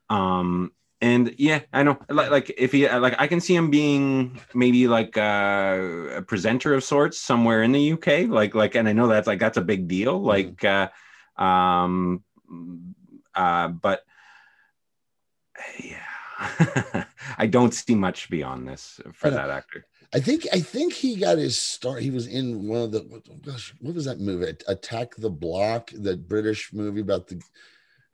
[0.10, 0.72] Um,
[1.02, 1.99] and yeah, I know.
[2.10, 5.78] Like, like if he like, I can see him being maybe like uh,
[6.15, 8.28] a presenter of sorts somewhere in the UK.
[8.28, 10.19] Like like, and I know that's like that's a big deal.
[10.19, 10.90] Like, uh,
[11.38, 12.24] um,
[13.36, 14.03] uh, but
[15.80, 17.06] yeah,
[17.38, 19.86] I don't see much beyond this for that actor.
[20.14, 22.02] I think I think he got his start.
[22.02, 24.56] He was in one of the what, gosh, what was that movie?
[24.68, 27.40] Attack the Block, that British movie about the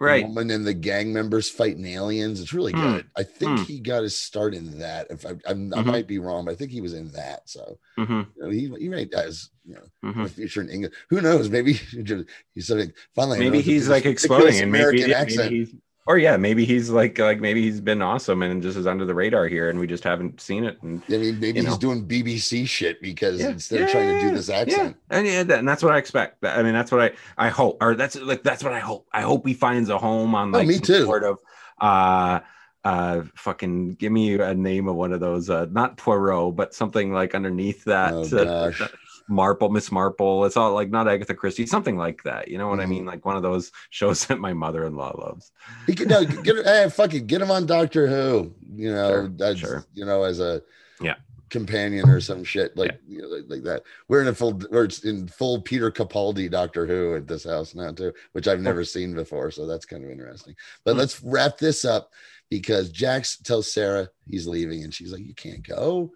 [0.04, 0.26] Right.
[0.26, 2.42] woman and the gang members fighting aliens.
[2.42, 2.82] It's really Hmm.
[2.82, 3.06] good.
[3.16, 3.64] I think Hmm.
[3.64, 5.08] he got his start in that.
[5.10, 7.50] If I, I'm, I might be wrong, but I think he was in that.
[7.50, 10.94] So hmm you know, he he might as you know hmm a future in England.
[11.10, 11.50] Who knows?
[11.50, 11.74] Maybe
[12.54, 12.92] he's something.
[13.16, 15.52] Finally, maybe he's like exploding and maybe, American accent.
[15.52, 15.76] maybe he's
[16.06, 19.14] or yeah maybe he's like like maybe he's been awesome and just is under the
[19.14, 21.78] radar here and we just haven't seen it and I mean, maybe he's know.
[21.78, 24.56] doing BBC shit because Yeah, instead of yeah, trying to do this yeah.
[24.58, 24.98] accent.
[25.10, 27.78] and yeah that- and that's what i expect i mean that's what i i hope
[27.82, 30.58] or that's like that's what i hope i hope he finds a home on Oh,
[30.60, 31.06] like me too.
[31.06, 31.40] sort of
[31.80, 32.40] uh
[32.84, 37.14] uh fucking give me a name of one of those uh not poirot but something
[37.14, 38.80] like underneath that Oh, uh, gosh.
[38.80, 38.92] that-
[39.28, 42.80] marple miss marple it's all like not agatha christie something like that you know what
[42.80, 42.90] i Mhm.
[42.90, 45.52] mean like one of those shows that my mother-in-law loves
[45.88, 48.54] He could no, get hey, fuck it, get him on Doctor Who.
[48.76, 49.86] You know, Sure, that's sure.
[49.94, 50.62] you know, as a
[51.02, 51.16] Yeah.
[51.50, 53.84] companion or some shit like you know, like, like that.
[54.08, 57.92] We're in a full we're in full Peter Capaldi Doctor Who at this house now
[57.92, 60.56] too, which I've never seen before, so that's kind of interesting.
[60.86, 61.00] But Hmm.
[61.00, 62.12] let's wrap this up
[62.50, 66.12] because Jax tells Sara he's leaving, and she's like, "You can't go,"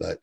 [0.00, 0.20] but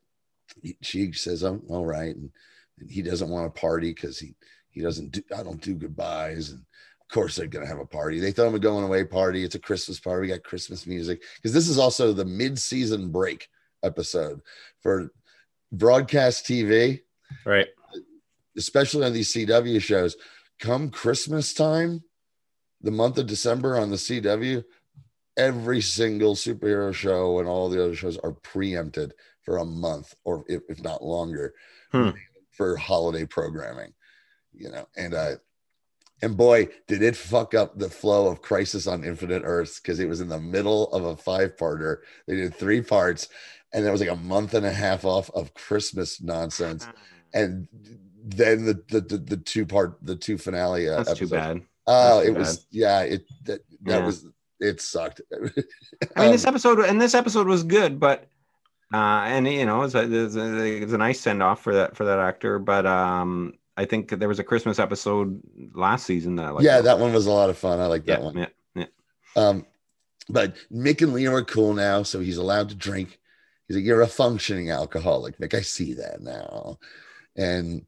[0.81, 2.31] she says, "I'm all right," and,
[2.79, 4.35] and he doesn't want to party because he
[4.69, 8.19] he doesn't do I don't do goodbyes and of course they're gonna have a party.
[8.19, 9.43] They throw him a going away party.
[9.43, 10.21] It's a Christmas party.
[10.21, 13.49] We got Christmas music because this is also the mid-season break
[13.83, 14.41] episode
[14.81, 15.11] for
[15.71, 17.01] broadcast TV,
[17.45, 17.67] right
[18.59, 20.15] especially on these CW shows.
[20.59, 22.03] Come Christmas time,
[22.81, 24.63] the month of December on the CW,
[25.37, 29.13] every single superhero show and all the other shows are preempted
[29.43, 31.53] for a month or if, if not longer
[31.91, 32.09] Hmm.
[32.51, 33.93] for holiday programming
[34.53, 35.35] you know and uh
[36.21, 40.09] and boy did it fuck up the flow of crisis on infinite earths because it
[40.09, 41.97] was in the middle of a five parter
[42.27, 43.29] they did three parts
[43.73, 46.87] and there was like a month and a half off of christmas nonsense.
[47.33, 47.67] And
[48.25, 51.61] then the the, the, the two part the two finale uh, that's too bad.
[51.85, 54.05] Oh That's it too was yeah it that, that Yeah.
[54.05, 54.25] was
[54.59, 55.21] it sucked.
[55.31, 55.51] I mean,
[56.17, 58.27] Um, this episode and this episode was good, but
[58.93, 61.95] uh, and you know, it's a, it's a, it's a nice send off for that
[61.95, 62.59] for that actor.
[62.59, 65.41] But um, I think there was a Christmas episode
[65.73, 66.65] last season that I like.
[66.65, 68.45] yeah that one was a lot of fun i like that yeah, one yeah,
[68.75, 68.85] yeah.
[69.35, 69.65] Um,
[70.27, 73.19] but Mick and Leo are cool now, so he's allowed to drink.
[73.67, 75.53] He's like, "You're a functioning alcoholic, Mick.
[75.53, 76.77] I see that now."
[77.35, 77.85] And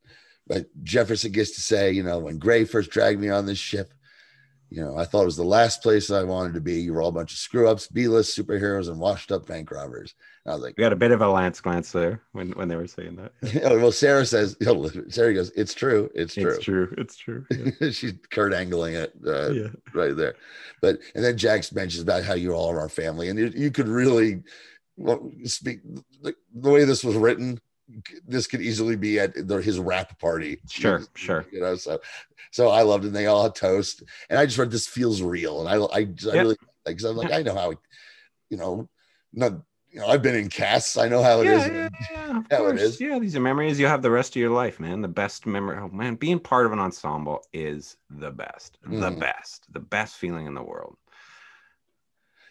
[0.47, 3.93] but Jefferson gets to say, you know, when Gray first dragged me on this ship,
[4.71, 6.79] you know, I thought it was the last place I wanted to be.
[6.79, 9.69] You were all a bunch of screw ups, B list superheroes, and washed up bank
[9.69, 10.15] robbers.
[10.45, 12.69] And I was like, We got a bit of a lance glance there when when
[12.69, 13.63] they were saying that.
[13.65, 14.55] oh, well, Sara says,
[15.09, 16.53] Sara goes, it's true, it's true.
[16.55, 16.95] It's true.
[16.97, 17.45] It's true.
[17.51, 17.89] Yeah.
[17.91, 19.13] She's Kurt angling it.
[19.27, 19.67] Uh, yeah.
[19.93, 20.35] right there.
[20.81, 23.71] But and then Jax mentions about how you all are our family, and you, you
[23.71, 24.41] could really
[24.95, 25.81] well, speak
[26.21, 27.59] the, the way this was written.
[28.27, 30.61] This could easily be at his rap party.
[30.69, 31.45] Sure, sure.
[31.51, 31.99] You know, so
[32.51, 33.07] so I loved it.
[33.07, 35.99] And they all had toast, and I just read this feels real, and I I,
[35.99, 37.73] I really like because I'm like I know how,
[38.49, 38.89] you know,
[39.33, 39.53] not
[39.89, 40.97] you know I've been in casts.
[40.97, 41.67] I know how it is.
[41.67, 42.81] yeah, yeah, yeah, of how course.
[42.81, 43.01] is.
[43.01, 45.01] Yeah, these are memories you have the rest of your life, man.
[45.01, 45.77] The best memory.
[45.79, 48.77] Oh man, being part of an ensemble is the best.
[48.83, 49.19] The Mhm.
[49.19, 49.65] best.
[49.73, 50.97] The best feeling in the world.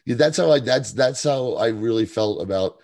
[0.06, 2.78] Yeah, that's how I that's that's how I really felt about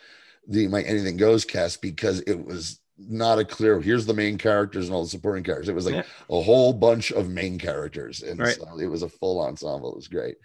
[0.48, 4.86] the my anything goes cast because it was not a clear here's the main characters
[4.86, 5.68] and all the supporting characters.
[5.68, 6.02] It was like Yeah.
[6.30, 8.56] a whole bunch of main characters, and Right.
[8.56, 9.90] so it was a full ensemble.
[9.92, 10.36] It was great.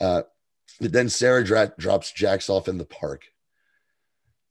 [0.00, 0.22] Uh,
[0.80, 3.22] but then Sara dra- drops Jax off in the park,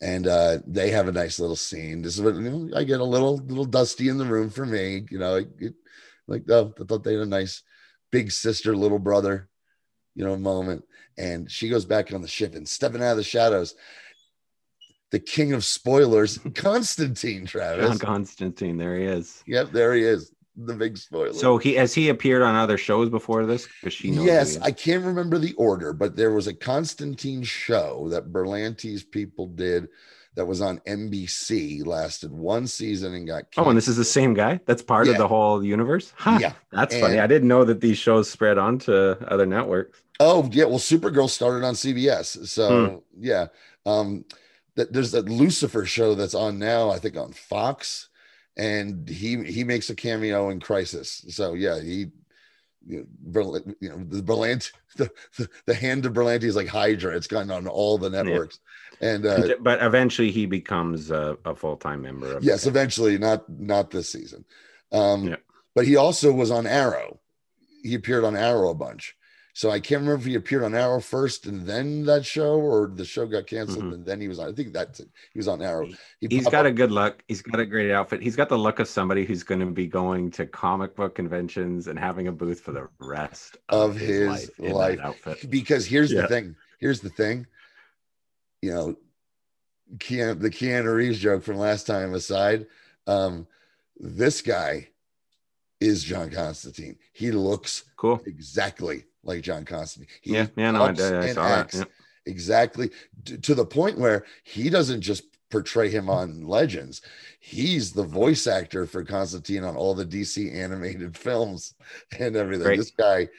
[0.01, 2.01] and uh, they have a nice little scene.
[2.01, 4.65] This is what you know, I get a little little dusty in the room for
[4.65, 5.05] me.
[5.09, 5.75] You know, it, it-
[6.25, 7.61] Like, oh, I thought they had a nice
[8.09, 9.49] big sister, little brother,
[10.15, 10.85] you know, moment.
[11.17, 13.75] And she goes back on the ship and stepping out of the shadows.
[15.13, 17.87] The king of spoilers, Constantine Travis.
[17.87, 19.43] John Constantine, there he is.
[19.45, 20.31] Yep, there he is.
[20.55, 21.33] The big spoiler.
[21.33, 23.67] So he has he appeared on other shows before this?
[23.67, 24.25] Because she knows.
[24.25, 29.45] yes, I can't remember the order, but there was a Constantine show that Berlanti's people
[29.47, 29.87] did
[30.35, 34.33] that was on NBC, lasted one season and got Oh, and this is the same
[34.33, 34.59] guy.
[34.65, 36.11] That's part of the whole universe.
[36.15, 36.53] Huh, Yeah.
[36.71, 37.19] that's funny.
[37.19, 40.01] I didn't know that these shows spread onto other networks.
[40.19, 43.23] Oh yeah, well, Supergirl started on CBS, so Hmm.
[43.23, 43.47] yeah.
[43.85, 44.25] Um,
[44.75, 48.09] that there's that Lucifer show that's on now, I think on Fox,
[48.57, 51.25] and he he makes a cameo in Crisis.
[51.29, 52.07] So yeah, he.
[52.85, 56.67] You know, Berl- you know the Berlant, the, the, the hand of Berlanti is like
[56.67, 57.15] Hydra.
[57.15, 58.59] It's gotten on all the networks,
[58.99, 62.43] and uh, but eventually he becomes a, a full time member of.
[62.43, 64.43] yes, eventually, not not this season.
[64.91, 65.35] Um, Yeah.
[65.73, 67.21] but he also was on Arrow.
[67.83, 69.15] He appeared on Arrow a bunch.
[69.55, 72.87] So I can't remember if he appeared on Arrow first and then that show, or
[72.87, 73.93] the show got canceled Mhm.
[73.93, 74.49] and then he was on.
[74.49, 75.09] I think that's it.
[75.31, 75.85] He was on Arrow.
[76.19, 77.23] He He's popped got up- a good look.
[77.27, 78.21] He's got a great outfit.
[78.23, 81.85] He's got the look of somebody who's going to be going to comic book conventions
[81.87, 84.97] and having a booth for the rest of, Of his, his life.
[84.97, 84.99] life.
[85.01, 85.49] outfit.
[85.51, 86.21] because here's Yeah.
[86.23, 86.55] the thing.
[86.79, 87.45] Here's the thing.
[88.63, 88.95] You know,
[89.97, 92.65] Keanu, the Keanu Reeves joke from last time aside,
[93.05, 93.45] um,
[93.97, 94.89] this guy
[95.79, 96.97] is John Constantine.
[97.11, 98.19] He looks Cool.
[98.25, 100.09] exactly like John Constantine.
[100.21, 100.93] He Yeah, yeah, no, I, I
[101.33, 101.73] saw that.
[101.73, 101.83] yeah.
[102.25, 102.91] exactly
[103.25, 105.23] to, to the point where he doesn't just
[105.53, 107.01] portray him on Legends.
[107.39, 111.75] He's the voice actor for Constantine on all the DC animated films
[112.19, 112.65] and everything.
[112.65, 112.79] Great.
[112.79, 113.29] This guy,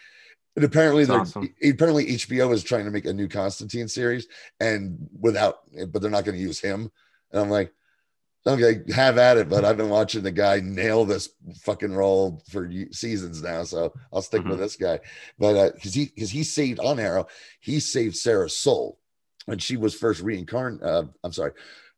[0.56, 1.52] and apparently, awesome.
[1.62, 4.28] apparently HBO is trying to make a new Constantine series,
[4.60, 5.58] and without,
[5.88, 6.90] but they're not going to use him.
[7.32, 7.72] And I'm like,
[8.46, 9.48] okay, have at it.
[9.48, 11.30] But I've been watching the guy nail this
[11.62, 14.60] fucking role for seasons now, so I'll stick with Mhm.
[14.62, 15.00] this guy.
[15.38, 17.26] But because he because he saved on Arrow,
[17.60, 18.98] he saved Sara's soul
[19.46, 20.86] when she was first reincarnated.
[20.86, 21.52] Uh, I'm sorry.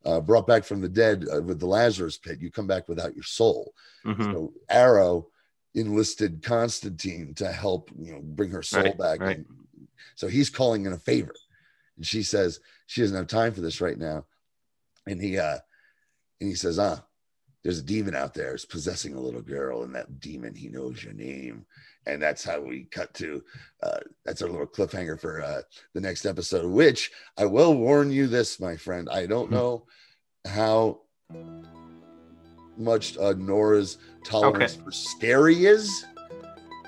[0.05, 3.14] Uh, brought back from the dead uh, with the Lazarus pit, you come back without
[3.14, 3.74] your soul.
[4.05, 4.32] Mhm.
[4.32, 5.28] So Arrow
[5.74, 9.20] enlisted Constantine to help, you know, bring her soul Right, back.
[9.20, 9.36] right.
[9.39, 9.47] And
[10.14, 11.35] so he's calling in a favor.
[11.97, 14.24] And she says she doesn't have time for this right now.
[15.09, 15.59] And he uh
[16.40, 17.02] and he says, ah,
[17.62, 21.02] there's a demon out there is possessing a little girl, and that demon he knows
[21.02, 21.66] your name.
[22.06, 23.42] And that's how we cut to
[23.82, 28.28] uh that's our little cliffhanger for uh the next episode, which I will warn you
[28.28, 29.08] this, my friend.
[29.10, 29.54] I don't Hmm.
[29.54, 29.86] know
[30.46, 31.00] how
[32.76, 36.04] much uh Nora's tolerance for scary is.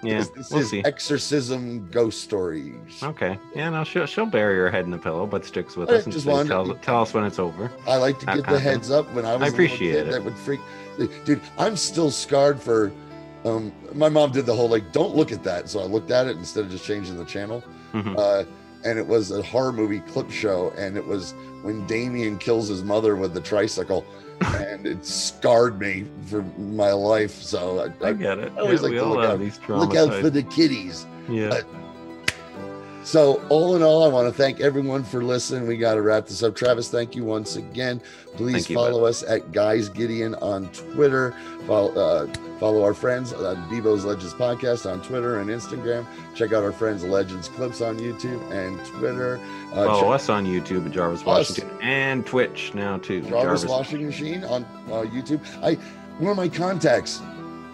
[0.02, 0.82] Yeah, this we'll is see.
[0.84, 3.02] exorcism ghost stories.
[3.02, 3.38] Okay.
[3.54, 6.04] Yeah, no, she'll she'll bury her head in the pillow, but sticks with I us
[6.04, 7.70] and just tell, tell us when it's over.
[7.86, 9.40] I like to kind the heads up when I was.
[9.40, 10.10] little appreciate kid, it.
[10.12, 10.60] That would freak,
[11.24, 11.40] dude.
[11.58, 12.92] I'm still scarred for.
[13.44, 15.68] Um, my mom did the whole like, don't look at that.
[15.68, 17.62] So I looked at it instead of just changing the channel.
[17.92, 18.18] Mhm.
[18.18, 18.44] Uh,
[18.84, 22.82] and it was a horror movie clip show, and it was when Damien kills his
[22.82, 24.04] mother with the tricycle,
[24.40, 27.32] and it scarred me for my life.
[27.42, 28.52] So I, I I, get it.
[28.56, 31.06] I always Yeah, like to look out- look out for the kiddies.
[31.28, 31.48] Yeah.
[31.48, 31.62] uh,
[33.08, 35.66] So, all in all, I want to thank everyone for listening.
[35.66, 36.54] We got to wrap this up.
[36.54, 38.02] Travis, thank you once again.
[38.36, 41.34] Please Thank you, follow us at Guys Gideon on Twitter.
[41.66, 42.26] Follow, uh,
[42.60, 46.06] follow our friends on Beebo's Legends Podcast on Twitter and Instagram.
[46.34, 49.40] Check out our friends Legends Clips on YouTube and Twitter.
[49.72, 51.26] Uh, Follow us on YouTube at Jarvis Us.
[51.26, 53.22] Washington and Twitch now too.
[53.22, 55.40] Jarvis Washing Machine on uh, YouTube.
[55.62, 55.76] I
[56.20, 57.22] one of my contacts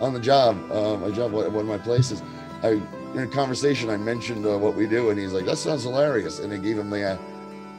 [0.00, 2.22] on the job, uh, my job, one of my places.
[2.62, 2.80] I
[3.14, 6.38] in a conversation I mentioned uh, what we do, and he's like, "That sounds hilarious,"
[6.40, 7.12] and I gave him the.
[7.12, 7.18] Uh,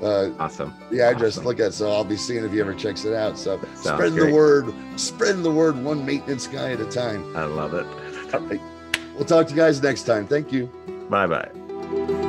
[0.04, 0.74] uh, Awesome.
[0.92, 1.44] the address Awesome.
[1.44, 1.74] to look at.
[1.74, 3.38] So I'll be seeing if he ever checks it out.
[3.38, 7.36] So Sounds spread the word, spread the word one maintenance guy at a time.
[7.36, 7.86] I love it.
[8.34, 8.60] All right.
[9.16, 10.28] We'll talk to you guys next time.
[10.28, 10.66] Thank you.
[11.10, 12.25] Bye bye.